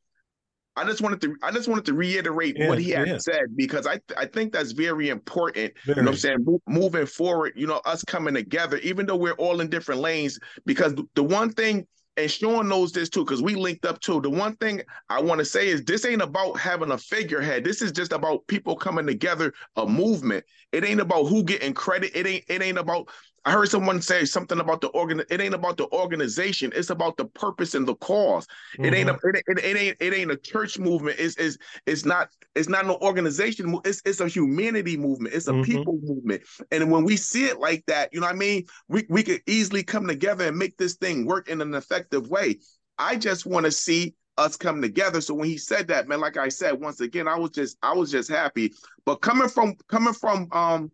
I 0.76 0.84
just 0.84 1.00
wanted 1.00 1.20
to 1.22 1.36
I 1.42 1.50
just 1.52 1.68
wanted 1.68 1.84
to 1.86 1.94
reiterate 1.94 2.56
yeah, 2.58 2.68
what 2.68 2.78
he 2.78 2.90
had 2.90 3.06
yeah. 3.06 3.18
said 3.18 3.44
because 3.56 3.86
I 3.86 4.00
I 4.16 4.26
think 4.26 4.52
that's 4.52 4.72
very 4.72 5.08
important. 5.08 5.72
Very. 5.84 5.98
You 5.98 6.02
know 6.02 6.10
what 6.10 6.14
I'm 6.14 6.18
saying? 6.18 6.44
Mo- 6.44 6.62
moving 6.66 7.06
forward, 7.06 7.52
you 7.56 7.66
know, 7.66 7.80
us 7.84 8.02
coming 8.04 8.34
together, 8.34 8.78
even 8.78 9.06
though 9.06 9.16
we're 9.16 9.32
all 9.32 9.60
in 9.60 9.68
different 9.68 10.00
lanes, 10.00 10.38
because 10.66 10.94
the 11.14 11.22
one 11.22 11.50
thing 11.52 11.86
and 12.16 12.30
Sean 12.30 12.68
knows 12.68 12.92
this 12.92 13.08
too, 13.08 13.24
because 13.24 13.42
we 13.42 13.54
linked 13.54 13.84
up 13.84 14.00
too. 14.00 14.20
The 14.20 14.30
one 14.30 14.54
thing 14.56 14.82
I 15.08 15.20
want 15.20 15.40
to 15.40 15.44
say 15.44 15.68
is 15.68 15.84
this 15.84 16.04
ain't 16.04 16.22
about 16.22 16.58
having 16.58 16.92
a 16.92 16.98
figurehead. 16.98 17.64
This 17.64 17.82
is 17.82 17.90
just 17.90 18.12
about 18.12 18.46
people 18.46 18.76
coming 18.76 19.06
together, 19.06 19.52
a 19.76 19.86
movement. 19.86 20.44
It 20.72 20.84
ain't 20.84 21.00
about 21.00 21.24
who 21.24 21.42
getting 21.42 21.74
credit. 21.74 22.12
It 22.14 22.26
ain't 22.26 22.44
it 22.48 22.62
ain't 22.62 22.78
about 22.78 23.08
I 23.44 23.52
heard 23.52 23.68
someone 23.68 24.00
say 24.00 24.24
something 24.24 24.60
about 24.60 24.80
the 24.80 24.88
organ. 24.88 25.22
It 25.30 25.40
ain't 25.40 25.54
about 25.54 25.76
the 25.76 25.90
organization. 25.92 26.72
It's 26.74 26.90
about 26.90 27.16
the 27.16 27.26
purpose 27.26 27.74
and 27.74 27.86
the 27.86 27.94
because 27.94 28.46
mm-hmm. 28.46 28.84
It 28.84 28.94
ain't 28.94 29.10
a, 29.10 29.14
it, 29.14 29.44
it, 29.46 29.58
it, 29.58 29.76
ain't 29.76 29.96
it 30.00 30.14
ain't 30.14 30.30
a 30.30 30.36
church 30.36 30.78
movement. 30.78 31.16
It's 31.18 31.36
it's 31.36 31.58
it's 31.86 32.04
not 32.04 32.28
it's 32.54 32.68
not 32.68 32.84
an 32.84 32.92
organization. 32.92 33.78
It's 33.84 34.02
it's 34.04 34.20
a 34.20 34.28
humanity 34.28 34.96
movement. 34.96 35.34
It's 35.34 35.48
a 35.48 35.52
mm-hmm. 35.52 35.62
people 35.62 35.98
movement. 36.02 36.42
And 36.70 36.90
when 36.90 37.04
we 37.04 37.16
see 37.16 37.46
it 37.46 37.58
like 37.58 37.84
that, 37.86 38.12
you 38.12 38.20
know 38.20 38.26
what 38.26 38.34
I 38.34 38.38
mean. 38.38 38.64
We 38.88 39.06
we 39.08 39.22
could 39.22 39.42
easily 39.46 39.82
come 39.82 40.06
together 40.06 40.46
and 40.46 40.56
make 40.56 40.76
this 40.76 40.94
thing 40.94 41.26
work 41.26 41.48
in 41.48 41.60
an 41.60 41.74
effective 41.74 42.28
way. 42.28 42.58
I 42.98 43.16
just 43.16 43.46
want 43.46 43.66
to 43.66 43.72
see 43.72 44.14
us 44.36 44.56
come 44.56 44.82
together. 44.82 45.20
So 45.20 45.34
when 45.34 45.48
he 45.48 45.58
said 45.58 45.88
that, 45.88 46.08
man, 46.08 46.20
like 46.20 46.36
I 46.36 46.48
said, 46.48 46.80
once 46.80 47.00
again, 47.00 47.28
I 47.28 47.38
was 47.38 47.50
just 47.50 47.76
I 47.82 47.92
was 47.92 48.10
just 48.10 48.30
happy. 48.30 48.72
But 49.04 49.16
coming 49.16 49.48
from 49.48 49.76
coming 49.88 50.14
from 50.14 50.48
um 50.52 50.90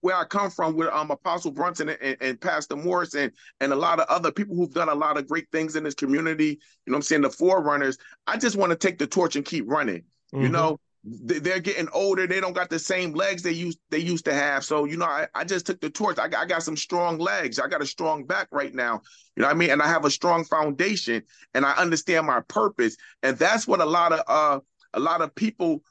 where 0.00 0.16
I 0.16 0.24
come 0.24 0.50
from 0.50 0.76
with 0.76 0.88
um 0.88 1.10
Apostle 1.10 1.50
Brunson 1.50 1.90
and, 1.90 2.16
and, 2.20 2.40
Pastor 2.40 2.76
Morris 2.76 3.14
and, 3.14 3.32
and 3.60 3.72
a 3.72 3.76
lot 3.76 4.00
of 4.00 4.06
other 4.08 4.32
people 4.32 4.56
who've 4.56 4.72
done 4.72 4.88
a 4.88 4.94
lot 4.94 5.16
of 5.16 5.28
great 5.28 5.46
things 5.52 5.76
in 5.76 5.84
this 5.84 5.94
community, 5.94 6.58
you 6.86 6.90
know 6.90 6.96
I'm 6.96 7.02
saying, 7.02 7.22
the 7.22 7.30
forerunners, 7.30 7.98
I 8.26 8.36
just 8.36 8.56
want 8.56 8.70
to 8.70 8.76
take 8.76 8.98
the 8.98 9.06
torch 9.06 9.36
and 9.36 9.44
keep 9.44 9.64
running. 9.68 10.04
Mm-hmm. 10.32 10.42
You 10.42 10.48
know, 10.48 10.78
they're 11.02 11.60
getting 11.60 11.88
older. 11.92 12.26
They 12.26 12.40
don't 12.40 12.52
got 12.52 12.68
the 12.68 12.78
same 12.78 13.12
legs 13.12 13.42
they 13.42 13.52
used 13.52 13.78
they 13.90 13.98
used 13.98 14.26
to 14.26 14.34
have. 14.34 14.64
So 14.64 14.84
you 14.84 14.96
know, 14.96 15.06
I, 15.06 15.26
I 15.34 15.44
just 15.44 15.66
took 15.66 15.80
the 15.80 15.90
torch. 15.90 16.18
I 16.18 16.28
got, 16.28 16.42
I 16.42 16.46
got 16.46 16.62
some 16.62 16.76
strong 16.76 17.18
legs. 17.18 17.58
I 17.58 17.68
got 17.68 17.82
a 17.82 17.86
strong 17.86 18.24
back 18.24 18.48
right 18.50 18.74
now. 18.74 19.00
You 19.36 19.42
know 19.42 19.48
what 19.48 19.56
I 19.56 19.58
mean? 19.58 19.70
And 19.70 19.80
I 19.82 19.88
have 19.88 20.04
a 20.04 20.10
strong 20.10 20.44
foundation, 20.44 21.22
and 21.54 21.64
I 21.64 21.72
understand 21.72 22.26
my 22.26 22.40
purpose. 22.48 22.96
And 23.22 23.36
that's 23.38 23.66
what 23.66 23.80
a 23.80 23.86
lot 23.86 24.12
of 24.12 24.20
uh 24.26 24.60
a 24.92 25.00
lot 25.00 25.22
of 25.22 25.34
people 25.34 25.82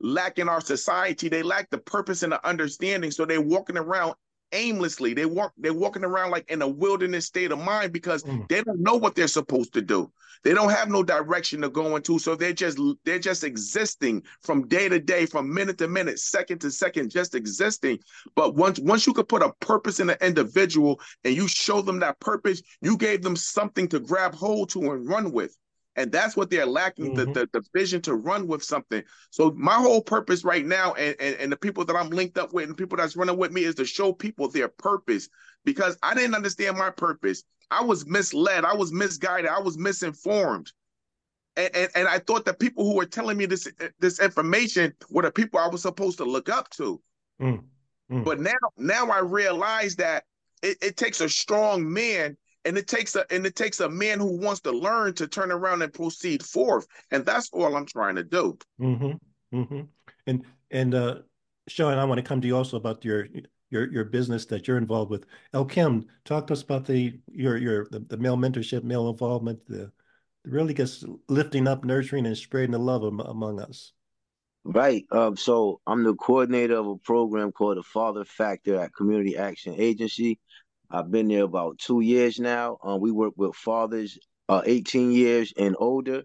lack 0.00 0.38
in 0.38 0.48
our 0.48 0.60
society. 0.60 1.28
They 1.28 1.42
lack 1.42 1.70
the 1.70 1.78
purpose 1.78 2.22
and 2.22 2.32
the 2.32 2.46
understanding. 2.46 3.10
So 3.10 3.24
they're 3.24 3.40
walking 3.40 3.76
around 3.76 4.14
aimlessly. 4.52 5.14
They 5.14 5.26
walk 5.26 5.52
they're 5.58 5.74
walking 5.74 6.04
around 6.04 6.30
like 6.30 6.50
in 6.50 6.62
a 6.62 6.68
wilderness 6.68 7.26
state 7.26 7.52
of 7.52 7.58
mind 7.58 7.92
because 7.92 8.22
mm. 8.24 8.48
they 8.48 8.62
don't 8.62 8.80
know 8.80 8.96
what 8.96 9.14
they're 9.14 9.28
supposed 9.28 9.72
to 9.74 9.82
do. 9.82 10.10
They 10.42 10.54
don't 10.54 10.70
have 10.70 10.88
no 10.88 11.02
direction 11.02 11.60
to 11.60 11.68
go 11.68 11.96
into. 11.96 12.18
So 12.18 12.34
they're 12.34 12.52
just 12.52 12.78
they're 13.04 13.18
just 13.18 13.44
existing 13.44 14.22
from 14.40 14.66
day 14.68 14.88
to 14.88 14.98
day, 14.98 15.26
from 15.26 15.52
minute 15.52 15.78
to 15.78 15.88
minute, 15.88 16.18
second 16.18 16.60
to 16.60 16.70
second, 16.70 17.10
just 17.10 17.34
existing. 17.34 17.98
But 18.34 18.54
once 18.54 18.78
once 18.78 19.06
you 19.06 19.12
could 19.12 19.28
put 19.28 19.42
a 19.42 19.52
purpose 19.60 20.00
in 20.00 20.10
an 20.10 20.16
individual 20.20 21.00
and 21.24 21.34
you 21.36 21.46
show 21.46 21.82
them 21.82 22.00
that 22.00 22.20
purpose, 22.20 22.62
you 22.80 22.96
gave 22.96 23.22
them 23.22 23.36
something 23.36 23.88
to 23.88 24.00
grab 24.00 24.34
hold 24.34 24.70
to 24.70 24.90
and 24.90 25.08
run 25.08 25.30
with 25.32 25.56
and 25.96 26.12
that's 26.12 26.36
what 26.36 26.50
they're 26.50 26.66
lacking 26.66 27.16
mm-hmm. 27.16 27.32
the, 27.32 27.48
the, 27.52 27.60
the 27.60 27.66
vision 27.74 28.00
to 28.02 28.14
run 28.14 28.46
with 28.46 28.62
something. 28.62 29.02
So 29.30 29.52
my 29.56 29.74
whole 29.74 30.02
purpose 30.02 30.44
right 30.44 30.64
now 30.64 30.94
and, 30.94 31.16
and 31.20 31.36
and 31.36 31.52
the 31.52 31.56
people 31.56 31.84
that 31.84 31.96
i'm 31.96 32.10
linked 32.10 32.38
up 32.38 32.52
with 32.52 32.68
and 32.68 32.76
people 32.76 32.96
that's 32.96 33.16
running 33.16 33.36
with 33.36 33.52
me 33.52 33.64
is 33.64 33.74
to 33.76 33.84
show 33.84 34.12
people 34.12 34.48
their 34.48 34.68
purpose. 34.68 35.28
Because 35.64 35.96
i 36.02 36.14
didn't 36.14 36.34
understand 36.34 36.76
my 36.78 36.90
purpose. 36.90 37.42
I 37.70 37.82
was 37.82 38.06
misled. 38.06 38.64
I 38.64 38.74
was 38.74 38.92
misguided. 38.92 39.50
I 39.50 39.60
was 39.60 39.78
misinformed. 39.78 40.72
And, 41.56 41.74
and, 41.74 41.90
and 41.96 42.08
i 42.08 42.18
thought 42.20 42.44
the 42.44 42.54
people 42.54 42.84
who 42.84 42.96
were 42.96 43.06
telling 43.06 43.36
me 43.36 43.46
this 43.46 43.68
this 43.98 44.20
information 44.20 44.94
were 45.10 45.22
the 45.22 45.32
people 45.32 45.58
i 45.58 45.66
was 45.66 45.82
supposed 45.82 46.18
to 46.18 46.24
look 46.24 46.48
up 46.48 46.70
to. 46.70 47.00
Mm. 47.42 47.64
Mm. 48.10 48.24
but 48.24 48.40
now 48.40 48.50
now 48.76 49.08
i 49.10 49.18
realize 49.18 49.96
that 49.96 50.24
it, 50.62 50.78
it 50.82 50.96
takes 50.96 51.20
a 51.20 51.28
strong 51.28 51.90
man 51.90 52.36
and 52.64 52.76
it 52.76 52.86
takes 52.86 53.16
a 53.16 53.24
and 53.32 53.46
it 53.46 53.56
takes 53.56 53.80
a 53.80 53.88
man 53.88 54.18
who 54.18 54.38
wants 54.38 54.60
to 54.60 54.70
learn 54.70 55.14
to 55.14 55.26
turn 55.26 55.50
around 55.50 55.82
and 55.82 55.92
proceed 55.92 56.44
forth 56.44 56.86
and 57.10 57.24
that's 57.24 57.48
all 57.52 57.76
i'm 57.76 57.86
trying 57.86 58.16
to 58.16 58.24
do 58.24 58.58
mm-hmm. 58.80 59.12
Mm-hmm. 59.56 59.80
and 60.26 60.44
And 60.70 60.94
uh, 60.94 61.16
Sean, 61.68 61.98
I 61.98 62.04
want 62.04 62.18
to 62.18 62.26
come 62.26 62.40
to 62.40 62.46
you 62.46 62.56
also 62.56 62.76
about 62.76 63.04
your 63.04 63.26
your 63.70 63.90
your 63.92 64.04
business 64.04 64.46
that 64.46 64.66
you're 64.66 64.78
involved 64.78 65.10
with. 65.10 65.26
El 65.52 65.64
Kim, 65.64 66.06
talk 66.24 66.46
to 66.46 66.52
us 66.52 66.62
about 66.62 66.86
the 66.86 67.18
your 67.30 67.56
your 67.56 67.86
the, 67.90 68.00
the 68.00 68.16
male 68.16 68.36
mentorship, 68.36 68.84
male 68.84 69.08
involvement, 69.08 69.64
the 69.66 69.90
really 70.44 70.74
gets 70.74 71.04
lifting 71.28 71.68
up, 71.68 71.84
nurturing, 71.84 72.26
and 72.26 72.36
spreading 72.36 72.70
the 72.70 72.78
love 72.78 73.02
among 73.02 73.60
us. 73.60 73.92
Right. 74.64 75.04
Um, 75.10 75.36
so 75.36 75.80
I'm 75.86 76.04
the 76.04 76.14
coordinator 76.14 76.76
of 76.76 76.86
a 76.86 76.96
program 76.96 77.50
called 77.50 77.78
the 77.78 77.82
Father 77.82 78.24
Factor 78.24 78.78
at 78.78 78.94
Community 78.94 79.36
Action 79.36 79.74
Agency. 79.76 80.38
I've 80.90 81.10
been 81.10 81.28
there 81.28 81.44
about 81.44 81.78
two 81.78 82.00
years 82.00 82.40
now. 82.40 82.78
Um, 82.82 83.00
we 83.00 83.10
work 83.10 83.34
with 83.36 83.54
fathers 83.54 84.18
uh, 84.48 84.62
18 84.66 85.12
years 85.12 85.52
and 85.56 85.76
older. 85.78 86.24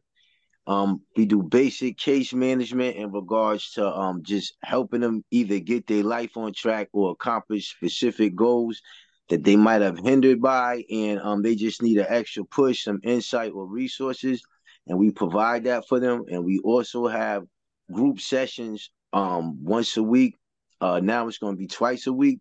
Um, 0.67 1.01
we 1.15 1.25
do 1.25 1.43
basic 1.43 1.97
case 1.97 2.33
management 2.33 2.95
in 2.95 3.11
regards 3.11 3.71
to 3.73 3.87
um, 3.87 4.23
just 4.23 4.55
helping 4.63 5.01
them 5.01 5.23
either 5.29 5.59
get 5.59 5.85
their 5.85 6.03
life 6.03 6.35
on 6.35 6.53
track 6.53 6.87
or 6.91 7.11
accomplish 7.11 7.69
specific 7.69 8.35
goals 8.35 8.81
that 9.29 9.43
they 9.43 9.55
might 9.55 9.81
have 9.81 9.99
hindered 9.99 10.41
by, 10.41 10.83
and 10.89 11.19
um, 11.19 11.43
they 11.43 11.55
just 11.55 11.83
need 11.83 11.97
an 11.97 12.07
extra 12.09 12.43
push, 12.45 12.83
some 12.83 12.99
insight 13.03 13.51
or 13.53 13.67
resources, 13.67 14.41
and 14.87 14.97
we 14.97 15.11
provide 15.11 15.65
that 15.65 15.87
for 15.87 15.99
them. 15.99 16.23
And 16.29 16.43
we 16.43 16.59
also 16.63 17.07
have 17.07 17.43
group 17.91 18.19
sessions 18.19 18.89
um, 19.13 19.63
once 19.63 19.97
a 19.97 20.03
week. 20.03 20.35
Uh, 20.81 20.99
now 21.01 21.27
it's 21.27 21.37
going 21.37 21.53
to 21.53 21.59
be 21.59 21.67
twice 21.67 22.07
a 22.07 22.13
week. 22.13 22.39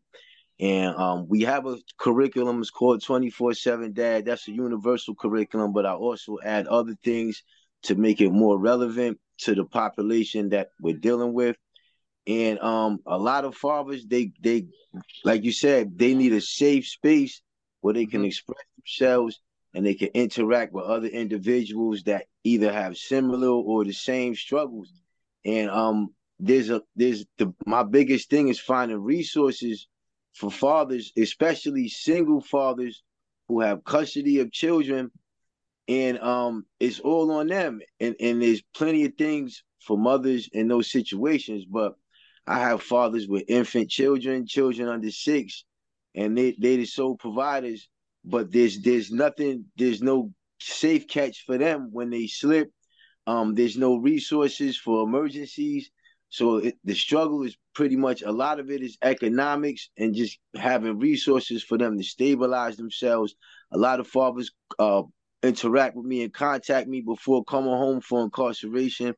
And 0.60 0.94
um, 0.96 1.26
we 1.28 1.42
have 1.42 1.66
a 1.66 1.78
curriculum. 1.98 2.60
It's 2.60 2.70
called 2.70 3.02
24 3.02 3.54
7 3.54 3.92
Dad. 3.92 4.24
That's 4.24 4.46
a 4.48 4.52
universal 4.52 5.14
curriculum, 5.14 5.72
but 5.72 5.86
I 5.86 5.94
also 5.94 6.38
add 6.44 6.66
other 6.68 6.94
things 7.02 7.42
to 7.84 7.94
make 7.96 8.20
it 8.20 8.30
more 8.30 8.58
relevant 8.58 9.18
to 9.38 9.54
the 9.54 9.64
population 9.64 10.50
that 10.50 10.68
we're 10.80 10.96
dealing 10.96 11.32
with. 11.32 11.56
And 12.26 12.58
um, 12.60 13.00
a 13.06 13.18
lot 13.18 13.44
of 13.44 13.54
fathers, 13.54 14.06
they 14.06 14.32
they 14.40 14.66
like 15.24 15.44
you 15.44 15.52
said, 15.52 15.98
they 15.98 16.14
need 16.14 16.32
a 16.32 16.40
safe 16.40 16.86
space 16.86 17.42
where 17.80 17.94
they 17.94 18.06
can 18.06 18.20
mm-hmm. 18.20 18.26
express 18.26 18.64
themselves 18.78 19.40
and 19.74 19.84
they 19.84 19.94
can 19.94 20.08
interact 20.14 20.72
with 20.72 20.84
other 20.84 21.08
individuals 21.08 22.04
that 22.04 22.26
either 22.44 22.72
have 22.72 22.96
similar 22.96 23.48
or 23.48 23.84
the 23.84 23.92
same 23.92 24.34
struggles. 24.34 24.90
And 25.44 25.68
um, 25.68 26.14
there's 26.38 26.70
a 26.70 26.82
there's 26.96 27.26
the 27.38 27.52
my 27.66 27.82
biggest 27.82 28.30
thing 28.30 28.48
is 28.48 28.60
finding 28.60 29.02
resources 29.02 29.88
for 30.34 30.50
fathers, 30.50 31.12
especially 31.16 31.88
single 31.88 32.40
fathers 32.40 33.02
who 33.48 33.60
have 33.60 33.84
custody 33.84 34.40
of 34.40 34.52
children, 34.52 35.10
and 35.88 36.18
um, 36.18 36.64
it's 36.80 37.00
all 37.00 37.30
on 37.30 37.46
them. 37.46 37.80
And 38.00 38.16
and 38.20 38.42
there's 38.42 38.62
plenty 38.74 39.04
of 39.04 39.14
things 39.16 39.62
for 39.80 39.98
mothers 39.98 40.48
in 40.52 40.68
those 40.68 40.90
situations, 40.90 41.64
but 41.66 41.94
I 42.46 42.58
have 42.58 42.82
fathers 42.82 43.26
with 43.28 43.44
infant 43.48 43.90
children, 43.90 44.46
children 44.46 44.88
under 44.88 45.10
six, 45.10 45.64
and 46.14 46.36
they 46.36 46.56
they 46.58 46.76
the 46.76 46.86
sole 46.86 47.16
providers. 47.16 47.88
But 48.24 48.50
there's 48.52 48.80
there's 48.80 49.10
nothing, 49.10 49.66
there's 49.76 50.02
no 50.02 50.32
safe 50.60 51.06
catch 51.06 51.44
for 51.44 51.58
them 51.58 51.90
when 51.92 52.10
they 52.10 52.26
slip. 52.26 52.70
Um, 53.26 53.54
there's 53.54 53.76
no 53.76 53.96
resources 53.96 54.76
for 54.76 55.06
emergencies. 55.06 55.90
So 56.28 56.56
it, 56.56 56.76
the 56.84 56.94
struggle 56.94 57.42
is 57.42 57.56
pretty 57.74 57.96
much 57.96 58.22
a 58.22 58.32
lot 58.32 58.60
of 58.60 58.70
it 58.70 58.82
is 58.82 58.96
economics 59.02 59.90
and 59.98 60.14
just 60.14 60.38
having 60.54 60.98
resources 60.98 61.62
for 61.62 61.76
them 61.76 61.98
to 61.98 62.04
stabilize 62.04 62.76
themselves. 62.76 63.34
A 63.72 63.78
lot 63.78 64.00
of 64.00 64.06
fathers 64.06 64.52
uh, 64.78 65.02
interact 65.42 65.96
with 65.96 66.06
me 66.06 66.22
and 66.22 66.32
contact 66.32 66.88
me 66.88 67.00
before 67.00 67.44
coming 67.44 67.70
home 67.70 68.00
for 68.00 68.22
incarceration 68.22 69.14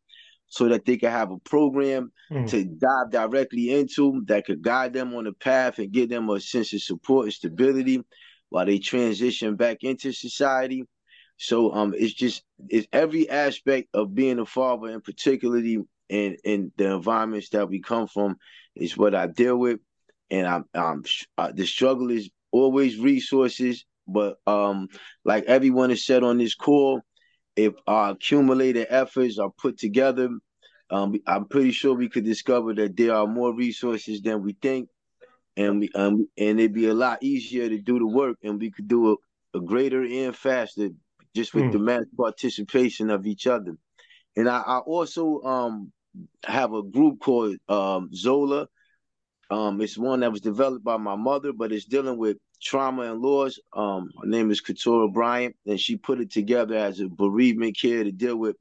so 0.49 0.69
that 0.69 0.85
they 0.85 0.97
can 0.97 1.11
have 1.11 1.31
a 1.31 1.39
program 1.39 2.13
mm. 2.31 2.49
to 2.49 2.65
dive 2.65 3.11
directly 3.11 3.73
into 3.73 4.23
that 4.27 4.47
could 4.47 4.63
guide 4.63 4.93
them 4.93 5.15
on 5.15 5.25
the 5.25 5.33
path 5.33 5.79
and 5.79 5.93
give 5.93 6.09
them 6.09 6.29
a 6.31 6.41
sense 6.41 6.73
of 6.73 6.83
support 6.83 7.25
and 7.25 7.33
stability 7.33 8.03
while 8.49 8.65
they 8.65 8.79
transition 8.79 9.57
back 9.57 9.79
into 9.83 10.13
society. 10.13 10.85
So 11.37 11.73
um 11.75 11.95
it's 11.97 12.15
just 12.15 12.43
it's 12.69 12.87
every 12.93 13.29
aspect 13.29 13.89
of 13.93 14.15
being 14.15 14.39
a 14.39 14.47
father 14.47 14.89
and 14.89 15.03
particularly 15.03 15.79
in 16.09 16.37
in 16.45 16.73
the 16.77 16.95
environments 16.95 17.51
that 17.51 17.69
we 17.69 17.81
come 17.81 18.07
from 18.07 18.37
is 18.75 18.97
what 18.97 19.15
I 19.15 19.27
deal 19.27 19.57
with 19.57 19.81
and 20.31 20.47
I'm 20.47 20.65
um 20.75 21.03
uh, 21.39 21.53
the 21.53 21.67
struggle 21.67 22.11
is 22.11 22.31
always 22.53 22.99
resources 22.99 23.85
but 24.07 24.37
um 24.47 24.89
like 25.25 25.45
everyone 25.45 25.91
has 25.91 26.05
said 26.05 26.23
on 26.23 26.39
this 26.39 26.55
call 26.55 27.03
if 27.57 27.73
our 27.87 28.11
accumulated 28.11 28.87
efforts 28.91 29.39
are 29.39 29.51
put 29.51 29.79
together, 29.79 30.29
um, 30.91 31.15
I'm 31.27 31.47
pretty 31.47 31.73
sure 31.73 31.95
we 31.95 32.09
could 32.09 32.25
discover 32.25 32.75
that 32.75 32.97
there 32.97 33.15
are 33.15 33.27
more 33.27 33.53
resources 33.55 34.21
than 34.21 34.43
we 34.43 34.55
think, 34.61 34.89
and 35.57 35.81
we 35.81 35.91
um, 35.95 36.29
and 36.37 36.61
it'd 36.61 36.75
be 36.75 36.87
a 36.87 36.95
lot 36.95 37.23
easier 37.23 37.69
to 37.69 37.79
do 37.79 37.99
the 37.99 38.07
work, 38.07 38.37
and 38.45 38.61
we 38.61 38.71
could 38.71 38.87
do 38.87 39.13
a, 39.13 39.59
a 39.59 39.61
greater 39.61 40.05
and 40.05 40.37
faster 40.37 40.91
just 41.35 41.55
with 41.55 41.65
mm. 41.65 41.73
the 41.73 41.79
mass 41.79 42.05
participation 42.17 43.11
of 43.11 43.27
each 43.27 43.47
other. 43.47 43.77
And 44.37 44.49
I, 44.49 44.59
I 44.59 44.79
also 44.79 45.41
um 45.43 45.93
have 46.45 46.73
a 46.73 46.83
group 46.83 47.21
called 47.21 47.57
um, 47.69 48.11
Zola. 48.15 48.69
Um, 49.51 49.81
it's 49.81 49.97
one 49.97 50.21
that 50.21 50.33
was 50.33 50.41
developed 50.41 50.85
by 50.85 50.97
my 50.97 51.15
mother, 51.15 51.53
but 51.53 51.73
it's 51.73 51.85
dealing 51.85 52.19
with 52.19 52.37
trauma 52.63 53.03
and 53.03 53.21
loss. 53.21 53.59
Um, 53.73 54.11
her 54.21 54.29
name 54.29 54.51
is 54.51 54.63
Katora 54.63 55.13
Bryant, 55.13 55.57
and 55.67 55.81
she 55.81 55.97
put 55.97 56.21
it 56.21 56.31
together 56.31 56.77
as 56.77 57.01
a 57.01 57.09
bereavement 57.09 57.79
care 57.81 58.03
to 58.03 58.13
deal 58.13 58.37
with 58.37 58.57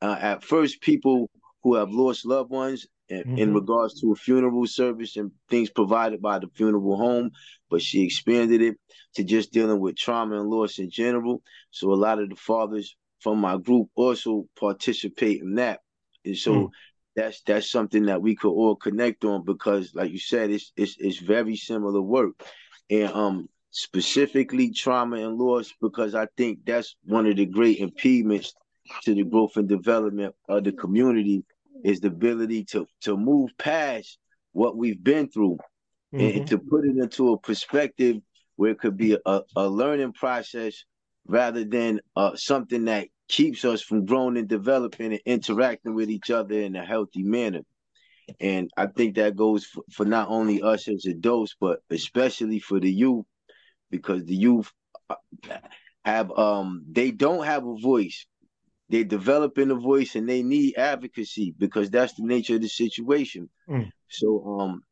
uh, 0.00 0.16
at 0.18 0.44
first 0.44 0.80
people 0.80 1.30
who 1.62 1.74
have 1.74 1.90
lost 1.90 2.24
loved 2.24 2.50
ones 2.50 2.86
in, 3.08 3.18
mm-hmm. 3.18 3.38
in, 3.38 3.54
regards 3.54 4.00
to 4.00 4.12
a 4.12 4.16
funeral 4.16 4.66
service 4.66 5.16
and 5.16 5.30
things 5.48 5.68
provided 5.68 6.22
by 6.22 6.38
the 6.38 6.48
funeral 6.54 6.96
home, 6.96 7.30
but 7.68 7.82
she 7.82 8.02
expanded 8.02 8.62
it 8.62 8.76
to 9.14 9.24
just 9.24 9.52
dealing 9.52 9.80
with 9.80 9.96
trauma 9.96 10.40
and 10.40 10.48
loss 10.48 10.78
in 10.78 10.90
general. 10.90 11.42
So 11.70 11.92
a 11.92 11.94
lot 11.94 12.18
of 12.18 12.30
the 12.30 12.36
fathers 12.36 12.96
from 13.18 13.38
my 13.38 13.58
group 13.58 13.88
also 13.94 14.46
participate 14.58 15.42
in 15.42 15.56
that, 15.56 15.80
and 16.24 16.36
so. 16.36 16.52
Mm. 16.52 16.68
That's 17.20 17.42
that's 17.42 17.70
something 17.70 18.06
that 18.06 18.22
we 18.22 18.34
could 18.34 18.52
all 18.52 18.76
connect 18.76 19.26
on 19.26 19.44
because, 19.44 19.94
like 19.94 20.10
you 20.10 20.18
said, 20.18 20.50
it's 20.50 20.72
it's 20.74 20.96
it's 20.98 21.18
very 21.18 21.54
similar 21.54 22.00
work 22.00 22.32
and 22.88 23.12
um 23.12 23.48
specifically 23.70 24.70
trauma 24.72 25.16
and 25.16 25.36
loss 25.36 25.70
because 25.82 26.14
I 26.14 26.28
think 26.38 26.60
that's 26.64 26.96
one 27.04 27.26
of 27.26 27.36
the 27.36 27.44
great 27.44 27.78
impediments 27.78 28.54
to 29.02 29.14
the 29.14 29.22
growth 29.22 29.56
and 29.56 29.68
development 29.68 30.34
of 30.48 30.64
the 30.64 30.72
community 30.72 31.44
is 31.84 32.00
the 32.00 32.08
ability 32.08 32.64
to 32.72 32.86
to 33.02 33.18
move 33.18 33.50
past 33.58 34.18
what 34.52 34.78
we've 34.78 35.04
been 35.04 35.28
through 35.28 35.58
mm-hmm. 36.14 36.38
and 36.38 36.48
to 36.48 36.58
put 36.58 36.86
it 36.86 36.96
into 36.96 37.32
a 37.34 37.38
perspective 37.38 38.16
where 38.56 38.70
it 38.70 38.78
could 38.78 38.96
be 38.96 39.16
a, 39.26 39.40
a 39.56 39.68
learning 39.68 40.14
process 40.14 40.84
rather 41.26 41.64
than 41.64 42.00
uh, 42.16 42.34
something 42.34 42.86
that 42.86 43.08
keeps 43.30 43.64
us 43.64 43.80
from 43.80 44.06
growing 44.06 44.36
and 44.36 44.48
developing 44.48 45.12
and 45.12 45.20
interacting 45.24 45.94
with 45.94 46.10
each 46.10 46.30
other 46.30 46.60
in 46.60 46.74
a 46.74 46.84
healthy 46.84 47.22
manner. 47.22 47.60
And 48.40 48.70
I 48.76 48.86
think 48.86 49.16
that 49.16 49.36
goes 49.36 49.64
for, 49.64 49.84
for 49.90 50.04
not 50.04 50.28
only 50.28 50.62
us 50.62 50.88
as 50.88 51.06
adults, 51.06 51.56
but 51.60 51.80
especially 51.90 52.58
for 52.58 52.80
the 52.80 52.92
youth, 52.92 53.24
because 53.90 54.24
the 54.24 54.34
youth 54.34 54.72
uh, 55.08 55.16
have 56.04 56.30
um 56.36 56.84
they 56.90 57.10
don't 57.10 57.44
have 57.44 57.66
a 57.66 57.76
voice. 57.76 58.26
They're 58.88 59.04
developing 59.04 59.70
a 59.70 59.76
voice 59.76 60.16
and 60.16 60.28
they 60.28 60.42
need 60.42 60.76
advocacy 60.76 61.54
because 61.56 61.90
that's 61.90 62.14
the 62.14 62.24
nature 62.24 62.56
of 62.56 62.62
the 62.62 62.68
situation. 62.68 63.48
Mm. 63.68 63.90
So 64.08 64.58
um 64.60 64.82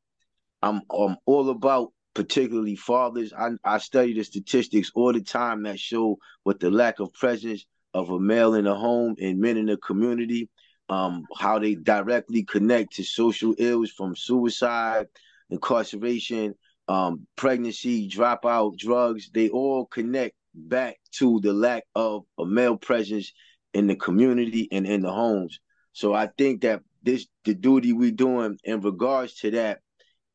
I'm 0.63 0.83
I'm 0.91 1.17
all 1.27 1.51
about 1.51 1.93
particularly 2.15 2.77
fathers. 2.77 3.33
I, 3.33 3.51
I 3.65 3.79
study 3.79 4.15
the 4.15 4.25
statistics 4.25 4.91
all 4.95 5.13
the 5.13 5.23
time 5.23 5.63
that 5.63 5.79
show 5.79 6.19
what 6.43 6.59
the 6.59 6.71
lack 6.71 6.99
of 7.01 7.13
presence 7.13 7.65
of 7.95 8.11
a 8.11 8.21
male 8.21 8.55
in 8.55 8.67
a 8.67 8.75
home 8.75 9.15
and 9.21 9.41
men 9.41 9.57
in 9.57 9.67
the 9.67 9.77
community 9.79 10.49
um, 10.89 11.25
how 11.37 11.59
they 11.59 11.75
directly 11.75 12.43
connect 12.45 12.95
to 12.95 13.05
social 13.05 13.55
ills 13.59 13.91
from 13.91 14.17
suicide, 14.17 15.07
incarceration, 15.51 16.55
um, 16.89 17.27
pregnancy, 17.37 18.09
dropout, 18.09 18.79
drugs. 18.79 19.31
They 19.33 19.51
all 19.51 19.87
connect 19.87 20.35
back 20.55 20.97
to 21.13 21.41
the 21.41 21.53
lack 21.53 21.85
of 21.95 22.25
a 22.39 22.47
male 22.47 22.77
presence 22.77 23.33
in 23.75 23.87
the 23.87 23.97
community 23.97 24.69
and 24.73 24.87
in 24.87 25.03
the 25.03 25.13
homes. 25.13 25.61
So 25.93 26.15
I 26.15 26.29
think 26.39 26.63
that 26.63 26.81
this 27.03 27.27
the 27.45 27.55
duty 27.55 27.93
we're 27.93 28.11
doing 28.11 28.59
in 28.65 28.81
regards 28.81 29.35
to 29.37 29.51
that 29.53 29.81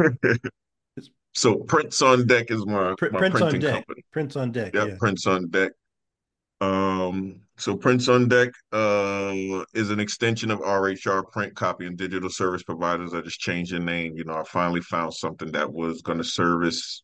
So 1.34 1.56
Prince 1.56 2.02
on 2.02 2.26
Deck 2.26 2.50
is 2.50 2.66
my, 2.66 2.94
Pr- 2.98 3.10
my 3.10 3.18
Prince 3.18 3.34
on 3.36 3.40
printing 3.42 3.60
deck. 3.60 3.74
company. 3.74 4.04
Prince 4.12 4.36
on 4.36 4.52
deck. 4.52 4.74
Yep, 4.74 4.88
Yeah. 4.88 4.94
Prince 4.98 5.26
on 5.26 5.48
Deck. 5.50 5.72
Um, 6.60 7.42
so 7.56 7.76
Prince 7.76 8.08
on 8.08 8.28
Deck 8.28 8.48
uh, 8.72 9.32
is 9.74 9.90
an 9.90 10.00
extension 10.00 10.50
of 10.50 10.58
RHR 10.60 11.30
Print 11.30 11.54
Copy 11.54 11.86
and 11.86 11.96
Digital 11.96 12.30
Service 12.30 12.64
Providers 12.64 13.14
I 13.14 13.20
just 13.20 13.38
changed 13.38 13.72
the 13.72 13.78
name. 13.78 14.16
You 14.16 14.24
know, 14.24 14.34
I 14.34 14.42
finally 14.44 14.80
found 14.80 15.14
something 15.14 15.52
that 15.52 15.72
was 15.72 16.02
going 16.02 16.18
to 16.18 16.24
service 16.24 17.02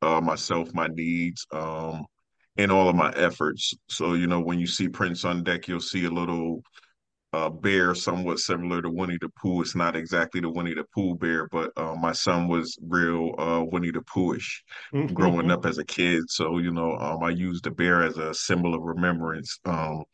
uh, 0.00 0.20
myself, 0.20 0.72
my 0.72 0.86
needs, 0.86 1.46
um, 1.52 2.06
and 2.56 2.72
all 2.72 2.88
of 2.88 2.96
my 2.96 3.10
efforts. 3.12 3.74
So, 3.90 4.14
you 4.14 4.26
know, 4.26 4.40
when 4.40 4.58
you 4.58 4.66
see 4.66 4.88
Prince 4.88 5.24
on 5.26 5.42
Deck, 5.42 5.68
you'll 5.68 5.80
see 5.80 6.06
a 6.06 6.10
little 6.10 6.62
uh, 7.34 7.50
bear 7.50 7.94
somewhat 7.96 8.38
similar 8.38 8.80
to 8.80 8.88
Winnie 8.88 9.18
the 9.20 9.28
Pooh. 9.30 9.62
It's 9.62 9.74
not 9.74 9.96
exactly 9.96 10.40
the 10.40 10.48
Winnie 10.48 10.74
the 10.74 10.84
Pooh 10.94 11.16
bear, 11.16 11.48
but 11.48 11.72
uh, 11.76 11.94
my 11.96 12.12
son 12.12 12.46
was 12.46 12.78
real 12.80 13.34
uh, 13.38 13.64
Winnie 13.64 13.90
the 13.90 14.00
Poohish 14.00 14.62
growing 15.14 15.50
up 15.50 15.66
as 15.66 15.78
a 15.78 15.84
kid. 15.84 16.22
So, 16.28 16.58
you 16.58 16.70
know, 16.70 16.96
um, 16.96 17.24
I 17.24 17.30
use 17.30 17.60
the 17.60 17.72
bear 17.72 18.02
as 18.02 18.18
a 18.18 18.32
symbol 18.32 18.74
of 18.74 18.82
remembrance 18.82 19.58
um, 19.64 20.04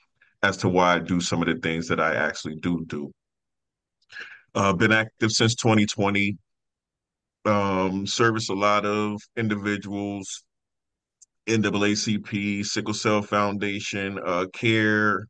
as 0.42 0.56
to 0.58 0.68
why 0.70 0.94
I 0.94 0.98
do 0.98 1.20
some 1.20 1.42
of 1.42 1.48
the 1.48 1.56
things 1.56 1.88
that 1.88 2.00
I 2.00 2.14
actually 2.14 2.56
do 2.56 2.84
do. 2.86 3.12
Uh, 4.54 4.72
been 4.72 4.92
active 4.92 5.30
since 5.30 5.54
2020. 5.56 6.38
Um, 7.44 8.06
service 8.06 8.48
a 8.48 8.54
lot 8.54 8.86
of 8.86 9.20
individuals, 9.36 10.42
NAACP, 11.46 12.64
Sickle 12.64 12.94
Cell 12.94 13.22
Foundation, 13.22 14.18
uh, 14.24 14.46
CARE, 14.52 15.26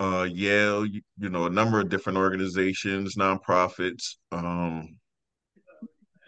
uh, 0.00 0.28
Yale, 0.30 0.84
you, 0.86 1.00
you 1.18 1.28
know, 1.28 1.46
a 1.46 1.50
number 1.50 1.80
of 1.80 1.88
different 1.88 2.18
organizations, 2.18 3.16
nonprofits. 3.16 4.16
Um, 4.32 4.98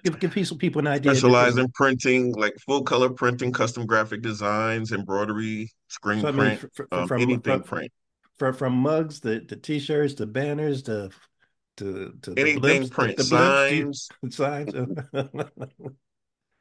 Give 0.04 0.18
give 0.20 0.32
people 0.32 0.56
people 0.58 0.78
an 0.80 0.86
idea. 0.86 1.12
specialize 1.12 1.56
in 1.58 1.68
printing, 1.72 2.32
like 2.34 2.54
full 2.64 2.82
color 2.82 3.10
printing, 3.10 3.52
custom 3.52 3.84
graphic 3.84 4.22
designs, 4.22 4.92
embroidery, 4.92 5.72
screen 5.88 6.20
So 6.20 6.28
I 6.28 6.30
mean, 6.30 6.38
print, 6.40 6.60
fr- 6.60 6.66
fr- 6.74 6.84
um, 6.92 7.08
from 7.08 7.20
anything 7.20 7.40
from, 7.40 7.62
print, 7.62 7.92
from 8.38 8.54
from 8.54 8.72
mugs, 8.74 9.18
the 9.18 9.40
the 9.40 9.56
t-shirts, 9.56 10.14
the 10.14 10.26
banners, 10.26 10.84
the 10.84 11.10
to 11.78 12.14
to 12.22 12.30
the 12.30 12.40
anything 12.40 12.84
blimps, 12.84 12.90
print, 12.92 13.16
the, 13.16 13.24
the 13.24 13.34
blimps, 13.36 14.08
do 14.22 14.30
signs, 14.30 14.72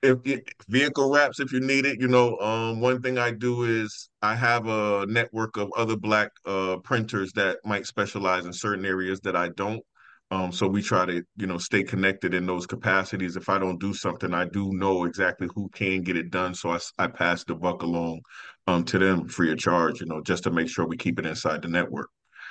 if 0.07 0.41
vehicle 0.67 1.11
wraps 1.11 1.39
if 1.39 1.51
you 1.51 1.59
need 1.59 1.85
it. 1.85 1.99
You 1.99 2.07
know, 2.07 2.37
um, 2.37 2.79
one 2.79 3.01
thing 3.01 3.17
I 3.17 3.31
do 3.31 3.63
is 3.63 4.09
I 4.21 4.35
have 4.35 4.67
a 4.67 5.05
network 5.07 5.57
of 5.57 5.69
other 5.77 5.95
black 5.95 6.31
uh 6.45 6.77
printers 6.77 7.31
that 7.33 7.57
might 7.65 7.85
specialize 7.85 8.45
in 8.45 8.53
certain 8.53 8.85
areas 8.85 9.19
that 9.21 9.35
I 9.35 9.49
don't. 9.49 9.83
Um, 10.29 10.51
so 10.51 10.67
we 10.67 10.81
try 10.81 11.05
to, 11.05 11.23
you 11.37 11.47
know, 11.47 11.57
stay 11.57 11.83
connected 11.83 12.33
in 12.33 12.45
those 12.45 12.65
capacities. 12.65 13.37
If 13.37 13.47
I 13.47 13.59
don't 13.59 13.79
do 13.79 13.93
something, 13.93 14.33
I 14.33 14.45
do 14.45 14.73
know 14.73 15.05
exactly 15.05 15.47
who 15.55 15.69
can 15.69 16.01
get 16.01 16.17
it 16.17 16.31
done. 16.31 16.53
So 16.53 16.77
I 16.97 17.07
pass 17.07 17.43
the 17.43 17.55
buck 17.55 17.81
along 17.83 18.21
um 18.67 18.83
to 18.85 18.99
them 18.99 19.27
free 19.27 19.51
of 19.51 19.57
charge, 19.57 20.01
you 20.01 20.07
know, 20.07 20.21
just 20.21 20.43
to 20.43 20.51
make 20.51 20.69
sure 20.69 20.85
we 20.85 20.97
keep 20.97 21.19
it 21.19 21.25
inside 21.25 21.61
the 21.61 21.69
network. 21.69 22.09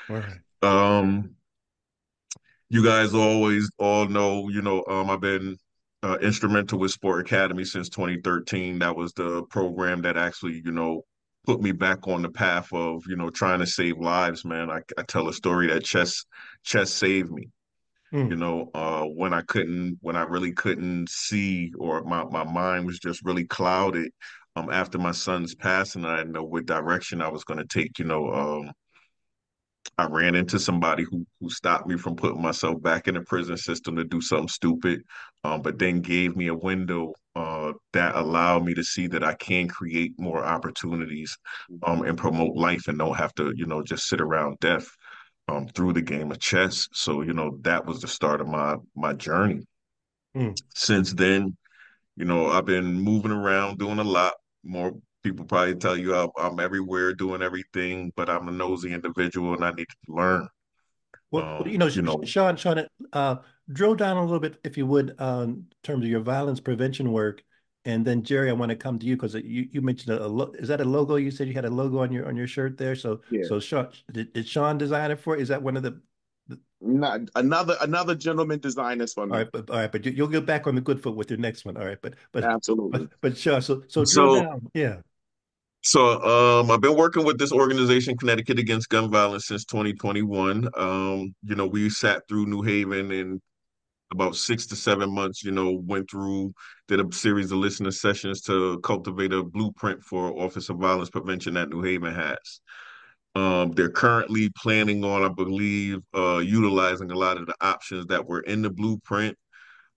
Right. 0.08 0.38
Um, 0.62 1.36
you 2.68 2.84
guys 2.84 3.14
always 3.14 3.70
all 3.78 4.06
know, 4.06 4.48
you 4.48 4.62
know, 4.62 4.84
um, 4.88 5.10
I've 5.10 5.20
been 5.20 5.56
uh, 6.06 6.18
instrumental 6.18 6.78
with 6.78 6.92
Sport 6.92 7.20
Academy 7.20 7.64
since 7.64 7.88
2013. 7.88 8.78
That 8.78 8.96
was 8.96 9.12
the 9.14 9.42
program 9.44 10.02
that 10.02 10.16
actually, 10.16 10.62
you 10.64 10.70
know, 10.70 11.04
put 11.44 11.60
me 11.60 11.72
back 11.72 12.06
on 12.06 12.22
the 12.22 12.28
path 12.28 12.72
of, 12.72 13.02
you 13.08 13.16
know, 13.16 13.30
trying 13.30 13.58
to 13.58 13.66
save 13.66 13.98
lives, 13.98 14.44
man. 14.44 14.70
I, 14.70 14.82
I 14.96 15.02
tell 15.02 15.28
a 15.28 15.32
story 15.32 15.66
that 15.68 15.84
chess 15.84 16.24
chess 16.62 16.92
saved 16.92 17.30
me. 17.30 17.48
Hmm. 18.12 18.30
You 18.30 18.36
know, 18.36 18.70
uh, 18.72 19.02
when 19.02 19.34
I 19.34 19.42
couldn't, 19.42 19.98
when 20.00 20.14
I 20.14 20.22
really 20.22 20.52
couldn't 20.52 21.08
see, 21.08 21.72
or 21.76 22.04
my 22.04 22.24
my 22.24 22.44
mind 22.44 22.86
was 22.86 23.00
just 23.00 23.24
really 23.24 23.44
clouded. 23.44 24.12
Um, 24.54 24.70
after 24.70 24.98
my 24.98 25.10
son's 25.10 25.54
passing, 25.56 26.04
I 26.04 26.18
didn't 26.18 26.32
know 26.32 26.44
what 26.44 26.66
direction 26.66 27.20
I 27.20 27.28
was 27.28 27.44
going 27.44 27.58
to 27.58 27.66
take. 27.66 27.98
You 27.98 28.04
know, 28.04 28.32
um, 28.32 28.70
I 29.98 30.06
ran 30.06 30.34
into 30.34 30.58
somebody 30.58 31.04
who 31.04 31.26
who 31.40 31.50
stopped 31.50 31.86
me 31.86 31.96
from 31.96 32.16
putting 32.16 32.42
myself 32.42 32.82
back 32.82 33.08
in 33.08 33.14
the 33.14 33.20
prison 33.22 33.56
system 33.56 33.96
to 33.96 34.04
do 34.04 34.20
something 34.20 34.48
stupid, 34.48 35.02
um, 35.44 35.62
but 35.62 35.78
then 35.78 36.00
gave 36.00 36.36
me 36.36 36.48
a 36.48 36.54
window 36.54 37.14
uh, 37.34 37.72
that 37.92 38.14
allowed 38.14 38.64
me 38.64 38.74
to 38.74 38.82
see 38.82 39.06
that 39.08 39.22
I 39.24 39.34
can 39.34 39.68
create 39.68 40.12
more 40.18 40.44
opportunities 40.44 41.36
um, 41.82 42.02
and 42.02 42.16
promote 42.16 42.56
life 42.56 42.88
and 42.88 42.98
don't 42.98 43.16
have 43.16 43.34
to, 43.34 43.52
you 43.54 43.66
know, 43.66 43.82
just 43.82 44.08
sit 44.08 44.20
around 44.20 44.58
death 44.60 44.88
um, 45.48 45.68
through 45.68 45.92
the 45.92 46.02
game 46.02 46.30
of 46.30 46.38
chess. 46.38 46.88
So, 46.92 47.22
you 47.22 47.32
know, 47.32 47.58
that 47.62 47.84
was 47.86 48.00
the 48.00 48.08
start 48.08 48.40
of 48.40 48.48
my 48.48 48.76
my 48.94 49.12
journey. 49.12 49.66
Hmm. 50.34 50.52
Since 50.74 51.14
then, 51.14 51.56
you 52.16 52.24
know, 52.24 52.46
I've 52.46 52.66
been 52.66 52.94
moving 52.94 53.32
around, 53.32 53.78
doing 53.78 53.98
a 53.98 54.04
lot 54.04 54.34
more. 54.64 54.92
People 55.26 55.44
probably 55.44 55.74
tell 55.74 55.96
you 55.96 56.14
I'm, 56.14 56.30
I'm 56.38 56.60
everywhere 56.60 57.12
doing 57.12 57.42
everything, 57.42 58.12
but 58.14 58.30
I'm 58.30 58.46
a 58.46 58.52
nosy 58.52 58.92
individual 58.94 59.54
and 59.54 59.64
I 59.64 59.72
need 59.72 59.88
to 59.88 59.96
learn. 60.14 60.48
Well, 61.32 61.62
Um, 61.62 61.68
you 61.68 61.78
know, 61.78 61.86
you 61.88 62.02
know, 62.02 62.20
Sean, 62.24 62.54
Sean, 62.54 62.86
uh, 63.12 63.36
drill 63.72 63.96
down 63.96 64.18
a 64.18 64.22
little 64.22 64.38
bit, 64.38 64.60
if 64.62 64.78
you 64.78 64.86
would, 64.86 65.20
um, 65.20 65.42
in 65.50 65.66
terms 65.82 66.04
of 66.04 66.10
your 66.10 66.20
violence 66.20 66.60
prevention 66.60 67.10
work, 67.10 67.42
and 67.84 68.04
then 68.04 68.22
Jerry, 68.22 68.50
I 68.50 68.52
want 68.52 68.70
to 68.70 68.76
come 68.76 69.00
to 69.00 69.06
you 69.06 69.16
because 69.16 69.34
you 69.34 69.66
you 69.72 69.80
mentioned 69.82 70.16
a, 70.16 70.24
a 70.24 70.28
lo- 70.28 70.52
is 70.56 70.68
that 70.68 70.80
a 70.80 70.84
logo? 70.84 71.16
You 71.16 71.32
said 71.32 71.48
you 71.48 71.54
had 71.54 71.64
a 71.64 71.70
logo 71.70 71.98
on 71.98 72.12
your 72.12 72.28
on 72.28 72.36
your 72.36 72.46
shirt 72.46 72.78
there. 72.78 72.94
So 72.94 73.20
Yeah. 73.30 73.42
so 73.48 73.58
Sean, 73.58 73.88
did, 74.12 74.32
did 74.32 74.46
Sean 74.46 74.78
design 74.78 75.10
it 75.10 75.18
for? 75.18 75.34
Is 75.36 75.48
that 75.48 75.60
one 75.60 75.76
of 75.76 75.82
the? 75.82 76.00
Not 76.80 77.22
another 77.34 77.76
another 77.80 78.14
gentleman 78.14 78.60
designed 78.60 79.00
this 79.00 79.14
for 79.14 79.22
All 79.22 79.26
me. 79.26 79.38
right, 79.38 79.48
but 79.52 79.70
all 79.70 79.78
right, 79.78 79.90
but 79.90 80.04
you, 80.04 80.12
you'll 80.12 80.28
get 80.28 80.46
back 80.46 80.66
on 80.68 80.74
the 80.76 80.80
good 80.80 81.02
foot 81.02 81.16
with 81.16 81.30
your 81.30 81.38
next 81.40 81.64
one. 81.64 81.76
All 81.76 81.84
right, 81.86 81.98
but 82.02 82.14
but 82.32 82.44
Absolutely. 82.44 83.00
but 83.00 83.10
but 83.20 83.36
Sean, 83.38 83.60
so 83.62 83.82
so 83.88 84.04
drill 84.04 84.06
So- 84.36 84.40
down, 84.42 84.70
yeah. 84.74 84.96
So 85.86 86.20
um, 86.20 86.72
I've 86.72 86.80
been 86.80 86.96
working 86.96 87.24
with 87.24 87.38
this 87.38 87.52
organization, 87.52 88.16
Connecticut 88.16 88.58
Against 88.58 88.88
Gun 88.88 89.08
Violence, 89.08 89.46
since 89.46 89.64
2021. 89.66 90.68
Um, 90.76 91.32
you 91.44 91.54
know, 91.54 91.68
we 91.68 91.90
sat 91.90 92.26
through 92.28 92.46
New 92.46 92.62
Haven 92.62 93.12
in 93.12 93.40
about 94.10 94.34
six 94.34 94.66
to 94.66 94.74
seven 94.74 95.14
months. 95.14 95.44
You 95.44 95.52
know, 95.52 95.80
went 95.86 96.10
through, 96.10 96.52
did 96.88 96.98
a 96.98 97.12
series 97.12 97.52
of 97.52 97.58
listening 97.58 97.92
sessions 97.92 98.40
to 98.42 98.80
cultivate 98.80 99.32
a 99.32 99.44
blueprint 99.44 100.02
for 100.02 100.36
Office 100.42 100.70
of 100.70 100.78
Violence 100.78 101.08
Prevention 101.08 101.54
that 101.54 101.68
New 101.68 101.82
Haven 101.82 102.12
has. 102.12 102.60
Um, 103.36 103.70
they're 103.70 103.88
currently 103.88 104.50
planning 104.56 105.04
on, 105.04 105.22
I 105.22 105.28
believe, 105.28 106.00
uh, 106.16 106.38
utilizing 106.38 107.12
a 107.12 107.16
lot 107.16 107.36
of 107.36 107.46
the 107.46 107.54
options 107.60 108.06
that 108.06 108.26
were 108.26 108.40
in 108.40 108.62
the 108.62 108.70
blueprint. 108.70 109.38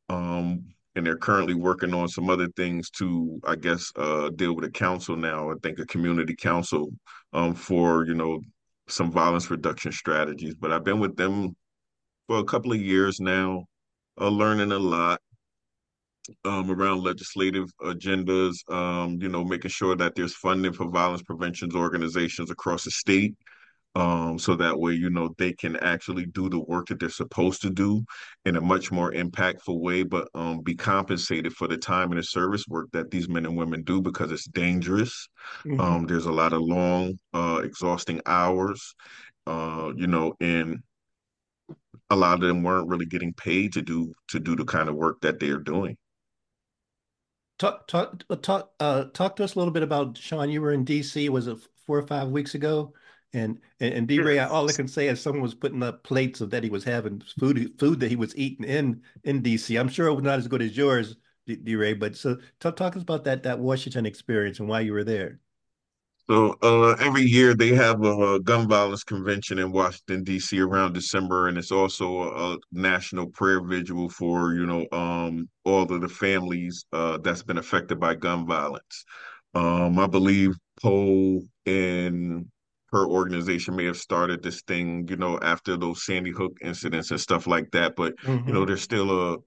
Um, 0.07 0.65
and 0.99 1.07
they're 1.07 1.15
currently 1.15 1.53
working 1.53 1.93
on 1.93 2.09
some 2.09 2.29
other 2.29 2.49
things 2.57 2.89
to, 2.89 3.39
I 3.45 3.55
guess, 3.55 3.89
uh, 3.95 4.29
deal 4.31 4.53
with 4.53 4.65
a 4.65 4.69
council 4.69 5.15
now. 5.15 5.49
I 5.49 5.53
think 5.63 5.79
a 5.79 5.85
community 5.85 6.35
council 6.35 6.89
um, 7.31 7.55
for, 7.55 8.05
you 8.05 8.13
know, 8.13 8.41
some 8.89 9.09
violence 9.09 9.49
reduction 9.49 9.93
strategies. 9.93 10.55
But 10.55 10.73
I've 10.73 10.83
been 10.83 10.99
with 10.99 11.15
them 11.15 11.55
for 12.27 12.39
a 12.39 12.43
couple 12.43 12.73
of 12.73 12.81
years 12.81 13.21
now, 13.21 13.63
uh, 14.19 14.27
learning 14.27 14.73
a 14.73 14.77
lot 14.77 15.21
um, 16.43 16.69
around 16.69 17.01
legislative 17.01 17.69
agendas, 17.81 18.57
um, 18.69 19.19
you 19.21 19.29
know, 19.29 19.45
making 19.45 19.71
sure 19.71 19.95
that 19.95 20.15
there's 20.15 20.35
funding 20.35 20.73
for 20.73 20.89
violence 20.89 21.21
prevention 21.21 21.69
organizations 21.75 22.51
across 22.51 22.83
the 22.83 22.91
state. 22.91 23.35
Um, 23.95 24.37
so 24.39 24.55
that 24.55 24.79
way, 24.79 24.93
you 24.93 25.09
know, 25.09 25.33
they 25.37 25.51
can 25.51 25.75
actually 25.77 26.25
do 26.27 26.47
the 26.47 26.59
work 26.59 26.87
that 26.87 26.99
they're 26.99 27.09
supposed 27.09 27.61
to 27.63 27.69
do 27.69 28.05
in 28.45 28.55
a 28.55 28.61
much 28.61 28.91
more 28.91 29.11
impactful 29.11 29.79
way, 29.79 30.03
but 30.03 30.29
um, 30.35 30.61
be 30.61 30.75
compensated 30.75 31.53
for 31.53 31.67
the 31.67 31.77
time 31.77 32.11
and 32.11 32.19
the 32.19 32.23
service 32.23 32.65
work 32.67 32.87
that 32.93 33.09
these 33.11 33.27
men 33.27 33.45
and 33.45 33.57
women 33.57 33.83
do 33.83 34.01
because 34.01 34.31
it's 34.31 34.47
dangerous. 34.47 35.27
Mhm. 35.65 35.79
Um, 35.79 36.05
there's 36.05 36.27
a 36.27 36.31
lot 36.31 36.53
of 36.53 36.61
long, 36.61 37.17
uh, 37.33 37.61
exhausting 37.63 38.21
hours, 38.25 38.95
uh, 39.47 39.91
you 39.95 40.07
know, 40.07 40.35
and 40.39 40.83
a 42.09 42.15
lot 42.15 42.35
of 42.35 42.41
them 42.41 42.63
weren't 42.63 42.87
really 42.87 43.05
getting 43.05 43.33
paid 43.33 43.73
to 43.73 43.81
do 43.81 44.13
to 44.27 44.39
do 44.39 44.55
the 44.55 44.65
kind 44.65 44.89
of 44.89 44.95
work 44.95 45.21
that 45.21 45.39
they're 45.39 45.57
doing. 45.59 45.97
Talk 47.57 47.87
talk 47.87 48.23
talk 48.41 48.71
uh 48.79 49.05
talk 49.13 49.35
to 49.35 49.43
us 49.43 49.55
a 49.55 49.59
little 49.59 49.73
bit 49.73 49.83
about 49.83 50.17
Sean. 50.17 50.49
You 50.49 50.61
were 50.61 50.71
in 50.71 50.85
DC. 50.85 51.29
Was 51.29 51.47
it 51.47 51.57
four 51.85 51.97
or 51.97 52.07
five 52.07 52.29
weeks 52.29 52.55
ago? 52.55 52.93
And 53.34 53.59
and, 53.80 53.93
and 53.93 54.07
D 54.07 54.19
Ray, 54.19 54.39
all 54.39 54.69
I 54.69 54.73
can 54.73 54.88
say 54.88 55.07
is 55.07 55.21
someone 55.21 55.43
was 55.43 55.53
putting 55.53 55.84
up 55.84 56.03
plates 56.03 56.41
of 56.41 56.49
that 56.49 56.63
he 56.63 56.69
was 56.69 56.84
having 56.84 57.21
food 57.39 57.73
food 57.80 57.99
that 57.99 58.09
he 58.09 58.15
was 58.15 58.36
eating 58.36 58.65
in 58.65 59.01
in 59.23 59.41
DC. 59.41 59.80
I'm 59.80 59.89
sure 59.89 60.07
it 60.07 60.15
was 60.15 60.23
not 60.23 60.39
as 60.39 60.47
good 60.47 60.61
as 60.61 60.75
yours, 60.75 61.15
D, 61.45 61.55
D 61.55 61.75
Ray. 61.75 61.93
But 61.93 62.15
so 62.15 62.38
talk 62.59 62.75
talk 62.75 62.95
us 62.95 63.03
about 63.03 63.25
that 63.25 63.43
that 63.43 63.59
Washington 63.59 64.05
experience 64.05 64.59
and 64.59 64.67
why 64.67 64.82
you 64.82 64.93
were 64.93 65.03
there. 65.03 65.39
So 66.30 66.55
uh, 66.61 66.95
every 66.99 67.23
year 67.23 67.55
they 67.55 67.69
have 67.69 68.03
a 68.03 68.39
gun 68.41 68.67
violence 68.67 69.03
convention 69.03 69.57
in 69.57 69.71
Washington 69.71 70.23
D.C. 70.23 70.59
around 70.59 70.93
December, 70.93 71.47
and 71.47 71.57
it's 71.57 71.71
also 71.71 72.21
a, 72.21 72.53
a, 72.53 72.57
national 72.71 73.32
prayer 73.32 73.63
vigil 73.63 74.09
for 74.09 74.53
you 74.53 74.67
know 74.67 74.86
um, 74.91 75.49
all 75.65 75.91
of 75.91 76.01
the 76.01 76.07
families 76.07 76.86
uh, 76.93 77.17
that's 77.17 77.41
been 77.41 77.57
affected 77.57 77.99
by 77.99 78.13
gun 78.13 78.45
violence. 78.45 79.05
Um, 79.55 79.97
I 79.97 80.05
believe 80.05 80.55
Po 80.80 81.41
and 81.65 82.45
her 82.91 83.07
organization 83.07 83.75
may 83.75 83.85
have 83.85 83.97
started 83.97 84.41
this 84.41 84.61
thing, 84.61 85.07
you 85.09 85.15
know, 85.15 85.39
after 85.41 85.77
those 85.77 86.05
Sandy 86.05 86.31
Hook 86.31 86.57
incidents 86.61 87.11
and 87.11 87.19
stuff 87.19 87.47
like 87.47 87.71
that. 87.71 87.95
But 87.95 88.15
mm-hmm. 88.17 88.47
you 88.47 88.53
know, 88.53 88.65
there's 88.65 88.81
still 88.81 89.33
a 89.33 89.37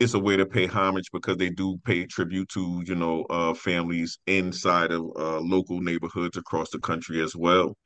it's 0.00 0.14
a 0.14 0.18
way 0.18 0.36
to 0.36 0.44
pay 0.44 0.66
homage 0.66 1.10
because 1.12 1.36
they 1.36 1.50
do 1.50 1.78
pay 1.84 2.04
tribute 2.04 2.48
to 2.50 2.82
you 2.86 2.94
know 2.94 3.24
uh, 3.30 3.54
families 3.54 4.18
inside 4.26 4.90
of 4.90 5.02
uh, 5.16 5.40
local 5.40 5.80
neighborhoods 5.80 6.36
across 6.36 6.70
the 6.70 6.78
country 6.78 7.22
as 7.22 7.34
well. 7.36 7.76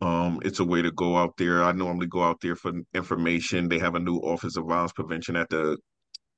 Um, 0.00 0.40
it's 0.42 0.58
a 0.58 0.64
way 0.64 0.82
to 0.82 0.90
go 0.90 1.16
out 1.16 1.36
there. 1.36 1.62
I 1.62 1.70
normally 1.70 2.08
go 2.08 2.22
out 2.22 2.40
there 2.40 2.56
for 2.56 2.72
information. 2.92 3.68
They 3.68 3.78
have 3.78 3.94
a 3.94 4.00
new 4.00 4.16
Office 4.16 4.56
of 4.56 4.66
Violence 4.66 4.92
Prevention 4.92 5.36
at 5.36 5.48
the 5.50 5.76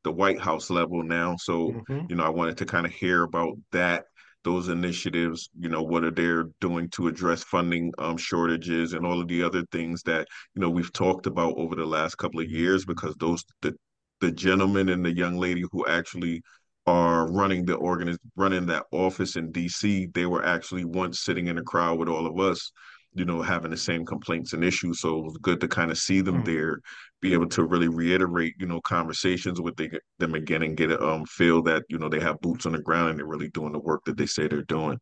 the 0.02 0.12
White 0.12 0.40
House 0.40 0.68
level 0.68 1.02
now, 1.02 1.36
so 1.38 1.70
mm-hmm. 1.70 2.06
you 2.10 2.16
know 2.16 2.24
I 2.24 2.28
wanted 2.28 2.58
to 2.58 2.66
kind 2.66 2.84
of 2.84 2.92
hear 2.92 3.22
about 3.22 3.54
that 3.72 4.04
those 4.44 4.68
initiatives 4.68 5.48
you 5.58 5.68
know 5.68 5.82
what 5.82 6.04
are 6.04 6.10
they 6.10 6.48
doing 6.60 6.88
to 6.90 7.08
address 7.08 7.42
funding 7.42 7.92
um, 7.98 8.16
shortages 8.16 8.92
and 8.92 9.06
all 9.06 9.20
of 9.20 9.28
the 9.28 9.42
other 9.42 9.64
things 9.72 10.02
that 10.02 10.28
you 10.54 10.60
know 10.60 10.70
we've 10.70 10.92
talked 10.92 11.26
about 11.26 11.54
over 11.56 11.74
the 11.74 11.84
last 11.84 12.16
couple 12.16 12.40
of 12.40 12.50
years 12.50 12.84
because 12.84 13.14
those 13.16 13.44
the 13.62 13.74
the 14.20 14.30
gentleman 14.30 14.88
and 14.88 15.04
the 15.04 15.14
young 15.14 15.36
lady 15.36 15.64
who 15.72 15.86
actually 15.86 16.42
are 16.86 17.30
running 17.30 17.64
the 17.64 17.74
organ 17.74 18.16
running 18.36 18.66
that 18.66 18.84
office 18.92 19.36
in 19.36 19.52
DC, 19.52 20.12
they 20.14 20.26
were 20.26 20.44
actually 20.44 20.84
once 20.84 21.20
sitting 21.20 21.48
in 21.48 21.58
a 21.58 21.62
crowd 21.62 21.98
with 21.98 22.08
all 22.08 22.26
of 22.26 22.38
us, 22.38 22.72
you 23.14 23.24
know, 23.24 23.40
having 23.40 23.70
the 23.70 23.76
same 23.76 24.04
complaints 24.04 24.52
and 24.52 24.62
issues. 24.62 25.00
So 25.00 25.18
it 25.18 25.24
was 25.24 25.38
good 25.40 25.60
to 25.62 25.68
kind 25.68 25.90
of 25.90 25.98
see 25.98 26.20
them 26.20 26.42
mm. 26.42 26.44
there, 26.44 26.80
be 27.24 27.32
able 27.32 27.48
to 27.48 27.64
really 27.64 27.88
reiterate, 27.88 28.54
you 28.58 28.66
know, 28.66 28.80
conversations 28.80 29.60
with 29.60 29.76
the, 29.76 29.90
them 30.18 30.34
again 30.34 30.62
and 30.62 30.76
get 30.76 30.90
um, 31.02 31.24
feel 31.26 31.62
that 31.62 31.82
you 31.88 31.98
know 31.98 32.08
they 32.08 32.20
have 32.20 32.40
boots 32.40 32.66
on 32.66 32.72
the 32.72 32.82
ground 32.82 33.10
and 33.10 33.18
they're 33.18 33.26
really 33.26 33.50
doing 33.50 33.72
the 33.72 33.78
work 33.78 34.04
that 34.04 34.16
they 34.16 34.26
say 34.26 34.46
they're 34.46 34.62
doing. 34.62 34.98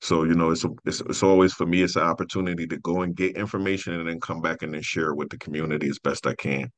So 0.00 0.24
you 0.24 0.34
know, 0.34 0.50
it's 0.50 0.64
a, 0.64 0.70
it's 0.84 1.00
it's 1.00 1.22
always 1.22 1.52
for 1.52 1.66
me, 1.66 1.82
it's 1.82 1.96
an 1.96 2.02
opportunity 2.02 2.66
to 2.66 2.78
go 2.78 3.02
and 3.02 3.14
get 3.14 3.36
information 3.36 3.94
and 3.94 4.08
then 4.08 4.20
come 4.20 4.40
back 4.40 4.62
and 4.62 4.74
then 4.74 4.82
share 4.82 5.10
it 5.10 5.16
with 5.16 5.30
the 5.30 5.38
community 5.38 5.88
as 5.88 5.98
best 5.98 6.26
I 6.26 6.34
can. 6.34 6.70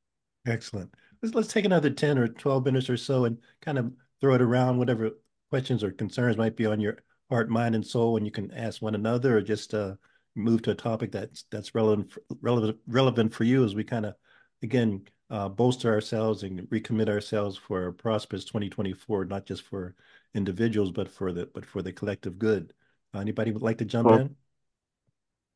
Excellent 0.47 0.91
let's, 1.23 1.35
let's 1.35 1.53
take 1.53 1.65
another 1.65 1.91
10 1.91 2.19
or 2.19 2.29
12 2.29 2.65
minutes 2.65 2.91
or 2.91 2.97
so 2.97 3.25
and 3.25 3.39
kind 3.61 3.79
of 3.79 3.93
throw 4.21 4.35
it 4.35 4.43
around, 4.43 4.79
whatever 4.79 5.11
questions 5.51 5.83
or 5.83 5.91
concerns 5.91 6.37
might 6.37 6.57
be 6.57 6.67
on 6.67 6.81
your 6.81 6.99
heart, 7.31 7.49
mind, 7.49 7.75
and 7.75 7.87
soul, 7.87 8.17
and 8.17 8.27
you 8.27 8.33
can 8.33 8.51
ask 8.53 8.83
one 8.83 8.95
another 8.95 9.37
or 9.37 9.43
just 9.43 9.75
uh, 9.75 9.95
move 10.35 10.63
to 10.63 10.71
a 10.71 10.75
topic 10.75 11.13
that's 11.13 11.45
that's 11.51 11.75
relevant 11.75 12.13
relevant 12.41 12.77
relevant 12.87 13.35
for 13.35 13.45
you 13.45 13.65
as 13.65 13.75
we 13.75 13.83
kind 13.83 14.07
of 14.07 14.15
again 14.63 15.03
uh, 15.31 15.49
bolster 15.49 15.93
ourselves 15.93 16.43
and 16.43 16.61
recommit 16.71 17.09
ourselves 17.09 17.57
for 17.57 17.87
a 17.87 17.93
prosperous 17.93 18.45
2024, 18.45 19.27
not 19.27 19.47
just 19.47 19.63
for 19.63 19.95
individuals, 20.35 20.91
but 20.91 21.11
for 21.11 21.33
the 21.33 21.47
but 21.47 21.65
for 21.65 21.83
the 21.83 21.93
collective 21.93 22.39
good. 22.39 22.73
Uh, 23.15 23.21
anybody 23.21 23.51
would 23.51 23.63
like 23.63 23.79
to 23.79 23.85
jump 23.85 24.09
well, 24.09 24.21
in? 24.21 24.37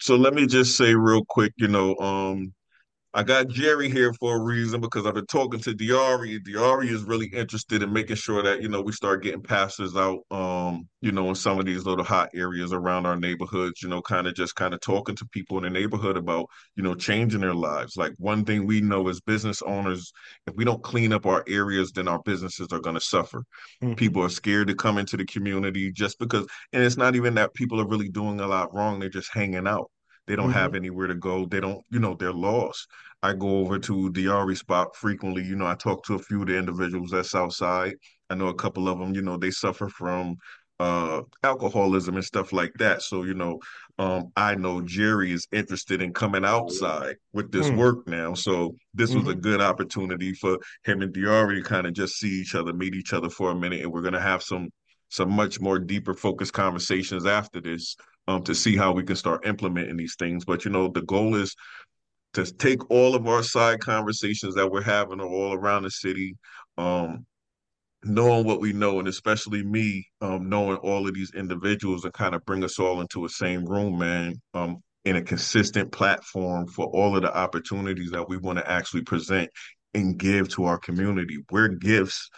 So 0.00 0.16
let 0.16 0.34
me 0.34 0.46
just 0.46 0.76
say 0.76 0.94
real 0.94 1.24
quick, 1.24 1.52
you 1.56 1.68
know, 1.68 1.96
um, 1.96 2.52
I 3.14 3.22
got 3.22 3.48
Jerry 3.48 3.90
here 3.90 4.14
for 4.14 4.36
a 4.36 4.42
reason 4.42 4.80
because 4.80 5.04
I've 5.04 5.12
been 5.12 5.26
talking 5.26 5.60
to 5.60 5.74
Diari. 5.74 6.38
Diari 6.38 6.88
is 6.88 7.02
really 7.02 7.26
interested 7.26 7.82
in 7.82 7.92
making 7.92 8.16
sure 8.16 8.42
that 8.42 8.62
you 8.62 8.70
know 8.70 8.80
we 8.80 8.92
start 8.92 9.22
getting 9.22 9.42
pastors 9.42 9.94
out, 9.96 10.20
um, 10.30 10.88
you 11.02 11.12
know, 11.12 11.28
in 11.28 11.34
some 11.34 11.58
of 11.58 11.66
these 11.66 11.84
little 11.84 12.06
hot 12.06 12.30
areas 12.34 12.72
around 12.72 13.04
our 13.04 13.16
neighborhoods. 13.16 13.82
You 13.82 13.90
know, 13.90 14.00
kind 14.00 14.26
of 14.26 14.34
just 14.34 14.54
kind 14.54 14.72
of 14.72 14.80
talking 14.80 15.14
to 15.16 15.26
people 15.26 15.58
in 15.58 15.64
the 15.64 15.70
neighborhood 15.70 16.16
about 16.16 16.46
you 16.74 16.82
know 16.82 16.94
changing 16.94 17.42
their 17.42 17.54
lives. 17.54 17.98
Like 17.98 18.14
one 18.16 18.46
thing 18.46 18.66
we 18.66 18.80
know 18.80 19.06
as 19.08 19.20
business 19.20 19.60
owners, 19.60 20.10
if 20.46 20.54
we 20.54 20.64
don't 20.64 20.82
clean 20.82 21.12
up 21.12 21.26
our 21.26 21.44
areas, 21.46 21.92
then 21.92 22.08
our 22.08 22.22
businesses 22.22 22.68
are 22.72 22.80
going 22.80 22.96
to 22.96 23.00
suffer. 23.00 23.44
Mm-hmm. 23.82 23.94
People 23.94 24.22
are 24.22 24.30
scared 24.30 24.68
to 24.68 24.74
come 24.74 24.96
into 24.96 25.18
the 25.18 25.26
community 25.26 25.92
just 25.92 26.18
because, 26.18 26.46
and 26.72 26.82
it's 26.82 26.96
not 26.96 27.14
even 27.14 27.34
that 27.34 27.52
people 27.52 27.78
are 27.78 27.88
really 27.88 28.08
doing 28.08 28.40
a 28.40 28.46
lot 28.46 28.72
wrong; 28.72 29.00
they're 29.00 29.10
just 29.10 29.34
hanging 29.34 29.66
out. 29.66 29.90
They 30.26 30.36
don't 30.36 30.50
mm-hmm. 30.50 30.58
have 30.58 30.74
anywhere 30.74 31.08
to 31.08 31.14
go. 31.14 31.46
They 31.46 31.60
don't, 31.60 31.82
you 31.90 31.98
know, 31.98 32.14
they're 32.14 32.32
lost. 32.32 32.88
I 33.22 33.34
go 33.34 33.58
over 33.58 33.78
to 33.78 34.10
Diari 34.10 34.56
spot 34.56 34.96
frequently. 34.96 35.42
You 35.42 35.56
know, 35.56 35.66
I 35.66 35.74
talk 35.74 36.04
to 36.06 36.14
a 36.14 36.18
few 36.18 36.42
of 36.42 36.48
the 36.48 36.56
individuals 36.56 37.10
that's 37.10 37.34
outside. 37.34 37.94
I 38.30 38.34
know 38.34 38.48
a 38.48 38.54
couple 38.54 38.88
of 38.88 38.98
them, 38.98 39.14
you 39.14 39.22
know, 39.22 39.36
they 39.36 39.50
suffer 39.50 39.88
from 39.88 40.36
uh 40.80 41.20
alcoholism 41.44 42.16
and 42.16 42.24
stuff 42.24 42.52
like 42.52 42.72
that. 42.78 43.02
So, 43.02 43.24
you 43.24 43.34
know, 43.34 43.60
um, 43.98 44.32
I 44.36 44.54
know 44.54 44.80
Jerry 44.80 45.32
is 45.32 45.46
interested 45.52 46.02
in 46.02 46.12
coming 46.12 46.44
outside 46.44 47.16
with 47.32 47.52
this 47.52 47.68
mm. 47.68 47.76
work 47.76 48.08
now. 48.08 48.34
So 48.34 48.74
this 48.94 49.10
mm-hmm. 49.10 49.18
was 49.20 49.28
a 49.28 49.32
mm-hmm. 49.32 49.40
good 49.42 49.60
opportunity 49.60 50.32
for 50.32 50.58
him 50.84 51.02
and 51.02 51.14
Diari 51.14 51.56
to 51.56 51.62
kind 51.62 51.86
of 51.86 51.92
just 51.92 52.14
see 52.14 52.40
each 52.40 52.54
other, 52.54 52.72
meet 52.72 52.94
each 52.94 53.12
other 53.12 53.28
for 53.28 53.50
a 53.50 53.54
minute, 53.54 53.82
and 53.82 53.92
we're 53.92 54.02
gonna 54.02 54.20
have 54.20 54.42
some 54.42 54.70
some 55.10 55.30
much 55.30 55.60
more 55.60 55.78
deeper 55.78 56.14
focused 56.14 56.54
conversations 56.54 57.26
after 57.26 57.60
this 57.60 57.96
um, 58.28 58.42
to 58.44 58.54
see 58.54 58.76
how 58.76 58.92
we 58.92 59.02
can 59.02 59.16
start 59.16 59.46
implementing 59.46 59.96
these 59.96 60.16
things. 60.18 60.44
But 60.44 60.64
you 60.64 60.70
know, 60.70 60.88
the 60.88 61.02
goal 61.02 61.34
is 61.34 61.54
to 62.34 62.44
take 62.44 62.90
all 62.90 63.14
of 63.14 63.26
our 63.26 63.42
side 63.42 63.80
conversations 63.80 64.54
that 64.54 64.70
we're 64.70 64.82
having 64.82 65.20
all 65.20 65.52
around 65.52 65.82
the 65.82 65.90
city, 65.90 66.36
um, 66.78 67.26
knowing 68.04 68.46
what 68.46 68.60
we 68.60 68.72
know, 68.72 68.98
and 68.98 69.08
especially 69.08 69.62
me, 69.62 70.06
um, 70.20 70.48
knowing 70.48 70.78
all 70.78 71.06
of 71.06 71.14
these 71.14 71.32
individuals, 71.34 72.04
and 72.04 72.12
kind 72.14 72.34
of 72.34 72.44
bring 72.44 72.64
us 72.64 72.78
all 72.78 73.00
into 73.00 73.24
a 73.24 73.28
same 73.28 73.64
room, 73.64 73.98
man. 73.98 74.40
Um, 74.54 74.82
in 75.04 75.16
a 75.16 75.22
consistent 75.22 75.90
platform 75.90 76.66
for 76.68 76.86
all 76.86 77.16
of 77.16 77.22
the 77.22 77.36
opportunities 77.36 78.10
that 78.12 78.28
we 78.28 78.36
want 78.36 78.58
to 78.58 78.70
actually 78.70 79.02
present 79.02 79.50
and 79.94 80.18
give 80.18 80.48
to 80.48 80.64
our 80.64 80.78
community. 80.78 81.38
We're 81.50 81.68
gifts 81.68 82.30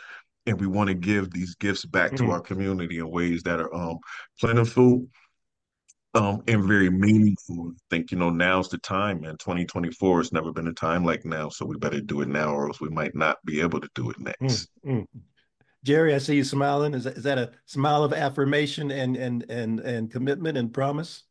and 0.46 0.60
we 0.60 0.66
want 0.66 0.88
to 0.88 0.94
give 0.94 1.30
these 1.30 1.54
gifts 1.56 1.84
back 1.84 2.12
mm-hmm. 2.12 2.26
to 2.26 2.32
our 2.32 2.40
community 2.40 2.98
in 2.98 3.10
ways 3.10 3.42
that 3.44 3.60
are 3.60 3.74
um, 3.74 3.98
plentiful 4.40 5.06
um, 6.14 6.42
and 6.46 6.64
very 6.64 6.90
meaningful. 6.90 7.72
I 7.74 7.78
think, 7.90 8.12
you 8.12 8.18
know, 8.18 8.30
now's 8.30 8.68
the 8.68 8.78
time, 8.78 9.22
man. 9.22 9.36
2024 9.36 10.18
has 10.18 10.32
never 10.32 10.52
been 10.52 10.68
a 10.68 10.72
time 10.72 11.04
like 11.04 11.24
now. 11.24 11.48
So 11.48 11.66
we 11.66 11.76
better 11.76 12.00
do 12.00 12.20
it 12.20 12.28
now, 12.28 12.54
or 12.54 12.68
else 12.68 12.80
we 12.80 12.88
might 12.88 13.14
not 13.14 13.38
be 13.44 13.60
able 13.60 13.80
to 13.80 13.88
do 13.94 14.10
it 14.10 14.20
next. 14.20 14.68
Mm-hmm. 14.86 15.18
Jerry, 15.82 16.14
I 16.14 16.18
see 16.18 16.36
you 16.36 16.44
smiling. 16.44 16.94
Is 16.94 17.04
that, 17.04 17.16
is 17.18 17.24
that 17.24 17.38
a 17.38 17.50
smile 17.66 18.04
of 18.04 18.14
affirmation 18.14 18.90
and 18.90 19.16
and 19.16 19.44
and 19.50 19.80
and 19.80 20.10
commitment 20.10 20.56
and 20.56 20.72
promise? 20.72 21.24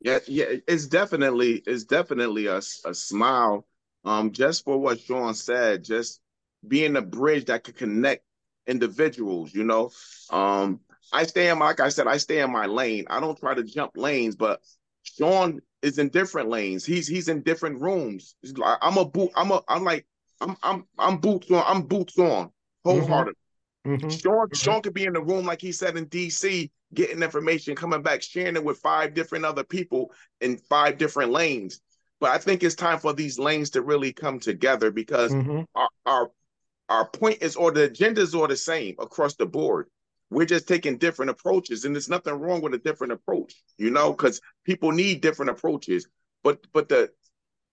Yeah, 0.00 0.18
yeah, 0.26 0.46
it's 0.66 0.86
definitely 0.86 1.62
it's 1.66 1.84
definitely 1.84 2.46
a, 2.46 2.56
a 2.58 2.94
smile. 2.94 3.64
Um, 4.04 4.32
just 4.32 4.64
for 4.64 4.78
what 4.78 5.00
Sean 5.00 5.34
said, 5.34 5.84
just 5.84 6.20
being 6.66 6.96
a 6.96 7.02
bridge 7.02 7.44
that 7.46 7.64
could 7.64 7.76
connect 7.76 8.24
individuals, 8.66 9.54
you 9.54 9.62
know. 9.62 9.90
Um, 10.30 10.80
I 11.12 11.24
stay 11.24 11.48
in 11.50 11.58
my, 11.58 11.66
like 11.66 11.80
I 11.80 11.88
said, 11.88 12.06
I 12.06 12.16
stay 12.16 12.40
in 12.40 12.50
my 12.50 12.66
lane. 12.66 13.04
I 13.08 13.20
don't 13.20 13.38
try 13.38 13.54
to 13.54 13.62
jump 13.62 13.92
lanes, 13.96 14.36
but 14.36 14.60
Sean 15.02 15.60
is 15.82 15.98
in 15.98 16.08
different 16.08 16.48
lanes. 16.48 16.84
He's 16.84 17.06
he's 17.06 17.28
in 17.28 17.42
different 17.42 17.80
rooms. 17.80 18.34
I'm 18.82 18.98
a 18.98 19.04
boot. 19.04 19.30
I'm 19.36 19.50
a. 19.50 19.62
I'm 19.68 19.84
like 19.84 20.06
I'm 20.40 20.56
I'm 20.62 20.84
I'm 20.98 21.18
boots 21.18 21.50
on. 21.50 21.64
I'm 21.66 21.82
boots 21.82 22.18
on 22.18 22.50
wholehearted. 22.84 23.34
Mm-hmm. 23.86 24.06
mm-hmm. 24.06 24.08
Sean 24.08 24.46
mm-hmm. 24.46 24.54
Sean 24.54 24.82
could 24.82 24.94
be 24.94 25.04
in 25.04 25.12
the 25.12 25.22
room 25.22 25.46
like 25.46 25.60
he 25.60 25.72
said 25.72 25.96
in 25.96 26.06
D.C. 26.06 26.70
getting 26.92 27.22
information, 27.22 27.76
coming 27.76 28.02
back, 28.02 28.22
sharing 28.22 28.56
it 28.56 28.64
with 28.64 28.78
five 28.78 29.14
different 29.14 29.44
other 29.44 29.64
people 29.64 30.12
in 30.40 30.56
five 30.56 30.98
different 30.98 31.30
lanes. 31.30 31.80
But 32.18 32.30
I 32.30 32.38
think 32.38 32.62
it's 32.62 32.74
time 32.74 32.98
for 32.98 33.12
these 33.12 33.38
lanes 33.38 33.70
to 33.70 33.82
really 33.82 34.12
come 34.12 34.40
together 34.40 34.90
because 34.90 35.32
mm-hmm. 35.32 35.62
our, 35.74 35.88
our 36.06 36.30
our 36.88 37.08
point 37.08 37.42
is 37.42 37.56
or 37.56 37.70
the 37.70 37.88
agendas 37.88 38.38
are 38.38 38.48
the 38.48 38.56
same 38.56 38.94
across 38.98 39.34
the 39.34 39.46
board. 39.46 39.88
We're 40.30 40.46
just 40.46 40.66
taking 40.66 40.98
different 40.98 41.30
approaches, 41.30 41.84
and 41.84 41.94
there's 41.94 42.08
nothing 42.08 42.34
wrong 42.34 42.60
with 42.60 42.74
a 42.74 42.78
different 42.78 43.12
approach, 43.12 43.54
you 43.78 43.90
know, 43.90 44.10
because 44.10 44.40
people 44.64 44.90
need 44.90 45.20
different 45.20 45.50
approaches. 45.50 46.08
But 46.42 46.66
but 46.72 46.88
the 46.88 47.10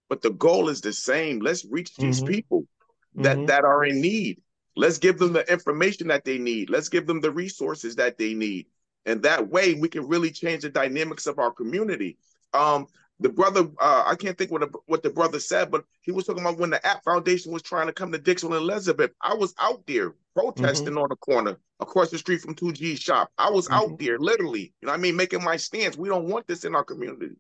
but 0.10 0.22
the 0.22 0.32
goal 0.32 0.70
is 0.70 0.82
the 0.82 0.94
same. 0.94 1.40
Let's 1.40 1.66
reach 1.66 1.96
these 1.96 2.22
mm-hmm. 2.22 2.34
people 2.34 2.68
that 3.16 3.38
mm-hmm. 3.38 3.46
that 3.48 3.66
are 3.66 3.84
in 3.86 4.02
need. 4.02 4.42
Let's 4.76 4.98
give 4.98 5.18
them 5.20 5.34
the 5.34 5.52
information 5.52 6.08
that 6.08 6.26
they 6.26 6.38
need. 6.38 6.70
Let's 6.70 6.90
give 6.90 7.08
them 7.08 7.22
the 7.22 7.32
resources 7.32 7.96
that 7.96 8.18
they 8.18 8.34
need. 8.34 8.68
And 9.06 9.22
that 9.24 9.50
way 9.50 9.74
we 9.74 9.90
can 9.90 10.08
really 10.08 10.32
change 10.32 10.64
the 10.64 10.70
dynamics 10.70 11.28
of 11.28 11.40
our 11.40 11.52
community. 11.52 12.18
Um, 12.54 12.88
the 13.20 13.30
brother, 13.30 13.68
uh, 13.80 14.04
I 14.06 14.16
can't 14.16 14.38
think 14.38 14.52
what, 14.52 14.62
the, 14.62 14.78
what 14.86 15.04
the 15.04 15.10
brother 15.10 15.40
said, 15.40 15.72
but 15.72 15.86
he 16.02 16.12
was 16.12 16.26
talking 16.26 16.42
about 16.42 16.58
when 16.58 16.72
the 16.72 16.86
APT 16.86 17.04
Foundation 17.04 17.52
was 17.52 17.62
trying 17.62 17.88
to 17.88 17.94
come 17.94 18.12
to 18.12 18.18
Dixwell 18.18 18.54
and 18.54 18.64
Elizabeth. 18.64 19.12
I 19.22 19.34
was 19.34 19.54
out 19.60 19.86
there 19.88 20.14
protesting 20.36 20.88
mm-hmm. 20.88 20.98
on 20.98 21.10
the 21.10 21.16
corner 21.18 21.58
across 21.80 22.10
the 22.10 22.18
street 22.18 22.42
from 22.42 22.56
2G's 22.56 23.00
shop. 23.00 23.32
I 23.38 23.50
was 23.50 23.68
mm-hmm. 23.68 23.92
out 23.92 24.00
there 24.00 24.18
literally, 24.20 24.74
you 24.82 24.88
know 24.88 24.94
I 24.94 24.98
mean, 24.98 25.16
making 25.16 25.44
my 25.44 25.58
stance. 25.58 25.98
We 25.98 26.10
don't 26.10 26.28
want 26.28 26.48
this 26.48 26.66
in 26.66 26.76
our 26.76 26.84
community. 26.84 27.36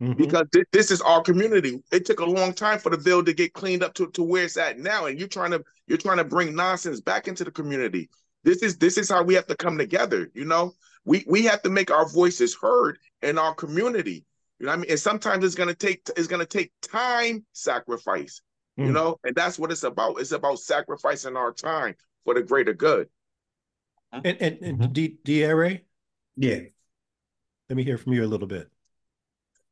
Mm-hmm. 0.00 0.12
Because 0.12 0.46
th- 0.52 0.66
this 0.70 0.92
is 0.92 1.00
our 1.00 1.20
community. 1.22 1.82
It 1.90 2.06
took 2.06 2.20
a 2.20 2.24
long 2.24 2.52
time 2.52 2.78
for 2.78 2.90
the 2.90 2.98
bill 2.98 3.24
to 3.24 3.32
get 3.32 3.52
cleaned 3.52 3.82
up 3.82 3.94
to, 3.94 4.08
to 4.12 4.22
where 4.22 4.44
it's 4.44 4.56
at 4.56 4.78
now, 4.78 5.06
and 5.06 5.18
you're 5.18 5.26
trying 5.26 5.50
to 5.50 5.64
you're 5.88 5.98
trying 5.98 6.18
to 6.18 6.24
bring 6.24 6.54
nonsense 6.54 7.00
back 7.00 7.26
into 7.26 7.42
the 7.42 7.50
community. 7.50 8.08
This 8.44 8.62
is 8.62 8.76
this 8.78 8.96
is 8.96 9.10
how 9.10 9.24
we 9.24 9.34
have 9.34 9.48
to 9.48 9.56
come 9.56 9.76
together. 9.76 10.30
You 10.34 10.44
know, 10.44 10.74
we 11.04 11.24
we 11.26 11.42
have 11.46 11.62
to 11.62 11.68
make 11.68 11.90
our 11.90 12.08
voices 12.08 12.56
heard 12.60 12.98
in 13.22 13.38
our 13.38 13.54
community. 13.54 14.24
You 14.58 14.66
know 14.66 14.72
what 14.72 14.78
I 14.78 14.80
mean? 14.82 14.90
And 14.90 15.00
sometimes 15.00 15.44
it's 15.44 15.54
gonna 15.54 15.74
take 15.74 16.08
it's 16.16 16.26
gonna 16.26 16.46
take 16.46 16.72
time 16.82 17.44
sacrifice. 17.52 18.40
Mm. 18.78 18.86
You 18.86 18.92
know, 18.92 19.20
and 19.24 19.34
that's 19.34 19.58
what 19.58 19.70
it's 19.70 19.84
about. 19.84 20.20
It's 20.20 20.32
about 20.32 20.58
sacrificing 20.58 21.36
our 21.36 21.52
time 21.52 21.94
for 22.24 22.34
the 22.34 22.42
greater 22.42 22.74
good. 22.74 23.08
And 24.12 24.26
and, 24.26 24.58
and 24.62 24.78
mm-hmm. 24.78 24.92
D, 24.92 25.18
DRA? 25.24 25.80
Yeah. 26.36 26.60
Let 27.68 27.76
me 27.76 27.84
hear 27.84 27.98
from 27.98 28.14
you 28.14 28.24
a 28.24 28.26
little 28.26 28.48
bit. 28.48 28.68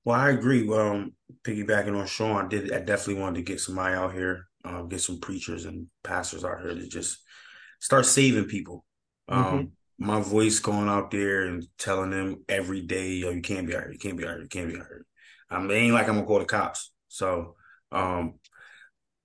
Well, 0.05 0.18
I 0.18 0.30
agree. 0.30 0.68
Um, 0.72 1.14
piggybacking 1.43 1.99
on 1.99 2.07
Sean, 2.07 2.45
I 2.45 2.49
did 2.49 2.72
I 2.72 2.78
definitely 2.78 3.22
wanted 3.22 3.37
to 3.37 3.53
get 3.53 3.61
somebody 3.61 3.95
out 3.95 4.12
here, 4.12 4.47
um, 4.64 4.89
get 4.89 5.01
some 5.01 5.18
preachers 5.18 5.64
and 5.64 5.89
pastors 6.05 6.45
out 6.45 6.61
here 6.61 6.74
to 6.74 6.87
just 6.87 7.18
start 7.80 8.07
saving 8.07 8.45
people. 8.45 8.84
Um, 9.28 9.45
mm-hmm 9.45 9.64
my 9.99 10.20
voice 10.20 10.59
going 10.59 10.88
out 10.88 11.11
there 11.11 11.44
and 11.44 11.66
telling 11.78 12.11
them 12.11 12.44
every 12.49 12.82
day, 12.82 13.12
yo, 13.12 13.30
you 13.30 13.40
can't 13.40 13.66
be 13.66 13.74
out 13.74 13.84
here, 13.84 13.92
you 13.92 13.99
can't 13.99 14.16
be 14.16 14.24
out 14.24 14.34
here, 14.34 14.42
you 14.42 14.49
can't 14.49 14.68
be 14.68 14.78
out 14.78 14.86
here. 14.86 15.07
I 15.51 15.59
mean, 15.59 15.70
it 15.70 15.74
ain't 15.74 15.94
like 15.94 16.09
I'm 16.09 16.16
gonna 16.16 16.26
call 16.26 16.40
the 16.40 16.44
cops. 16.44 16.92
So 17.09 17.57
um 17.92 18.34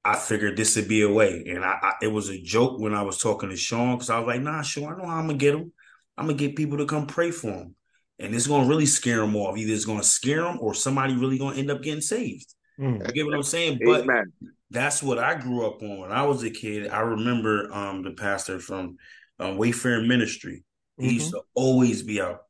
I 0.04 0.16
figured 0.16 0.58
this 0.58 0.76
would 0.76 0.88
be 0.88 1.04
a 1.04 1.12
way. 1.12 1.44
And 1.48 1.64
I, 1.64 1.78
I, 1.82 1.94
it 2.02 2.08
was 2.08 2.30
a 2.30 2.42
joke 2.42 2.80
when 2.80 2.96
I 2.96 3.04
was 3.04 3.20
talking 3.20 3.50
to 3.50 3.56
Sean 3.56 3.96
because 3.96 4.10
I 4.10 4.18
was 4.18 4.28
like, 4.28 4.42
nah, 4.42 4.64
Sean, 4.64 4.94
I 4.94 4.98
know 4.98 5.08
how 5.08 5.18
I'm 5.18 5.28
gonna 5.28 5.38
get 5.38 5.52
them. 5.52 5.72
I'm 6.18 6.26
gonna 6.26 6.38
get 6.38 6.56
people 6.56 6.78
to 6.78 6.86
come 6.86 7.06
pray 7.06 7.32
for 7.32 7.48
them. 7.52 7.76
And 8.18 8.34
it's 8.34 8.48
gonna 8.48 8.68
really 8.68 8.86
scare 8.86 9.20
them 9.20 9.36
off. 9.36 9.58
Either 9.58 9.74
it's 9.74 9.86
gonna 9.86 10.04
scare 10.04 10.44
them 10.44 10.58
or 10.62 10.74
somebody 10.74 11.16
really 11.16 11.38
gonna 11.38 11.58
end 11.58 11.72
up 11.72 11.82
getting 11.82 12.02
saved. 12.02 12.54
Mm. 12.80 13.06
You 13.06 13.14
get 13.14 13.26
what 13.26 13.36
I'm 13.36 13.44
saying? 13.44 13.80
Amen. 13.88 14.06
But 14.42 14.50
that's 14.70 15.04
what 15.04 15.20
I 15.20 15.36
grew 15.36 15.66
up 15.66 15.82
on 15.84 16.00
when 16.00 16.12
I 16.12 16.24
was 16.24 16.44
a 16.44 16.50
kid. 16.50 16.90
I 16.90 17.02
remember 17.02 17.72
um 17.74 18.04
the 18.04 18.12
pastor 18.12 18.60
from 18.60 18.98
um, 19.42 19.58
Wayfair 19.58 20.08
Ministry. 20.08 20.64
He 20.98 21.06
mm-hmm. 21.06 21.14
used 21.16 21.32
to 21.32 21.42
always 21.54 22.04
be 22.04 22.22
out, 22.22 22.42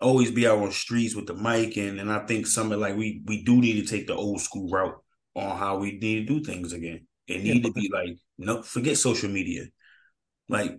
always 0.00 0.30
be 0.30 0.46
out 0.46 0.58
on 0.58 0.72
streets 0.72 1.14
with 1.14 1.26
the 1.26 1.34
mic, 1.34 1.76
and 1.76 2.00
and 2.00 2.10
I 2.10 2.26
think 2.26 2.46
something 2.46 2.78
like 2.78 2.96
we 2.96 3.22
we 3.26 3.44
do 3.44 3.56
need 3.56 3.80
to 3.80 3.86
take 3.90 4.06
the 4.06 4.14
old 4.14 4.40
school 4.40 4.68
route 4.68 4.96
on 5.34 5.56
how 5.56 5.78
we 5.78 5.98
need 5.98 6.26
to 6.26 6.34
do 6.34 6.44
things 6.44 6.72
again. 6.72 7.06
It 7.26 7.42
need 7.42 7.58
yeah. 7.58 7.62
to 7.62 7.72
be 7.72 7.90
like 7.92 8.18
no, 8.38 8.62
forget 8.62 8.98
social 8.98 9.30
media. 9.30 9.64
Like, 10.48 10.78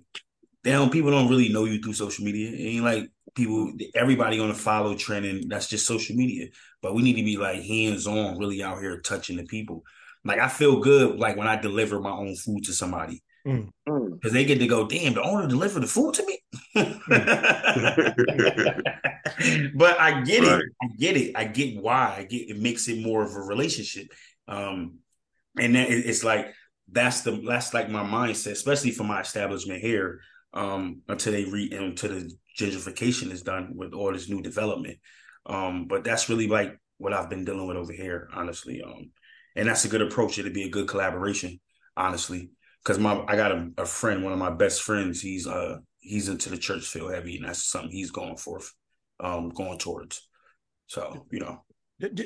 damn, 0.63 0.89
people 0.89 1.11
don't 1.11 1.29
really 1.29 1.49
know 1.49 1.65
you 1.65 1.81
through 1.81 1.93
social 1.93 2.25
media. 2.25 2.51
It 2.51 2.75
ain't 2.75 2.83
like 2.83 3.09
people, 3.35 3.73
everybody 3.95 4.39
on 4.39 4.49
the 4.49 4.53
follow 4.53 4.95
trend, 4.95 5.25
and 5.25 5.49
that's 5.49 5.67
just 5.67 5.87
social 5.87 6.15
media. 6.15 6.47
But 6.81 6.93
we 6.93 7.01
need 7.01 7.15
to 7.15 7.23
be 7.23 7.37
like 7.37 7.63
hands 7.63 8.07
on, 8.07 8.37
really 8.37 8.61
out 8.61 8.79
here 8.79 8.99
touching 8.99 9.37
the 9.37 9.43
people. 9.43 9.83
Like 10.23 10.39
I 10.39 10.49
feel 10.49 10.79
good, 10.79 11.17
like 11.17 11.37
when 11.37 11.47
I 11.47 11.55
deliver 11.59 11.99
my 11.99 12.11
own 12.11 12.35
food 12.35 12.65
to 12.65 12.73
somebody. 12.73 13.23
Mm. 13.45 13.69
Because 13.85 14.31
mm. 14.31 14.33
they 14.33 14.45
get 14.45 14.59
to 14.59 14.67
go, 14.67 14.87
damn, 14.87 15.13
the 15.13 15.21
owner 15.21 15.47
delivered 15.47 15.81
the 15.81 15.87
food 15.87 16.15
to 16.15 16.25
me. 16.25 16.39
but 19.75 19.99
I 19.99 20.21
get 20.23 20.43
right. 20.43 20.59
it. 20.59 20.65
I 20.81 20.87
get 20.97 21.17
it. 21.17 21.31
I 21.35 21.43
get 21.45 21.81
why. 21.81 22.15
I 22.17 22.23
get 22.23 22.49
it 22.49 22.59
makes 22.59 22.87
it 22.87 23.03
more 23.03 23.23
of 23.23 23.35
a 23.35 23.41
relationship. 23.41 24.07
Um, 24.47 24.99
and 25.59 25.75
then 25.75 25.87
it's 25.89 26.23
like 26.23 26.53
that's 26.91 27.21
the 27.21 27.31
that's 27.47 27.73
like 27.73 27.89
my 27.89 28.03
mindset, 28.03 28.53
especially 28.53 28.91
for 28.91 29.03
my 29.03 29.21
establishment 29.21 29.81
here. 29.81 30.21
Um, 30.53 31.01
until 31.09 31.33
they 31.33 31.43
re 31.43 31.69
until 31.71 32.11
the 32.11 32.31
gentrification 32.57 33.29
is 33.31 33.41
done 33.41 33.73
with 33.75 33.93
all 33.93 34.13
this 34.13 34.29
new 34.29 34.41
development. 34.41 34.97
Um, 35.45 35.85
but 35.87 36.03
that's 36.03 36.29
really 36.29 36.47
like 36.47 36.79
what 36.97 37.13
I've 37.13 37.29
been 37.29 37.45
dealing 37.45 37.67
with 37.67 37.77
over 37.77 37.93
here, 37.93 38.29
honestly. 38.33 38.81
Um, 38.81 39.11
and 39.55 39.67
that's 39.67 39.85
a 39.85 39.89
good 39.89 40.01
approach. 40.01 40.39
It'd 40.39 40.53
be 40.53 40.63
a 40.63 40.69
good 40.69 40.87
collaboration, 40.87 41.59
honestly 41.95 42.49
because 42.85 42.99
my 42.99 43.23
I 43.27 43.35
got 43.35 43.51
a, 43.51 43.71
a, 43.79 43.85
friend, 43.85 44.23
one 44.23 44.31
of 44.31 44.39
my 44.39 44.51
best 44.51 44.83
friends. 44.83 45.21
He's 45.21 45.47
uh 45.47 45.77
he's 45.99 46.29
into 46.29 46.49
the 46.49 46.57
church 46.57 46.85
field 46.85 47.11
heavy, 47.11 47.37
and 47.37 47.45
that's 47.45 47.65
something 47.65 47.91
he's 47.91 48.11
going 48.11 48.37
for, 48.37 48.61
um, 49.19 49.49
going 49.49 49.79
towards. 49.79 50.27
So 50.87 51.25
you 51.31 51.39
know, 51.39 51.63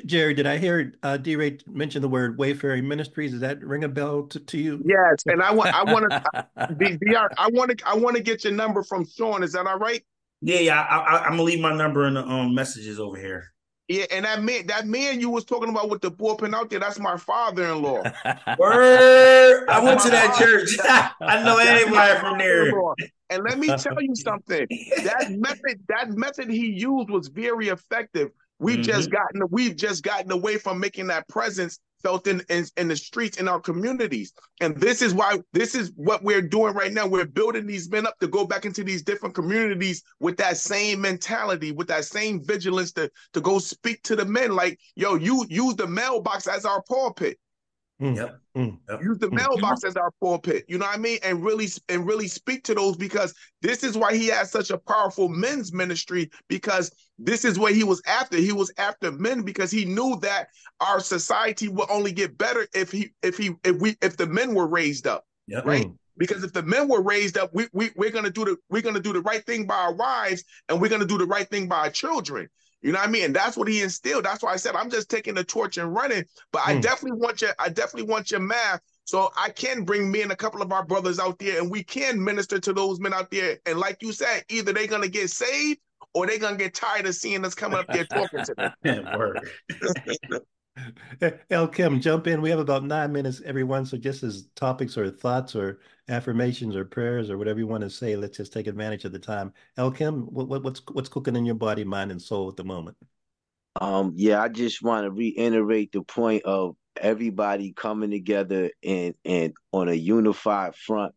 Jerry, 0.04 0.34
did 0.34 0.46
I 0.46 0.58
hear 0.58 0.92
uh, 1.02 1.16
D. 1.16 1.36
Ray 1.36 1.58
mention 1.66 2.02
the 2.02 2.08
word 2.08 2.38
Wayfaring 2.38 2.86
Ministries? 2.86 3.30
Does 3.32 3.40
that 3.40 3.64
ring 3.64 3.84
a 3.84 3.88
bell 3.88 4.24
to, 4.24 4.38
to 4.38 4.58
you? 4.58 4.82
Yes, 4.84 5.22
and 5.26 5.42
I 5.42 5.52
want 5.52 5.74
I 5.74 5.90
want 5.90 6.10
to 6.10 6.48
I 7.38 7.48
want 7.48 7.78
to 7.78 7.88
I 7.88 7.96
want 7.96 8.16
to 8.16 8.22
get 8.22 8.44
your 8.44 8.52
number 8.52 8.82
from 8.82 9.06
Sean. 9.06 9.42
Is 9.42 9.52
that 9.52 9.66
all 9.66 9.78
right? 9.78 10.04
Yeah, 10.42 10.60
yeah. 10.60 10.80
I, 10.82 11.24
am 11.24 11.32
gonna 11.32 11.42
leave 11.42 11.60
my 11.60 11.74
number 11.74 12.06
in 12.06 12.14
the 12.14 12.26
um, 12.26 12.54
messages 12.54 13.00
over 13.00 13.16
here. 13.16 13.52
Yeah, 13.90 14.04
and 14.12 14.24
that 14.24 14.40
man, 14.44 14.68
that 14.68 14.86
man 14.86 15.18
you 15.18 15.30
was 15.30 15.44
talking 15.44 15.68
about 15.68 15.90
with 15.90 16.00
the 16.00 16.12
bullpen 16.12 16.54
out 16.54 16.70
there, 16.70 16.78
that's 16.78 17.00
my 17.00 17.16
father-in-law. 17.16 18.04
Word! 18.58 19.68
I 19.68 19.82
went 19.82 20.00
to 20.02 20.10
that 20.10 20.36
church. 20.38 20.78
I 21.20 21.42
know 21.42 21.58
anybody 21.58 22.20
from 22.20 22.38
there. 22.38 22.72
And 23.30 23.42
let 23.42 23.58
me 23.58 23.66
tell 23.66 24.00
you 24.00 24.14
something. 24.14 24.64
That 25.02 25.32
method, 25.32 25.80
that 25.88 26.10
method 26.10 26.50
he 26.50 26.68
used 26.68 27.10
was 27.10 27.26
very 27.26 27.66
effective. 27.66 28.30
We've 28.60 28.78
mm-hmm. 28.78 28.82
just 28.82 29.10
gotten 29.10 29.42
we've 29.50 29.74
just 29.74 30.04
gotten 30.04 30.30
away 30.30 30.58
from 30.58 30.78
making 30.78 31.08
that 31.08 31.26
presence 31.28 31.80
felt 32.02 32.26
in, 32.26 32.42
in, 32.48 32.64
in 32.76 32.88
the 32.88 32.96
streets 32.96 33.38
in 33.38 33.48
our 33.48 33.60
communities. 33.60 34.32
And 34.60 34.76
this 34.76 35.02
is 35.02 35.14
why 35.14 35.38
this 35.52 35.74
is 35.74 35.92
what 35.96 36.22
we're 36.22 36.42
doing 36.42 36.74
right 36.74 36.92
now. 36.92 37.06
We're 37.06 37.26
building 37.26 37.66
these 37.66 37.90
men 37.90 38.06
up 38.06 38.18
to 38.20 38.28
go 38.28 38.46
back 38.46 38.64
into 38.64 38.84
these 38.84 39.02
different 39.02 39.34
communities 39.34 40.02
with 40.18 40.36
that 40.38 40.56
same 40.56 41.00
mentality, 41.00 41.72
with 41.72 41.88
that 41.88 42.04
same 42.04 42.42
vigilance 42.44 42.92
to, 42.92 43.10
to 43.32 43.40
go 43.40 43.58
speak 43.58 44.02
to 44.04 44.16
the 44.16 44.24
men. 44.24 44.54
Like, 44.54 44.78
yo, 44.94 45.16
you 45.16 45.44
use 45.48 45.76
the 45.76 45.86
mailbox 45.86 46.46
as 46.46 46.64
our 46.64 46.82
pulpit. 46.82 47.38
Mm. 48.00 48.16
Yep. 48.16 48.40
Mm. 48.56 49.02
Use 49.02 49.18
the 49.18 49.28
mm. 49.28 49.34
mailbox 49.34 49.84
as 49.84 49.96
our 49.96 50.10
pulpit. 50.22 50.64
You 50.68 50.78
know 50.78 50.86
what 50.86 50.94
I 50.94 50.98
mean? 50.98 51.18
And 51.22 51.44
really 51.44 51.68
and 51.88 52.06
really 52.06 52.28
speak 52.28 52.64
to 52.64 52.74
those 52.74 52.96
because 52.96 53.34
this 53.60 53.84
is 53.84 53.96
why 53.96 54.16
he 54.16 54.28
has 54.28 54.50
such 54.50 54.70
a 54.70 54.78
powerful 54.78 55.28
men's 55.28 55.72
ministry 55.72 56.30
because 56.48 56.90
this 57.22 57.44
is 57.44 57.58
what 57.58 57.74
he 57.74 57.84
was 57.84 58.02
after. 58.06 58.38
He 58.38 58.52
was 58.52 58.72
after 58.78 59.12
men 59.12 59.42
because 59.42 59.70
he 59.70 59.84
knew 59.84 60.18
that 60.22 60.48
our 60.80 61.00
society 61.00 61.68
will 61.68 61.86
only 61.90 62.12
get 62.12 62.38
better 62.38 62.66
if 62.74 62.90
he 62.90 63.12
if 63.22 63.36
he 63.36 63.52
if 63.62 63.76
we 63.80 63.96
if 64.00 64.16
the 64.16 64.26
men 64.26 64.54
were 64.54 64.66
raised 64.66 65.06
up. 65.06 65.24
Yep. 65.46 65.66
Right? 65.66 65.86
Mm. 65.86 65.96
Because 66.16 66.44
if 66.44 66.52
the 66.52 66.62
men 66.62 66.88
were 66.88 67.02
raised 67.02 67.38
up, 67.38 67.50
we, 67.52 67.66
we 67.72 67.90
we're 67.96 68.10
gonna 68.10 68.30
do 68.30 68.44
the 68.44 68.56
we're 68.70 68.82
gonna 68.82 69.00
do 69.00 69.12
the 69.12 69.20
right 69.20 69.44
thing 69.44 69.66
by 69.66 69.76
our 69.76 69.94
wives 69.94 70.44
and 70.68 70.80
we're 70.80 70.88
gonna 70.88 71.04
do 71.04 71.18
the 71.18 71.26
right 71.26 71.48
thing 71.48 71.68
by 71.68 71.78
our 71.78 71.90
children. 71.90 72.48
You 72.82 72.92
know 72.92 72.98
what 72.98 73.08
I 73.08 73.12
mean? 73.12 73.24
And 73.24 73.36
that's 73.36 73.58
what 73.58 73.68
he 73.68 73.82
instilled. 73.82 74.24
That's 74.24 74.42
why 74.42 74.52
I 74.52 74.56
said 74.56 74.74
I'm 74.74 74.90
just 74.90 75.10
taking 75.10 75.34
the 75.34 75.44
torch 75.44 75.76
and 75.76 75.94
running. 75.94 76.24
But 76.52 76.62
I 76.64 76.74
hmm. 76.74 76.80
definitely 76.80 77.18
want 77.18 77.42
your 77.42 77.52
I 77.58 77.68
definitely 77.68 78.10
want 78.10 78.30
your 78.30 78.40
math 78.40 78.80
so 79.04 79.30
I 79.36 79.50
can 79.50 79.84
bring 79.84 80.10
me 80.10 80.22
and 80.22 80.32
a 80.32 80.36
couple 80.36 80.62
of 80.62 80.72
our 80.72 80.84
brothers 80.84 81.18
out 81.18 81.38
there 81.38 81.60
and 81.60 81.70
we 81.70 81.82
can 81.84 82.22
minister 82.22 82.58
to 82.60 82.72
those 82.72 82.98
men 82.98 83.12
out 83.12 83.30
there. 83.30 83.58
And 83.66 83.78
like 83.78 83.98
you 84.00 84.12
said, 84.12 84.44
either 84.48 84.72
they're 84.72 84.86
gonna 84.86 85.08
get 85.08 85.30
saved 85.30 85.80
or 86.14 86.26
they're 86.26 86.38
gonna 86.38 86.56
get 86.56 86.74
tired 86.74 87.06
of 87.06 87.14
seeing 87.14 87.44
us 87.44 87.54
coming 87.54 87.78
up 87.78 87.86
there 87.88 88.04
talking 88.04 88.44
to 88.44 88.54
them. 88.54 88.72
El 91.50 91.68
Kim, 91.68 92.00
jump 92.00 92.26
in. 92.26 92.40
We 92.40 92.50
have 92.50 92.58
about 92.58 92.84
nine 92.84 93.12
minutes, 93.12 93.42
everyone. 93.44 93.84
So 93.84 93.96
just 93.96 94.22
as 94.22 94.46
topics 94.54 94.96
or 94.96 95.10
thoughts 95.10 95.54
or 95.54 95.80
affirmations 96.08 96.76
or 96.76 96.84
prayers 96.84 97.30
or 97.30 97.38
whatever 97.38 97.58
you 97.58 97.66
want 97.66 97.82
to 97.82 97.90
say, 97.90 98.16
let's 98.16 98.36
just 98.36 98.52
take 98.52 98.66
advantage 98.66 99.04
of 99.04 99.12
the 99.12 99.18
time. 99.18 99.52
El 99.76 99.90
Kim, 99.90 100.22
what, 100.22 100.48
what, 100.48 100.62
what's 100.62 100.82
what's 100.92 101.08
cooking 101.08 101.36
in 101.36 101.44
your 101.44 101.54
body, 101.54 101.84
mind, 101.84 102.10
and 102.10 102.22
soul 102.22 102.48
at 102.48 102.56
the 102.56 102.64
moment? 102.64 102.96
Um, 103.80 104.12
yeah, 104.16 104.42
I 104.42 104.48
just 104.48 104.82
want 104.82 105.04
to 105.04 105.10
reiterate 105.10 105.92
the 105.92 106.02
point 106.02 106.44
of 106.44 106.76
everybody 106.96 107.72
coming 107.72 108.10
together 108.10 108.70
and 108.82 109.14
and 109.24 109.52
on 109.72 109.88
a 109.88 109.94
unified 109.94 110.74
front, 110.76 111.14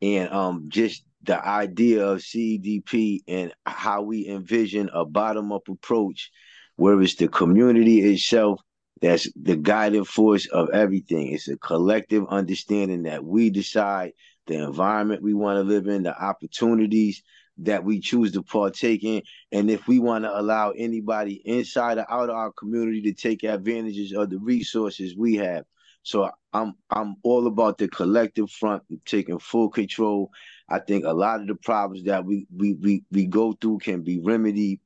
and 0.00 0.30
um, 0.30 0.66
just 0.68 1.04
the 1.22 1.44
idea 1.46 2.06
of 2.06 2.18
CDP 2.18 3.20
and 3.28 3.52
how 3.64 4.02
we 4.02 4.28
envision 4.28 4.90
a 4.92 5.04
bottom 5.04 5.52
up 5.52 5.68
approach, 5.68 6.30
where 6.76 7.00
it's 7.00 7.16
the 7.16 7.28
community 7.28 8.00
itself 8.00 8.60
that's 9.02 9.28
the 9.34 9.56
guiding 9.56 10.04
force 10.04 10.46
of 10.46 10.70
everything. 10.70 11.32
It's 11.32 11.48
a 11.48 11.56
collective 11.56 12.24
understanding 12.28 13.02
that 13.02 13.24
we 13.24 13.50
decide 13.50 14.12
the 14.46 14.54
environment 14.54 15.22
we 15.22 15.34
want 15.34 15.56
to 15.56 15.62
live 15.62 15.88
in, 15.88 16.04
the 16.04 16.16
opportunities 16.16 17.22
that 17.58 17.84
we 17.84 18.00
choose 18.00 18.32
to 18.32 18.42
partake 18.42 19.04
in, 19.04 19.22
and 19.50 19.70
if 19.70 19.86
we 19.86 19.98
want 19.98 20.24
to 20.24 20.40
allow 20.40 20.70
anybody 20.70 21.42
inside 21.44 21.98
or 21.98 22.10
out 22.10 22.30
of 22.30 22.36
our 22.36 22.52
community 22.52 23.02
to 23.02 23.12
take 23.12 23.42
advantages 23.42 24.12
of 24.12 24.30
the 24.30 24.38
resources 24.38 25.16
we 25.16 25.34
have. 25.36 25.64
So 26.04 26.30
I'm 26.52 26.74
I'm 26.90 27.16
all 27.22 27.46
about 27.46 27.78
the 27.78 27.88
collective 27.88 28.50
front, 28.50 28.82
taking 29.04 29.38
full 29.38 29.68
control. 29.68 30.30
I 30.72 30.78
think 30.78 31.04
a 31.04 31.12
lot 31.12 31.42
of 31.42 31.48
the 31.48 31.54
problems 31.54 32.04
that 32.04 32.24
we 32.24 32.46
we 32.56 32.72
we, 32.72 33.04
we 33.12 33.26
go 33.26 33.52
through 33.52 33.78
can 33.78 34.00
be 34.00 34.20
remedied 34.20 34.80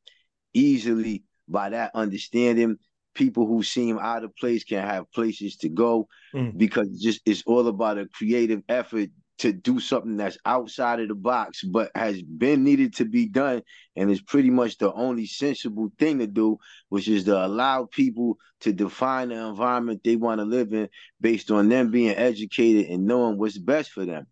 easily 0.53 1.23
by 1.49 1.71
that 1.71 1.93
understanding. 1.95 2.79
People 3.15 3.47
who 3.47 3.63
seem 3.63 3.97
out 4.01 4.25
of 4.25 4.35
place 4.35 4.65
can 4.65 4.85
have 4.85 5.11
places 5.13 5.57
to 5.59 5.69
go 5.69 6.09
mm. 6.35 6.59
because 6.59 7.01
just 7.01 7.21
it's 7.25 7.45
all 7.47 7.69
about 7.69 7.99
a 7.99 8.07
creative 8.09 8.63
effort 8.69 9.11
to 9.39 9.53
do 9.53 9.79
something 9.79 10.17
that's 10.17 10.39
outside 10.45 10.99
of 10.99 11.09
the 11.09 11.15
box 11.15 11.63
but 11.63 11.91
has 11.95 12.21
been 12.21 12.65
needed 12.65 12.95
to 12.97 13.05
be 13.05 13.27
done. 13.27 13.63
And 13.95 14.11
is 14.11 14.21
pretty 14.21 14.51
much 14.51 14.79
the 14.79 14.93
only 14.93 15.27
sensible 15.27 15.93
thing 16.01 16.19
to 16.19 16.27
do 16.27 16.59
which 16.89 17.07
is 17.07 17.25
to 17.25 17.47
allow 17.47 17.85
people 17.85 18.39
to 18.63 18.73
define 18.73 19.29
the 19.29 19.37
environment 19.37 20.01
they 20.03 20.17
want 20.17 20.41
to 20.41 20.45
live 20.45 20.73
in 20.73 20.89
based 21.21 21.53
on 21.53 21.69
them 21.69 21.93
being 21.93 22.17
educated 22.17 22.91
and 22.91 23.07
knowing 23.07 23.39
what's 23.39 23.57
best 23.57 23.93
for 23.93 24.05
them 24.05 24.27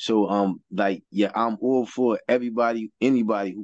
so 0.00 0.28
um 0.28 0.60
like 0.72 1.02
yeah 1.10 1.30
i'm 1.34 1.58
all 1.60 1.84
for 1.84 2.18
everybody 2.26 2.90
anybody 3.02 3.54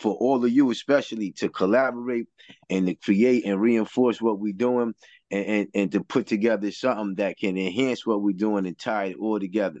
for 0.00 0.14
all 0.14 0.42
of 0.44 0.50
you, 0.50 0.70
especially 0.70 1.30
to 1.32 1.48
collaborate 1.50 2.26
and 2.70 2.86
to 2.86 2.94
create 2.94 3.44
and 3.44 3.60
reinforce 3.60 4.20
what 4.20 4.40
we're 4.40 4.52
doing 4.54 4.94
and, 5.30 5.46
and, 5.46 5.68
and 5.74 5.92
to 5.92 6.02
put 6.02 6.26
together 6.26 6.72
something 6.72 7.14
that 7.16 7.36
can 7.38 7.58
enhance 7.58 8.06
what 8.06 8.22
we're 8.22 8.32
doing 8.32 8.66
and 8.66 8.78
tie 8.78 9.06
it 9.06 9.16
all 9.20 9.38
together. 9.38 9.80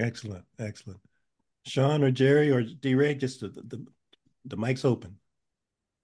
Excellent. 0.00 0.44
Excellent. 0.58 1.00
Sean 1.66 2.02
or 2.02 2.10
Jerry 2.10 2.50
or 2.50 2.62
D 2.62 2.94
Ray, 2.94 3.14
just 3.14 3.40
the, 3.40 3.48
the, 3.48 3.86
the 4.46 4.56
mic's 4.56 4.84
open. 4.84 5.18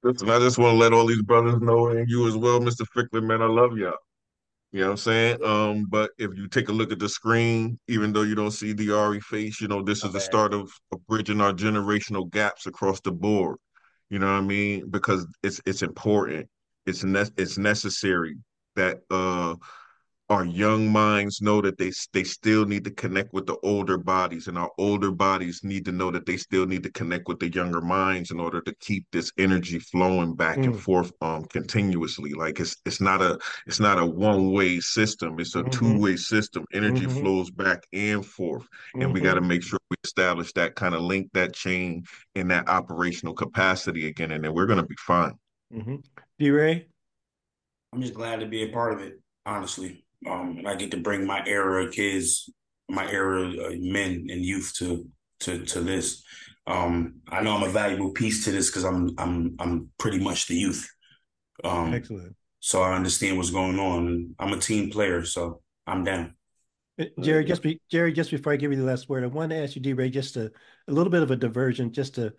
Listen, 0.02 0.30
I 0.30 0.38
just 0.38 0.58
want 0.58 0.74
to 0.74 0.78
let 0.78 0.92
all 0.92 1.06
these 1.06 1.22
brothers 1.22 1.60
know, 1.60 1.88
and 1.88 2.08
you 2.08 2.26
as 2.26 2.36
well, 2.36 2.60
Mr. 2.60 2.86
Ficklin, 2.94 3.26
man, 3.26 3.42
I 3.42 3.46
love 3.46 3.76
y'all. 3.76 3.98
You 4.72 4.80
know 4.80 4.86
what 4.86 4.90
I'm 4.92 4.96
saying? 4.98 5.44
Um, 5.44 5.86
but 5.88 6.10
if 6.16 6.30
you 6.36 6.46
take 6.46 6.68
a 6.68 6.72
look 6.72 6.92
at 6.92 7.00
the 7.00 7.08
screen, 7.08 7.78
even 7.88 8.12
though 8.12 8.22
you 8.22 8.36
don't 8.36 8.52
see 8.52 8.72
the 8.72 8.92
Ari 8.92 9.20
face, 9.20 9.60
you 9.60 9.66
know, 9.66 9.82
this 9.82 10.04
is 10.04 10.12
the 10.12 10.20
start 10.20 10.54
of, 10.54 10.70
of 10.92 11.04
bridging 11.08 11.40
our 11.40 11.52
generational 11.52 12.30
gaps 12.30 12.66
across 12.66 13.00
the 13.00 13.10
board. 13.10 13.56
You 14.10 14.20
know 14.20 14.26
what 14.26 14.38
I 14.38 14.42
mean? 14.42 14.88
Because 14.88 15.26
it's 15.42 15.60
it's 15.66 15.82
important. 15.82 16.48
It's 16.86 17.02
ne- 17.02 17.32
it's 17.36 17.58
necessary 17.58 18.36
that 18.76 19.00
uh 19.10 19.56
our 20.30 20.44
young 20.44 20.88
minds 20.88 21.42
know 21.42 21.60
that 21.60 21.76
they 21.76 21.90
they 22.12 22.22
still 22.22 22.64
need 22.64 22.84
to 22.84 22.90
connect 22.92 23.32
with 23.34 23.46
the 23.46 23.56
older 23.64 23.98
bodies 23.98 24.46
and 24.46 24.56
our 24.56 24.70
older 24.78 25.10
bodies 25.10 25.62
need 25.64 25.84
to 25.84 25.90
know 25.90 26.10
that 26.10 26.24
they 26.24 26.36
still 26.36 26.66
need 26.66 26.84
to 26.84 26.92
connect 26.92 27.26
with 27.26 27.40
the 27.40 27.52
younger 27.52 27.80
minds 27.80 28.30
in 28.30 28.38
order 28.38 28.60
to 28.60 28.72
keep 28.76 29.04
this 29.10 29.32
energy 29.38 29.80
flowing 29.80 30.34
back 30.34 30.56
mm. 30.56 30.66
and 30.66 30.80
forth 30.80 31.12
um 31.20 31.44
continuously 31.46 32.32
like 32.32 32.60
it's 32.60 32.76
it's 32.86 33.00
not 33.00 33.20
a 33.20 33.36
it's 33.66 33.80
not 33.80 33.98
a 33.98 34.06
one 34.06 34.52
way 34.52 34.78
system 34.78 35.38
it's 35.40 35.56
a 35.56 35.62
mm-hmm. 35.62 35.70
two 35.70 36.00
way 36.00 36.16
system 36.16 36.64
energy 36.72 37.06
mm-hmm. 37.06 37.20
flows 37.20 37.50
back 37.50 37.82
and 37.92 38.24
forth 38.24 38.62
mm-hmm. 38.62 39.02
and 39.02 39.12
we 39.12 39.20
got 39.20 39.34
to 39.34 39.40
make 39.40 39.64
sure 39.64 39.80
we 39.90 39.96
establish 40.04 40.52
that 40.52 40.76
kind 40.76 40.94
of 40.94 41.02
link 41.02 41.28
that 41.34 41.52
chain 41.52 42.04
in 42.36 42.46
that 42.46 42.68
operational 42.68 43.34
capacity 43.34 44.06
again 44.06 44.30
and 44.30 44.44
then 44.44 44.54
we're 44.54 44.66
going 44.66 44.80
to 44.80 44.86
be 44.86 44.96
fine 44.96 45.34
mm-hmm. 45.74 45.96
d-ray 46.38 46.86
i'm 47.92 48.00
just 48.00 48.14
glad 48.14 48.38
to 48.38 48.46
be 48.46 48.62
a 48.62 48.68
part 48.68 48.92
of 48.92 49.00
it 49.00 49.20
honestly 49.44 50.04
um, 50.28 50.58
and 50.58 50.68
I 50.68 50.74
get 50.74 50.90
to 50.92 50.96
bring 50.98 51.26
my 51.26 51.42
era 51.46 51.84
of 51.84 51.92
kids, 51.92 52.50
my 52.88 53.10
era 53.10 53.42
of 53.42 53.80
men 53.80 54.26
and 54.28 54.44
youth 54.44 54.72
to 54.78 55.06
to 55.40 55.64
to 55.64 55.80
this. 55.80 56.22
Um, 56.66 57.20
I 57.28 57.42
know 57.42 57.56
I'm 57.56 57.62
a 57.62 57.70
valuable 57.70 58.10
piece 58.10 58.44
to 58.44 58.52
this 58.52 58.68
because 58.68 58.84
I'm 58.84 59.10
I'm 59.18 59.56
I'm 59.58 59.90
pretty 59.98 60.18
much 60.18 60.46
the 60.46 60.56
youth. 60.56 60.88
Um, 61.64 61.94
Excellent. 61.94 62.36
So 62.60 62.82
I 62.82 62.94
understand 62.94 63.36
what's 63.36 63.50
going 63.50 63.78
on. 63.78 64.34
I'm 64.38 64.52
a 64.52 64.58
team 64.58 64.90
player, 64.90 65.24
so 65.24 65.62
I'm 65.86 66.04
down. 66.04 66.34
Uh, 67.00 67.06
Jerry, 67.20 67.44
just 67.44 67.62
be, 67.62 67.80
Jerry, 67.90 68.12
just 68.12 68.30
before 68.30 68.52
I 68.52 68.56
give 68.56 68.70
you 68.70 68.76
the 68.76 68.84
last 68.84 69.08
word, 69.08 69.24
I 69.24 69.28
want 69.28 69.50
to 69.50 69.56
ask 69.56 69.74
you, 69.74 69.80
D. 69.80 69.94
Ray, 69.94 70.10
just 70.10 70.36
a, 70.36 70.52
a 70.86 70.92
little 70.92 71.10
bit 71.10 71.22
of 71.22 71.30
a 71.30 71.36
diversion, 71.36 71.92
just 71.92 72.16
to 72.16 72.34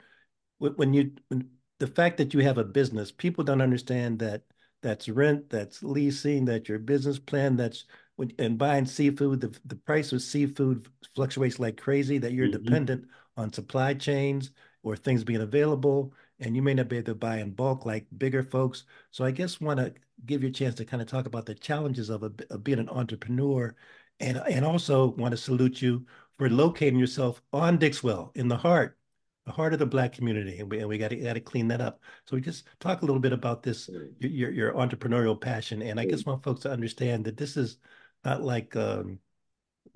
when 0.59 0.93
you 0.93 1.13
when, 1.29 1.49
the 1.79 1.87
fact 1.87 2.17
that 2.17 2.35
you 2.35 2.41
have 2.41 2.59
a 2.59 2.63
business, 2.63 3.11
people 3.11 3.43
don't 3.43 3.61
understand 3.61 4.19
that 4.19 4.43
that's 4.81 5.09
rent, 5.09 5.49
that's 5.49 5.83
leasing, 5.83 6.45
that's 6.45 6.69
your 6.69 6.79
business 6.79 7.19
plan, 7.19 7.55
that's 7.55 7.85
when 8.15 8.31
and 8.39 8.57
buying 8.57 8.85
seafood. 8.85 9.41
The, 9.41 9.57
the 9.65 9.75
price 9.75 10.11
of 10.11 10.21
seafood 10.21 10.87
fluctuates 11.15 11.59
like 11.59 11.79
crazy, 11.79 12.17
that 12.19 12.33
you're 12.33 12.47
mm-hmm. 12.47 12.63
dependent 12.63 13.05
on 13.37 13.53
supply 13.53 13.93
chains 13.93 14.51
or 14.83 14.95
things 14.95 15.23
being 15.23 15.41
available, 15.41 16.13
and 16.39 16.55
you 16.55 16.61
may 16.61 16.73
not 16.73 16.89
be 16.89 16.97
able 16.97 17.05
to 17.05 17.15
buy 17.15 17.37
in 17.37 17.51
bulk 17.51 17.85
like 17.85 18.05
bigger 18.17 18.43
folks. 18.43 18.83
So 19.11 19.23
I 19.23 19.31
guess 19.31 19.61
want 19.61 19.79
to 19.79 19.93
give 20.25 20.43
you 20.43 20.49
a 20.49 20.53
chance 20.53 20.75
to 20.75 20.85
kind 20.85 21.01
of 21.01 21.07
talk 21.07 21.25
about 21.25 21.45
the 21.45 21.55
challenges 21.55 22.09
of, 22.09 22.23
a, 22.23 22.31
of 22.49 22.63
being 22.63 22.79
an 22.79 22.89
entrepreneur 22.89 23.75
and 24.19 24.37
and 24.47 24.63
also 24.63 25.07
want 25.07 25.31
to 25.31 25.37
salute 25.37 25.81
you 25.81 26.05
for 26.37 26.49
locating 26.49 26.99
yourself 26.99 27.41
on 27.51 27.77
Dixwell 27.77 28.31
in 28.35 28.47
the 28.47 28.57
heart 28.57 28.97
the 29.45 29.51
heart 29.51 29.73
of 29.73 29.79
the 29.79 29.85
black 29.85 30.13
community, 30.13 30.59
and 30.59 30.69
we 30.69 30.79
and 30.79 30.87
we 30.87 30.97
got 30.97 31.09
to 31.09 31.15
got 31.15 31.33
to 31.33 31.39
clean 31.39 31.67
that 31.69 31.81
up. 31.81 31.99
So 32.25 32.35
we 32.35 32.41
just 32.41 32.65
talk 32.79 33.01
a 33.01 33.05
little 33.05 33.21
bit 33.21 33.33
about 33.33 33.63
this 33.63 33.89
your 34.19 34.51
your 34.51 34.73
entrepreneurial 34.73 35.39
passion, 35.39 35.81
and 35.81 35.99
I 35.99 36.05
just 36.05 36.25
want 36.25 36.43
folks 36.43 36.61
to 36.61 36.71
understand 36.71 37.25
that 37.25 37.37
this 37.37 37.57
is 37.57 37.77
not 38.23 38.43
like 38.43 38.75
um, 38.75 39.19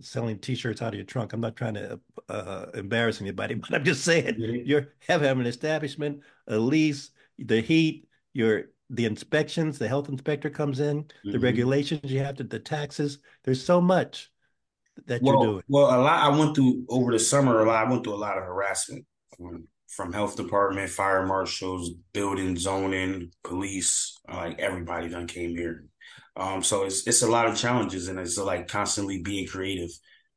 selling 0.01 0.39
T-shirts 0.39 0.81
out 0.81 0.89
of 0.89 0.95
your 0.95 1.05
trunk. 1.05 1.33
I'm 1.33 1.41
not 1.41 1.55
trying 1.55 1.75
to 1.75 1.99
uh, 2.27 2.65
embarrass 2.73 3.21
anybody, 3.21 3.53
but 3.55 3.73
I'm 3.73 3.83
just 3.83 4.03
saying 4.03 4.35
you 4.39 4.87
have 5.07 5.21
have 5.21 5.39
an 5.39 5.45
establishment, 5.45 6.21
a 6.47 6.57
lease, 6.57 7.11
the 7.37 7.61
heat, 7.61 8.07
your 8.33 8.65
the 8.89 9.05
inspections, 9.05 9.77
the 9.77 9.87
health 9.87 10.09
inspector 10.09 10.49
comes 10.49 10.79
in, 10.79 11.03
mm-hmm. 11.03 11.31
the 11.31 11.39
regulations 11.39 12.11
you 12.11 12.19
have 12.19 12.35
to, 12.35 12.43
the 12.43 12.59
taxes. 12.59 13.19
There's 13.43 13.63
so 13.63 13.79
much 13.79 14.31
that 15.05 15.21
well, 15.21 15.35
you're 15.35 15.45
doing. 15.45 15.63
Well, 15.67 15.85
a 15.85 16.01
lot. 16.01 16.33
I 16.33 16.35
went 16.35 16.55
through 16.55 16.85
over 16.89 17.11
the 17.11 17.19
summer. 17.19 17.61
A 17.61 17.67
lot. 17.67 17.85
I 17.85 17.89
went 17.89 18.03
through 18.03 18.15
a 18.15 18.17
lot 18.17 18.39
of 18.39 18.43
harassment 18.43 19.05
from 19.87 20.11
health 20.13 20.35
department, 20.35 20.89
fire 20.89 21.25
marshals, 21.25 21.91
building, 22.13 22.57
zoning, 22.57 23.31
police, 23.43 24.17
like 24.31 24.59
everybody 24.59 25.09
done 25.09 25.27
came 25.27 25.51
here. 25.55 25.85
Um, 26.35 26.63
so 26.63 26.83
it's 26.83 27.07
it's 27.07 27.21
a 27.21 27.29
lot 27.29 27.47
of 27.47 27.57
challenges 27.57 28.07
and 28.09 28.19
it's 28.19 28.37
like 28.37 28.67
constantly 28.67 29.21
being 29.21 29.47
creative. 29.47 29.91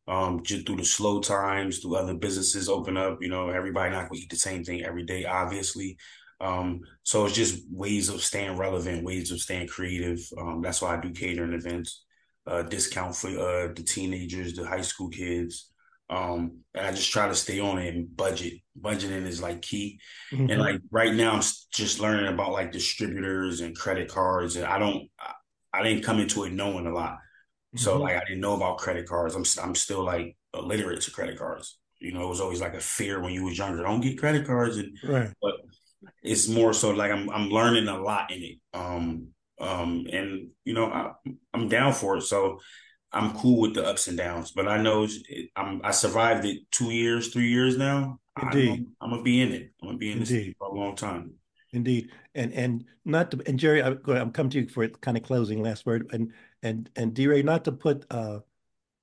Um, 0.06 0.42
just 0.42 0.66
through 0.66 0.76
the 0.76 0.84
slow 0.86 1.20
times, 1.20 1.80
through 1.80 1.96
other 1.96 2.14
businesses 2.14 2.68
open 2.70 2.96
up, 2.96 3.18
you 3.20 3.28
know, 3.28 3.50
everybody 3.50 3.90
not 3.90 4.08
gonna 4.08 4.20
eat 4.20 4.30
the 4.30 4.36
same 4.36 4.64
thing 4.64 4.82
every 4.82 5.04
day, 5.04 5.26
obviously. 5.26 5.98
Um, 6.40 6.80
so 7.02 7.26
it's 7.26 7.34
just 7.34 7.64
ways 7.70 8.08
of 8.08 8.22
staying 8.22 8.56
relevant, 8.56 9.04
ways 9.04 9.30
of 9.32 9.40
staying 9.40 9.68
creative. 9.68 10.20
Um, 10.38 10.62
that's 10.62 10.80
why 10.80 10.96
I 10.96 11.00
do 11.00 11.10
catering 11.10 11.52
events, 11.52 12.04
uh, 12.46 12.62
discount 12.62 13.16
for 13.16 13.28
uh, 13.28 13.72
the 13.74 13.82
teenagers, 13.82 14.54
the 14.54 14.66
high 14.66 14.80
school 14.80 15.08
kids. 15.10 15.70
Um, 16.10 16.60
and 16.74 16.86
I 16.86 16.90
just 16.92 17.12
try 17.12 17.28
to 17.28 17.34
stay 17.34 17.60
on 17.60 17.78
it 17.78 17.94
and 17.94 18.16
budget. 18.16 18.54
Budgeting 18.80 19.26
is 19.26 19.42
like 19.42 19.62
key. 19.62 20.00
Mm-hmm. 20.32 20.50
And 20.50 20.60
like 20.60 20.80
right 20.90 21.14
now, 21.14 21.32
I'm 21.32 21.42
just 21.72 22.00
learning 22.00 22.32
about 22.32 22.52
like 22.52 22.72
distributors 22.72 23.60
and 23.60 23.76
credit 23.76 24.08
cards. 24.08 24.56
And 24.56 24.64
I 24.64 24.78
don't, 24.78 25.08
I, 25.20 25.32
I 25.74 25.82
didn't 25.82 26.04
come 26.04 26.18
into 26.18 26.44
it 26.44 26.52
knowing 26.52 26.86
a 26.86 26.92
lot. 26.92 27.18
So 27.76 27.92
mm-hmm. 27.92 28.02
like 28.02 28.16
I 28.16 28.24
didn't 28.24 28.40
know 28.40 28.54
about 28.54 28.78
credit 28.78 29.06
cards. 29.06 29.34
I'm 29.34 29.44
I'm 29.62 29.74
still 29.74 30.02
like 30.02 30.36
illiterate 30.54 31.02
to 31.02 31.10
credit 31.10 31.38
cards. 31.38 31.78
You 31.98 32.12
know, 32.12 32.22
it 32.22 32.28
was 32.28 32.40
always 32.40 32.60
like 32.60 32.74
a 32.74 32.80
fear 32.80 33.20
when 33.20 33.32
you 33.32 33.44
was 33.44 33.58
younger. 33.58 33.82
Don't 33.82 34.00
get 34.00 34.18
credit 34.18 34.46
cards. 34.46 34.78
And, 34.78 34.96
right. 35.04 35.30
But 35.42 35.54
it's 36.22 36.48
more 36.48 36.72
so 36.72 36.90
like 36.90 37.10
I'm 37.10 37.28
I'm 37.28 37.50
learning 37.50 37.88
a 37.88 38.00
lot 38.00 38.30
in 38.30 38.42
it. 38.42 38.58
Um 38.72 39.28
um 39.60 40.06
and 40.10 40.48
you 40.64 40.72
know 40.72 40.86
I, 40.86 41.12
I'm 41.52 41.68
down 41.68 41.92
for 41.92 42.16
it. 42.16 42.22
So 42.22 42.60
I'm 43.12 43.32
cool 43.34 43.60
with 43.60 43.74
the 43.74 43.86
ups 43.86 44.06
and 44.06 44.18
downs, 44.18 44.50
but 44.50 44.68
I 44.68 44.76
know 44.76 45.08
I'm 45.56 45.80
I 45.82 45.92
survived 45.92 46.44
it 46.44 46.70
two 46.70 46.90
years, 46.90 47.28
three 47.32 47.48
years 47.48 47.78
now. 47.78 48.20
Indeed, 48.40 48.70
I'm, 48.70 48.96
I'm 49.00 49.10
gonna 49.10 49.22
be 49.22 49.40
in 49.40 49.52
it. 49.52 49.72
I'm 49.82 49.88
gonna 49.88 49.98
be 49.98 50.12
in 50.12 50.18
Indeed. 50.18 50.48
this 50.48 50.54
for 50.58 50.68
a 50.68 50.74
long 50.74 50.94
time. 50.94 51.32
Indeed, 51.72 52.10
and 52.34 52.52
and 52.52 52.84
not 53.04 53.30
to 53.30 53.42
and 53.46 53.58
Jerry, 53.58 53.82
I'm, 53.82 54.00
going. 54.02 54.20
I'm 54.20 54.32
coming 54.32 54.50
to 54.50 54.60
you 54.60 54.68
for 54.68 54.86
kind 54.88 55.16
of 55.16 55.22
closing 55.22 55.62
last 55.62 55.86
word, 55.86 56.08
and 56.12 56.32
and 56.62 56.90
and 56.96 57.14
D 57.14 57.26
Ray, 57.26 57.42
not 57.42 57.64
to 57.64 57.72
put 57.72 58.04
uh, 58.10 58.40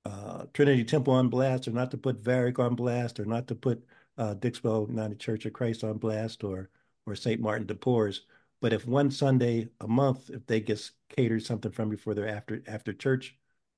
uh, 0.04 0.44
Trinity 0.52 0.84
Temple 0.84 1.12
on 1.12 1.28
blast, 1.28 1.66
or 1.66 1.72
not 1.72 1.90
to 1.90 1.98
put 1.98 2.22
Varick 2.22 2.58
on 2.58 2.76
blast, 2.76 3.18
or 3.18 3.24
not 3.24 3.48
to 3.48 3.54
put 3.54 3.84
uh, 4.18 4.34
Dixwell 4.34 4.86
United 4.88 5.18
Church 5.18 5.46
of 5.46 5.52
Christ 5.52 5.82
on 5.82 5.98
blast, 5.98 6.44
or 6.44 6.70
or 7.06 7.16
St. 7.16 7.40
Martin 7.40 7.66
de 7.66 7.74
Porres. 7.74 8.20
But 8.60 8.72
if 8.72 8.86
one 8.86 9.10
Sunday 9.10 9.68
a 9.80 9.88
month, 9.88 10.30
if 10.30 10.46
they 10.46 10.60
get 10.60 10.90
catered 11.08 11.42
something 11.44 11.72
from 11.72 11.90
you 11.90 11.96
for 11.96 12.14
their 12.14 12.28
after 12.28 12.62
after 12.66 12.92
church 12.92 13.36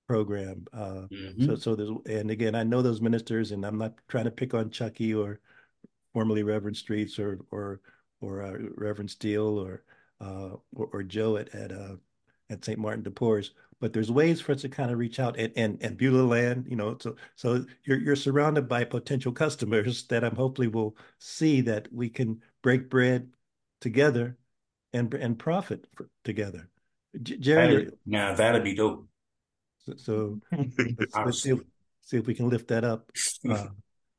program. 0.08 0.64
Uh, 0.72 1.06
mm-hmm. 1.12 1.46
So, 1.46 1.54
so 1.54 1.76
there's, 1.76 1.90
and 2.06 2.30
again, 2.30 2.54
I 2.54 2.64
know 2.64 2.82
those 2.82 3.00
ministers, 3.00 3.52
and 3.52 3.64
I'm 3.64 3.78
not 3.78 3.94
trying 4.08 4.24
to 4.24 4.30
pick 4.30 4.54
on 4.54 4.70
Chucky 4.70 5.14
or 5.14 5.38
formerly 6.12 6.42
Reverend 6.42 6.76
Streets 6.76 7.18
or 7.18 7.38
or 7.52 7.80
or 8.20 8.42
uh, 8.42 8.56
Reverend 8.74 9.10
Steele 9.10 9.58
or, 9.58 9.84
uh, 10.20 10.56
or, 10.74 10.88
or 10.92 11.02
Joe 11.04 11.36
at 11.36 11.54
at 11.54 11.70
uh, 11.70 11.96
at 12.50 12.64
St. 12.64 12.78
Martin 12.78 13.04
de 13.04 13.10
Porres. 13.10 13.50
But 13.80 13.92
there's 13.92 14.10
ways 14.10 14.40
for 14.40 14.50
us 14.50 14.62
to 14.62 14.68
kind 14.68 14.90
of 14.90 14.98
reach 14.98 15.20
out 15.20 15.38
and 15.38 15.52
and 15.54 15.78
and 15.80 15.96
Beulah 15.96 16.26
Land, 16.26 16.66
you 16.68 16.74
know. 16.74 16.96
So 17.00 17.14
so 17.36 17.64
you're 17.84 17.98
you're 17.98 18.16
surrounded 18.16 18.68
by 18.68 18.84
potential 18.84 19.30
customers 19.30 20.06
that 20.08 20.24
I'm 20.24 20.34
hopefully 20.34 20.68
will 20.68 20.96
see 21.18 21.60
that 21.60 21.92
we 21.92 22.08
can 22.08 22.42
break 22.62 22.90
bread 22.90 23.28
together 23.80 24.36
and 24.92 25.12
and 25.14 25.38
profit 25.38 25.86
for, 25.94 26.08
together. 26.24 26.68
J- 27.22 27.36
Jerry, 27.36 27.90
now 28.04 28.34
that'd 28.34 28.64
be 28.64 28.74
dope. 28.74 29.06
So, 29.96 30.40
let's, 31.24 31.42
see, 31.42 31.50
if, 31.50 31.60
see 32.02 32.16
if 32.18 32.26
we 32.26 32.34
can 32.34 32.48
lift 32.48 32.68
that 32.68 32.84
up. 32.84 33.10
Uh, 33.48 33.68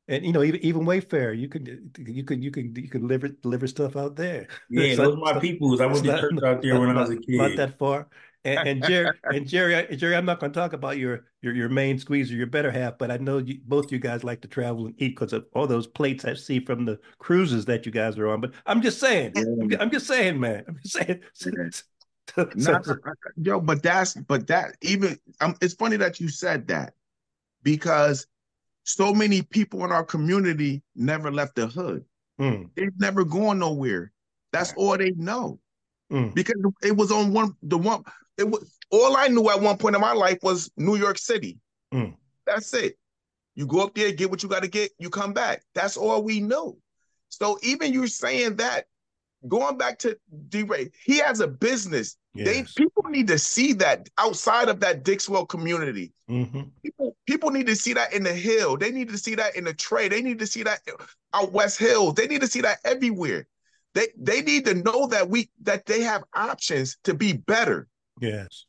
and 0.10 0.26
you 0.26 0.34
know, 0.34 0.42
even 0.42 0.60
even 0.66 0.82
Wayfair, 0.86 1.38
you 1.38 1.48
can 1.48 1.92
you 2.00 2.24
can 2.24 2.42
you 2.42 2.50
can 2.50 2.76
you 2.76 2.90
could 2.90 3.02
deliver 3.02 3.28
deliver 3.28 3.68
stuff 3.68 3.96
out 3.96 4.16
there. 4.16 4.48
Yeah, 4.68 4.96
those 4.96 5.14
are 5.14 5.18
my 5.18 5.40
people. 5.40 5.80
I 5.80 5.86
went 5.86 6.04
to 6.04 6.20
church 6.20 6.34
out 6.44 6.64
there 6.64 6.80
when 6.80 6.90
not, 6.90 6.98
I 6.98 7.02
was 7.02 7.10
a 7.12 7.18
kid. 7.18 7.38
Not 7.38 7.56
that 7.58 7.78
far. 7.78 8.08
And, 8.44 8.68
and 8.68 8.84
Jerry 8.84 9.12
and 9.26 9.48
Jerry 9.48 9.96
Jerry, 9.96 10.16
I'm 10.16 10.26
not 10.26 10.40
going 10.40 10.52
to 10.52 10.60
talk 10.60 10.74
about 10.74 10.98
your 10.98 11.26
your 11.42 11.54
your 11.54 11.70
main 11.70 12.00
squeeze 12.00 12.32
or 12.32 12.36
your 12.36 12.48
better 12.48 12.72
half, 12.72 12.98
but 12.98 13.12
I 13.12 13.18
know 13.18 13.38
you, 13.38 13.60
both 13.66 13.92
you 13.92 14.00
guys 14.00 14.24
like 14.24 14.42
to 14.42 14.48
travel 14.48 14.88
and 14.88 14.96
eat 14.98 15.10
because 15.10 15.32
of 15.32 15.46
all 15.54 15.68
those 15.68 15.86
plates 15.86 16.26
I 16.26 16.34
see 16.34 16.60
from 16.60 16.86
the 16.86 17.00
cruises 17.20 17.66
that 17.66 17.86
you 17.86 17.92
guys 17.92 18.18
are 18.18 18.30
on. 18.30 18.42
But 18.42 18.54
I'm 18.66 18.82
just 18.82 19.00
saying, 19.00 19.34
yeah. 19.36 19.44
I'm, 19.44 19.82
I'm, 19.82 19.92
just 19.92 20.08
saying, 20.08 20.40
man, 20.40 20.64
I'm 20.68 20.80
just 20.84 20.96
saying. 20.96 21.72
Not, 22.56 22.86
yo, 23.38 23.60
but 23.60 23.84
that's 23.84 24.14
but 24.14 24.48
that 24.48 24.76
even 24.82 25.18
um, 25.42 25.56
it's 25.62 25.74
funny 25.74 25.98
that 25.98 26.20
you 26.20 26.30
said 26.30 26.68
that 26.68 26.94
because 27.64 28.28
so 28.84 29.14
many 29.14 29.42
people 29.42 29.86
in 29.86 29.92
our 29.92 30.04
community 30.04 30.82
never 30.96 31.32
left 31.32 31.56
the 31.56 31.68
hood. 31.68 32.04
Mm. 32.40 32.70
They've 32.76 32.98
never 33.00 33.24
gone 33.24 33.60
nowhere. 33.60 34.12
That's 34.52 34.74
all 34.78 34.98
they 34.98 35.12
know. 35.12 35.60
Mm. 36.12 36.34
Because 36.34 36.56
it 36.82 36.96
was 36.96 37.12
on 37.12 37.34
one 37.34 37.56
the 37.62 37.78
one 37.78 38.04
it 38.38 38.50
was 38.50 38.78
all 38.92 39.16
I 39.16 39.28
knew 39.28 39.50
at 39.50 39.62
one 39.62 39.78
point 39.78 39.96
in 39.96 40.02
my 40.02 40.14
life 40.14 40.40
was 40.42 40.72
New 40.78 40.96
York 40.96 41.18
City. 41.18 41.60
Mm. 41.94 42.16
That's 42.46 42.74
it. 42.74 42.98
You 43.56 43.68
go 43.68 43.82
up 43.82 43.94
there, 43.94 44.12
get 44.12 44.32
what 44.32 44.42
you 44.42 44.50
got 44.50 44.64
to 44.64 44.70
get, 44.70 44.92
you 45.00 45.10
come 45.10 45.34
back. 45.34 45.64
That's 45.76 45.98
all 45.98 46.24
we 46.24 46.40
know. 46.40 46.78
So 47.28 47.60
even 47.62 47.94
you 47.94 48.08
saying 48.08 48.56
that, 48.56 48.86
going 49.48 49.78
back 49.78 49.98
to 50.00 50.18
D 50.50 50.64
Ray, 50.64 50.92
he 51.04 51.20
has 51.20 51.40
a 51.40 51.48
business. 51.48 52.18
Yes. 52.34 52.48
They 52.48 52.84
people 52.84 53.04
need 53.10 53.28
to 53.28 53.40
see 53.40 53.74
that 53.74 54.08
outside 54.18 54.70
of 54.70 54.80
that 54.82 55.04
Dixwell 55.04 55.46
community. 55.46 56.12
Mm-hmm. 56.30 56.62
People 56.84 57.16
people 57.26 57.50
need 57.52 57.68
to 57.68 57.76
see 57.76 57.94
that 57.94 58.14
in 58.14 58.24
the 58.24 58.34
hill. 58.34 58.78
They 58.78 58.92
need 58.92 59.10
to 59.10 59.18
see 59.18 59.36
that 59.36 59.56
in 59.56 59.64
the 59.64 59.74
trade. 59.74 60.12
They 60.12 60.22
need 60.22 60.40
to 60.40 60.48
see 60.48 60.64
that 60.64 60.82
out 61.34 61.52
West 61.52 61.80
Hills. 61.80 62.16
They 62.16 62.28
need 62.28 62.42
to 62.42 62.48
see 62.48 62.62
that 62.62 62.80
everywhere. 62.84 63.48
They 63.96 64.08
they 64.18 64.42
need 64.42 64.66
to 64.66 64.76
know 64.76 65.08
that 65.08 65.30
we 65.30 65.50
that 65.64 65.86
they 65.86 66.02
have 66.02 66.24
options 66.36 66.98
to 67.06 67.14
be 67.14 67.34
better. 67.34 67.88
Yes. 68.22 68.66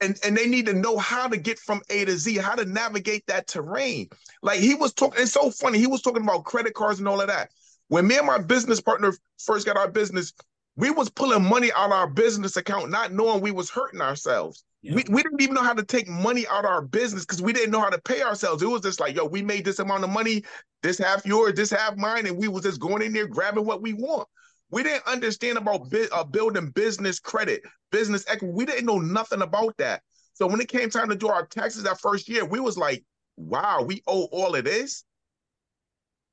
And 0.00 0.18
and 0.24 0.36
they 0.36 0.48
need 0.48 0.66
to 0.66 0.74
know 0.74 0.98
how 0.98 1.28
to 1.28 1.36
get 1.36 1.60
from 1.60 1.82
A 1.88 2.04
to 2.04 2.18
Z, 2.18 2.38
how 2.38 2.56
to 2.56 2.64
navigate 2.64 3.24
that 3.28 3.46
terrain. 3.46 4.08
Like 4.42 4.58
he 4.58 4.74
was 4.74 4.92
talking, 4.92 5.22
it's 5.22 5.32
so 5.32 5.50
funny. 5.50 5.78
He 5.78 5.86
was 5.86 6.02
talking 6.02 6.22
about 6.22 6.44
credit 6.44 6.74
cards 6.74 6.98
and 6.98 7.06
all 7.06 7.20
of 7.20 7.28
that. 7.28 7.50
When 7.88 8.06
me 8.06 8.18
and 8.18 8.26
my 8.26 8.38
business 8.38 8.80
partner 8.80 9.14
first 9.38 9.66
got 9.66 9.76
our 9.76 9.88
business, 9.88 10.32
we 10.76 10.90
was 10.90 11.10
pulling 11.10 11.44
money 11.44 11.70
out 11.76 11.92
our 11.92 12.06
business 12.06 12.56
account, 12.56 12.90
not 12.90 13.12
knowing 13.12 13.40
we 13.40 13.50
was 13.50 13.70
hurting 13.70 14.00
ourselves. 14.00 14.64
Yeah. 14.82 14.94
We, 14.94 15.04
we 15.08 15.22
didn't 15.22 15.40
even 15.40 15.54
know 15.54 15.62
how 15.62 15.74
to 15.74 15.84
take 15.84 16.08
money 16.08 16.46
out 16.48 16.64
of 16.64 16.70
our 16.70 16.82
business 16.82 17.24
because 17.24 17.42
we 17.42 17.52
didn't 17.52 17.70
know 17.70 17.80
how 17.80 17.90
to 17.90 18.00
pay 18.00 18.22
ourselves. 18.22 18.62
It 18.62 18.66
was 18.66 18.80
just 18.80 18.98
like, 18.98 19.14
yo, 19.14 19.26
we 19.26 19.42
made 19.42 19.64
this 19.64 19.78
amount 19.78 20.04
of 20.04 20.10
money, 20.10 20.42
this 20.82 20.98
half 20.98 21.24
yours, 21.26 21.54
this 21.54 21.70
half 21.70 21.96
mine, 21.96 22.26
and 22.26 22.36
we 22.36 22.48
was 22.48 22.62
just 22.64 22.80
going 22.80 23.02
in 23.02 23.12
there 23.12 23.26
grabbing 23.26 23.64
what 23.64 23.82
we 23.82 23.92
want. 23.92 24.26
We 24.70 24.82
didn't 24.82 25.06
understand 25.06 25.58
about 25.58 25.90
bi- 25.90 26.08
uh, 26.10 26.24
building 26.24 26.70
business 26.70 27.20
credit, 27.20 27.62
business 27.90 28.24
equity. 28.26 28.54
We 28.54 28.64
didn't 28.64 28.86
know 28.86 28.98
nothing 28.98 29.42
about 29.42 29.76
that. 29.76 30.02
So 30.34 30.46
when 30.46 30.60
it 30.60 30.68
came 30.68 30.88
time 30.88 31.10
to 31.10 31.14
do 31.14 31.28
our 31.28 31.46
taxes 31.46 31.82
that 31.82 32.00
first 32.00 32.28
year, 32.28 32.44
we 32.44 32.58
was 32.58 32.78
like, 32.78 33.04
wow, 33.36 33.82
we 33.82 34.02
owe 34.06 34.24
all 34.32 34.56
of 34.56 34.64
this. 34.64 35.04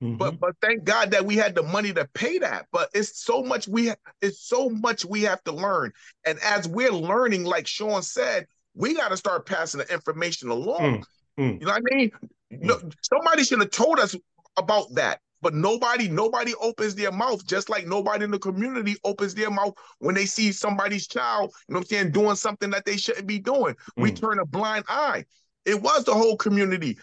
Mm-hmm. 0.01 0.15
But 0.15 0.39
but 0.39 0.55
thank 0.61 0.85
God 0.85 1.11
that 1.11 1.25
we 1.25 1.35
had 1.35 1.55
the 1.55 1.63
money 1.63 1.91
to 1.93 2.07
pay 2.13 2.37
that. 2.39 2.67
But 2.71 2.89
it's 2.93 3.23
so 3.23 3.43
much 3.43 3.67
we 3.67 3.91
it's 4.21 4.39
so 4.47 4.69
much 4.69 5.05
we 5.05 5.23
have 5.23 5.43
to 5.43 5.51
learn. 5.51 5.91
And 6.25 6.39
as 6.39 6.67
we're 6.67 6.91
learning, 6.91 7.43
like 7.43 7.67
Sean 7.67 8.01
said, 8.01 8.47
we 8.73 8.95
got 8.95 9.09
to 9.09 9.17
start 9.17 9.45
passing 9.45 9.79
the 9.79 9.93
information 9.93 10.49
along. 10.49 11.03
Mm-hmm. 11.37 11.59
You 11.61 11.65
know 11.65 11.73
what 11.73 11.83
I 11.91 11.95
mean? 11.95 12.11
Mm-hmm. 12.51 12.89
somebody 13.01 13.43
should 13.43 13.59
have 13.59 13.71
told 13.71 13.99
us 13.99 14.15
about 14.57 14.93
that. 14.95 15.19
But 15.41 15.53
nobody, 15.53 16.09
nobody 16.09 16.53
opens 16.59 16.95
their 16.95 17.11
mouth, 17.11 17.45
just 17.45 17.69
like 17.69 17.87
nobody 17.87 18.25
in 18.25 18.31
the 18.31 18.39
community 18.39 18.97
opens 19.05 19.33
their 19.33 19.49
mouth 19.49 19.73
when 19.99 20.15
they 20.15 20.25
see 20.25 20.51
somebody's 20.51 21.07
child, 21.07 21.53
you 21.67 21.73
know 21.73 21.79
what 21.79 21.85
I'm 21.85 21.87
saying, 21.87 22.11
doing 22.11 22.35
something 22.35 22.69
that 22.71 22.83
they 22.85 22.97
shouldn't 22.97 23.27
be 23.27 23.39
doing. 23.39 23.75
We 23.95 24.11
mm. 24.11 24.19
turn 24.19 24.39
a 24.39 24.45
blind 24.45 24.85
eye. 24.89 25.23
It 25.65 25.81
was 25.81 26.03
the 26.03 26.13
whole 26.13 26.35
community. 26.35 26.97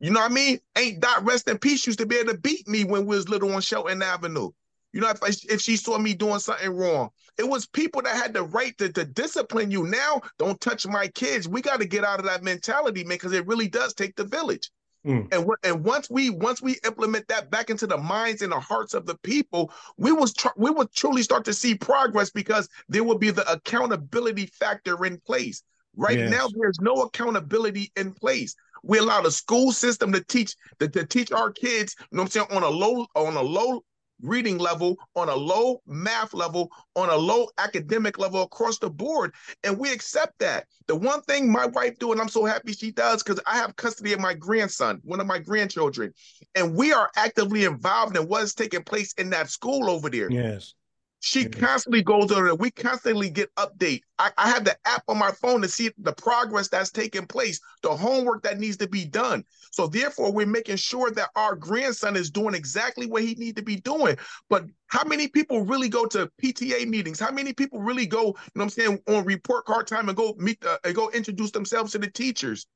You 0.00 0.10
know 0.10 0.20
what 0.20 0.30
I 0.30 0.34
mean? 0.34 0.58
Ain't 0.76 1.00
Dot 1.00 1.24
Rest 1.24 1.48
in 1.48 1.58
Peace 1.58 1.86
used 1.86 1.98
to 1.98 2.06
be 2.06 2.16
able 2.16 2.32
to 2.32 2.38
beat 2.38 2.66
me 2.66 2.84
when 2.84 3.06
we 3.06 3.16
was 3.16 3.28
little 3.28 3.52
on 3.52 3.60
Shelton 3.60 4.02
Avenue. 4.02 4.50
You 4.92 5.00
know, 5.00 5.10
if, 5.10 5.22
I, 5.22 5.28
if 5.52 5.60
she 5.60 5.76
saw 5.76 5.98
me 5.98 6.14
doing 6.14 6.40
something 6.40 6.70
wrong, 6.70 7.10
it 7.38 7.48
was 7.48 7.66
people 7.66 8.02
that 8.02 8.16
had 8.16 8.32
the 8.32 8.42
right 8.42 8.76
to, 8.78 8.90
to 8.92 9.04
discipline 9.04 9.70
you. 9.70 9.84
Now, 9.84 10.20
don't 10.38 10.60
touch 10.60 10.86
my 10.86 11.06
kids. 11.08 11.48
We 11.48 11.60
got 11.62 11.80
to 11.80 11.86
get 11.86 12.02
out 12.02 12.18
of 12.18 12.24
that 12.24 12.42
mentality, 12.42 13.04
man, 13.04 13.16
because 13.16 13.32
it 13.32 13.46
really 13.46 13.68
does 13.68 13.94
take 13.94 14.16
the 14.16 14.24
village. 14.24 14.70
Mm. 15.06 15.32
And 15.32 15.48
and 15.62 15.84
once 15.84 16.10
we 16.10 16.28
once 16.28 16.60
we 16.60 16.78
implement 16.84 17.26
that 17.28 17.50
back 17.50 17.70
into 17.70 17.86
the 17.86 17.96
minds 17.96 18.42
and 18.42 18.52
the 18.52 18.60
hearts 18.60 18.92
of 18.92 19.06
the 19.06 19.16
people, 19.22 19.72
we 19.96 20.12
will 20.12 20.26
tr- 20.26 20.48
we 20.56 20.70
will 20.70 20.88
truly 20.88 21.22
start 21.22 21.44
to 21.46 21.54
see 21.54 21.74
progress 21.74 22.30
because 22.30 22.68
there 22.88 23.04
will 23.04 23.16
be 23.16 23.30
the 23.30 23.50
accountability 23.50 24.46
factor 24.46 25.06
in 25.06 25.18
place. 25.20 25.62
Right 25.96 26.18
yes. 26.18 26.30
now, 26.30 26.48
there's 26.54 26.80
no 26.80 27.02
accountability 27.02 27.90
in 27.96 28.12
place. 28.12 28.54
We 28.82 28.98
allow 28.98 29.22
the 29.22 29.30
school 29.30 29.72
system 29.72 30.12
to 30.12 30.22
teach 30.24 30.54
to, 30.78 30.88
to 30.88 31.06
teach 31.06 31.32
our 31.32 31.50
kids, 31.50 31.96
you 31.98 32.16
know 32.16 32.22
what 32.22 32.36
I'm 32.36 32.46
saying, 32.46 32.46
on 32.50 32.62
a 32.62 32.68
low 32.68 33.06
on 33.14 33.36
a 33.36 33.42
low 33.42 33.82
reading 34.22 34.58
level, 34.58 34.98
on 35.16 35.28
a 35.28 35.34
low 35.34 35.80
math 35.86 36.34
level, 36.34 36.70
on 36.96 37.08
a 37.08 37.16
low 37.16 37.48
academic 37.58 38.18
level 38.18 38.42
across 38.42 38.78
the 38.78 38.90
board. 38.90 39.34
And 39.64 39.78
we 39.78 39.92
accept 39.92 40.38
that. 40.40 40.66
The 40.88 40.96
one 40.96 41.22
thing 41.22 41.50
my 41.50 41.66
wife 41.66 41.98
do, 41.98 42.12
and 42.12 42.20
I'm 42.20 42.28
so 42.28 42.44
happy 42.44 42.72
she 42.72 42.90
does, 42.90 43.22
because 43.22 43.40
I 43.46 43.56
have 43.56 43.76
custody 43.76 44.12
of 44.12 44.20
my 44.20 44.34
grandson, 44.34 45.00
one 45.04 45.20
of 45.20 45.26
my 45.26 45.38
grandchildren, 45.38 46.12
and 46.54 46.74
we 46.74 46.92
are 46.92 47.10
actively 47.16 47.64
involved 47.64 48.16
in 48.16 48.28
what's 48.28 48.54
taking 48.54 48.82
place 48.82 49.12
in 49.14 49.30
that 49.30 49.48
school 49.50 49.88
over 49.88 50.10
there. 50.10 50.30
Yes. 50.30 50.74
She 51.22 51.44
constantly 51.44 52.02
goes 52.02 52.32
over 52.32 52.46
there. 52.46 52.54
We 52.54 52.70
constantly 52.70 53.28
get 53.28 53.54
update. 53.56 54.00
I, 54.18 54.30
I 54.38 54.48
have 54.48 54.64
the 54.64 54.76
app 54.86 55.04
on 55.06 55.18
my 55.18 55.30
phone 55.30 55.60
to 55.60 55.68
see 55.68 55.90
the 55.98 56.14
progress 56.14 56.68
that's 56.68 56.90
taking 56.90 57.26
place, 57.26 57.60
the 57.82 57.90
homework 57.94 58.42
that 58.44 58.58
needs 58.58 58.78
to 58.78 58.88
be 58.88 59.04
done. 59.04 59.44
So 59.70 59.86
therefore, 59.86 60.32
we're 60.32 60.46
making 60.46 60.76
sure 60.76 61.10
that 61.10 61.28
our 61.36 61.54
grandson 61.54 62.16
is 62.16 62.30
doing 62.30 62.54
exactly 62.54 63.06
what 63.06 63.22
he 63.22 63.34
need 63.34 63.54
to 63.56 63.62
be 63.62 63.76
doing. 63.76 64.16
But 64.48 64.64
how 64.86 65.04
many 65.04 65.28
people 65.28 65.62
really 65.62 65.90
go 65.90 66.06
to 66.06 66.30
PTA 66.42 66.88
meetings? 66.88 67.20
How 67.20 67.30
many 67.30 67.52
people 67.52 67.80
really 67.80 68.06
go, 68.06 68.20
you 68.20 68.32
know 68.32 68.34
what 68.54 68.62
I'm 68.64 68.70
saying, 68.70 68.98
on 69.06 69.24
report 69.26 69.66
card 69.66 69.86
time 69.86 70.08
and 70.08 70.16
go 70.16 70.34
meet 70.38 70.64
uh, 70.64 70.78
and 70.84 70.94
go 70.94 71.10
introduce 71.10 71.50
themselves 71.50 71.92
to 71.92 71.98
the 71.98 72.10
teachers? 72.10 72.66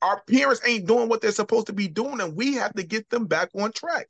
Our 0.00 0.22
parents 0.22 0.62
ain't 0.66 0.86
doing 0.86 1.10
what 1.10 1.20
they're 1.20 1.32
supposed 1.32 1.66
to 1.66 1.74
be 1.74 1.88
doing, 1.88 2.22
and 2.22 2.34
we 2.34 2.54
have 2.54 2.72
to 2.74 2.82
get 2.82 3.10
them 3.10 3.26
back 3.26 3.50
on 3.54 3.72
track. 3.72 4.08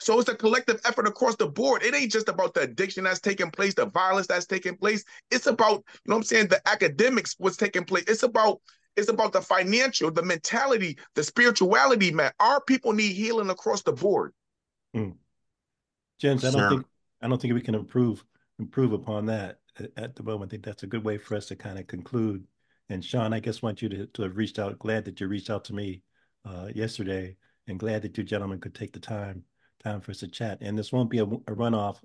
So 0.00 0.18
it's 0.18 0.28
a 0.28 0.34
collective 0.34 0.80
effort 0.84 1.06
across 1.06 1.36
the 1.36 1.46
board. 1.46 1.82
It 1.82 1.94
ain't 1.94 2.12
just 2.12 2.28
about 2.28 2.54
the 2.54 2.62
addiction 2.62 3.04
that's 3.04 3.20
taking 3.20 3.50
place, 3.50 3.74
the 3.74 3.86
violence 3.86 4.26
that's 4.26 4.46
taking 4.46 4.76
place. 4.76 5.04
It's 5.30 5.46
about, 5.46 5.84
you 5.88 6.00
know 6.06 6.16
what 6.16 6.16
I'm 6.16 6.22
saying, 6.24 6.48
the 6.48 6.60
academics, 6.68 7.36
what's 7.38 7.56
taking 7.56 7.84
place. 7.84 8.04
It's 8.08 8.22
about 8.22 8.60
it's 8.96 9.08
about 9.08 9.32
the 9.32 9.42
financial, 9.42 10.10
the 10.10 10.22
mentality, 10.22 10.98
the 11.14 11.24
spirituality, 11.24 12.12
man. 12.12 12.30
Our 12.38 12.60
people 12.60 12.92
need 12.92 13.12
healing 13.12 13.50
across 13.50 13.82
the 13.82 13.92
board. 13.92 14.32
Mm. 14.94 15.16
Gents, 16.20 16.44
I 16.44 16.50
don't 16.50 16.68
think 16.68 16.86
I 17.22 17.28
don't 17.28 17.40
think 17.40 17.54
we 17.54 17.60
can 17.60 17.74
improve 17.74 18.24
improve 18.58 18.92
upon 18.92 19.26
that 19.26 19.58
at 19.96 20.14
the 20.14 20.22
moment. 20.22 20.50
I 20.50 20.52
think 20.52 20.64
that's 20.64 20.82
a 20.82 20.88
good 20.88 21.04
way 21.04 21.18
for 21.18 21.36
us 21.36 21.46
to 21.46 21.56
kind 21.56 21.78
of 21.78 21.86
conclude. 21.86 22.44
And 22.88 23.04
Sean, 23.04 23.32
I 23.32 23.40
guess 23.40 23.62
want 23.62 23.80
you 23.80 23.88
to, 23.88 24.06
to 24.06 24.22
have 24.22 24.36
reached 24.36 24.58
out. 24.58 24.78
Glad 24.78 25.06
that 25.06 25.20
you 25.20 25.26
reached 25.26 25.50
out 25.50 25.64
to 25.66 25.72
me 25.72 26.02
uh, 26.44 26.68
yesterday, 26.74 27.36
and 27.66 27.78
glad 27.78 28.02
that 28.02 28.18
you 28.18 28.24
gentlemen 28.24 28.60
could 28.60 28.74
take 28.74 28.92
the 28.92 29.00
time 29.00 29.44
time 29.84 30.00
for 30.00 30.10
us 30.10 30.18
to 30.18 30.28
chat. 30.28 30.58
And 30.60 30.78
this 30.78 30.92
won't 30.92 31.10
be 31.10 31.18
a, 31.18 31.24
a 31.24 31.54
runoff, 31.54 31.98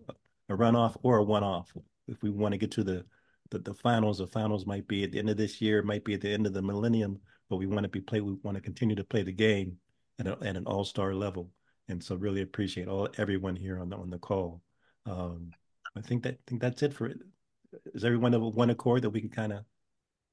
a 0.49 0.53
runoff 0.53 0.97
or 1.03 1.17
a 1.17 1.23
one-off. 1.23 1.71
If 2.07 2.21
we 2.21 2.29
want 2.29 2.53
to 2.53 2.57
get 2.57 2.71
to 2.71 2.83
the, 2.83 3.05
the 3.51 3.59
the 3.59 3.73
finals, 3.73 4.17
the 4.17 4.27
finals 4.27 4.65
might 4.65 4.87
be 4.87 5.03
at 5.03 5.11
the 5.11 5.19
end 5.19 5.29
of 5.29 5.37
this 5.37 5.61
year, 5.61 5.81
might 5.81 6.03
be 6.03 6.13
at 6.13 6.21
the 6.21 6.31
end 6.31 6.45
of 6.45 6.53
the 6.53 6.61
millennium, 6.61 7.19
but 7.49 7.57
we 7.57 7.67
want 7.67 7.83
to 7.83 7.89
be 7.89 8.01
play. 8.01 8.21
We 8.21 8.33
want 8.43 8.55
to 8.55 8.61
continue 8.61 8.95
to 8.95 9.03
play 9.03 9.23
the 9.23 9.31
game 9.31 9.77
at, 10.19 10.27
a, 10.27 10.37
at 10.41 10.57
an 10.57 10.65
all-star 10.65 11.13
level. 11.13 11.49
And 11.87 12.03
so, 12.03 12.15
really 12.15 12.41
appreciate 12.41 12.87
all 12.87 13.09
everyone 13.17 13.55
here 13.55 13.79
on 13.79 13.89
the 13.89 13.97
on 13.97 14.09
the 14.09 14.19
call. 14.19 14.61
Um, 15.05 15.51
I 15.95 16.01
think 16.01 16.23
that 16.23 16.33
I 16.33 16.37
think 16.47 16.61
that's 16.61 16.83
it 16.83 16.93
for 16.93 17.07
it. 17.07 17.17
Is 17.93 18.03
everyone 18.03 18.33
of 18.33 18.55
one 18.55 18.69
accord 18.71 19.03
that 19.03 19.11
we 19.11 19.21
can 19.21 19.29
kind 19.29 19.53
of 19.53 19.63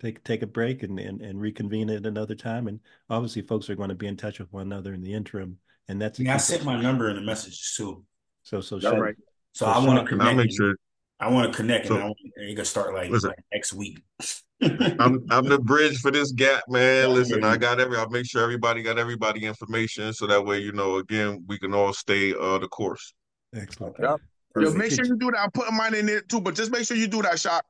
take 0.01 0.24
take 0.24 0.42
a 0.42 0.47
break 0.47 0.82
and, 0.82 0.99
and 0.99 1.20
and 1.20 1.40
reconvene 1.40 1.90
at 1.90 2.07
another 2.07 2.34
time? 2.34 2.68
And 2.68 2.80
obviously, 3.09 3.42
folks 3.42 3.70
are 3.70 3.76
going 3.76 3.90
to 3.90 3.94
be 3.94 4.07
in 4.07 4.16
touch 4.16 4.38
with 4.38 4.53
one 4.53 4.62
another 4.62 4.94
in 4.94 5.03
the 5.03 5.14
interim 5.14 5.59
and 5.89 6.01
that's 6.01 6.18
yeah. 6.18 6.34
I 6.34 6.37
sent 6.39 6.64
my 6.64 6.80
number 6.80 7.09
in 7.11 7.16
the 7.16 7.22
messages 7.22 7.74
too. 7.76 8.05
So 8.43 8.61
so 8.61 8.80
All 8.87 9.01
right. 9.01 9.16
So, 9.53 9.64
so 9.64 9.70
I 9.70 9.84
want 9.84 10.01
to 10.01 10.07
connect. 10.07 10.37
Make 10.37 10.57
sure. 10.57 10.74
I 11.18 11.30
want 11.30 11.51
to 11.51 11.57
connect, 11.57 11.87
so, 11.87 11.95
and 11.95 12.03
I 12.03 12.07
want 12.07 12.57
to 12.57 12.64
start 12.66 12.93
like, 12.93 13.11
like 13.11 13.39
next 13.51 13.72
week. 13.72 14.03
I'm 14.62 15.24
I'm 15.30 15.49
the 15.49 15.59
bridge 15.59 15.99
for 15.99 16.11
this 16.11 16.32
gap, 16.32 16.64
man. 16.68 17.11
Listen, 17.14 17.43
I 17.43 17.57
got 17.57 17.80
every. 17.80 17.97
I'll 17.97 18.09
make 18.11 18.26
sure 18.26 18.43
everybody 18.43 18.82
got 18.82 18.99
everybody 18.99 19.45
information, 19.45 20.12
so 20.12 20.26
that 20.26 20.45
way 20.45 20.59
you 20.59 20.72
know. 20.72 20.97
Again, 20.97 21.45
we 21.49 21.59
can 21.59 21.74
all 21.74 21.93
stay 21.93 22.34
uh 22.34 22.59
the 22.59 22.68
course. 22.68 23.14
Excellent. 23.55 23.97
Yep. 23.99 24.20
Yo, 24.59 24.72
make 24.72 24.93
sure 24.93 25.05
you 25.05 25.16
do 25.16 25.30
that. 25.30 25.41
I'm 25.41 25.51
putting 25.51 25.76
mine 25.76 25.95
in 25.95 26.07
there 26.07 26.20
too, 26.20 26.41
but 26.41 26.55
just 26.55 26.70
make 26.70 26.87
sure 26.87 26.97
you 26.97 27.07
do 27.07 27.22
that 27.22 27.39
shot. 27.39 27.64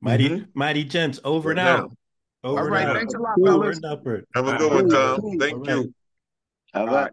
Mighty, 0.00 0.28
mm-hmm. 0.28 0.50
mighty 0.54 0.84
gents, 0.84 1.20
over 1.24 1.50
and 1.50 1.60
out. 1.60 1.92
Over 2.44 2.60
all 2.60 2.68
right, 2.68 2.96
thanks 2.96 3.14
a 3.14 3.18
lot, 3.18 3.34
fellas. 3.44 3.80
Have 4.34 4.48
a 4.48 4.56
good 4.56 4.72
one, 4.72 4.88
Tom. 4.88 5.38
Thank 5.38 5.68
you. 5.68 5.94
All 6.74 6.86
right. 6.86 7.12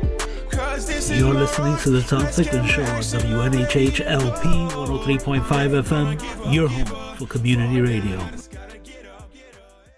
You're 0.71 1.33
listening 1.33 1.75
to 1.79 1.89
the 1.89 2.01
Tom 2.07 2.25
Ficklin 2.27 2.65
Show 2.65 2.83
on 2.83 3.01
WNHH 3.01 4.05
LP 4.05 4.47
103.5 4.73 5.43
FM, 5.83 6.53
your 6.53 6.69
home 6.69 7.17
for 7.17 7.25
community 7.27 7.81
radio. 7.81 8.17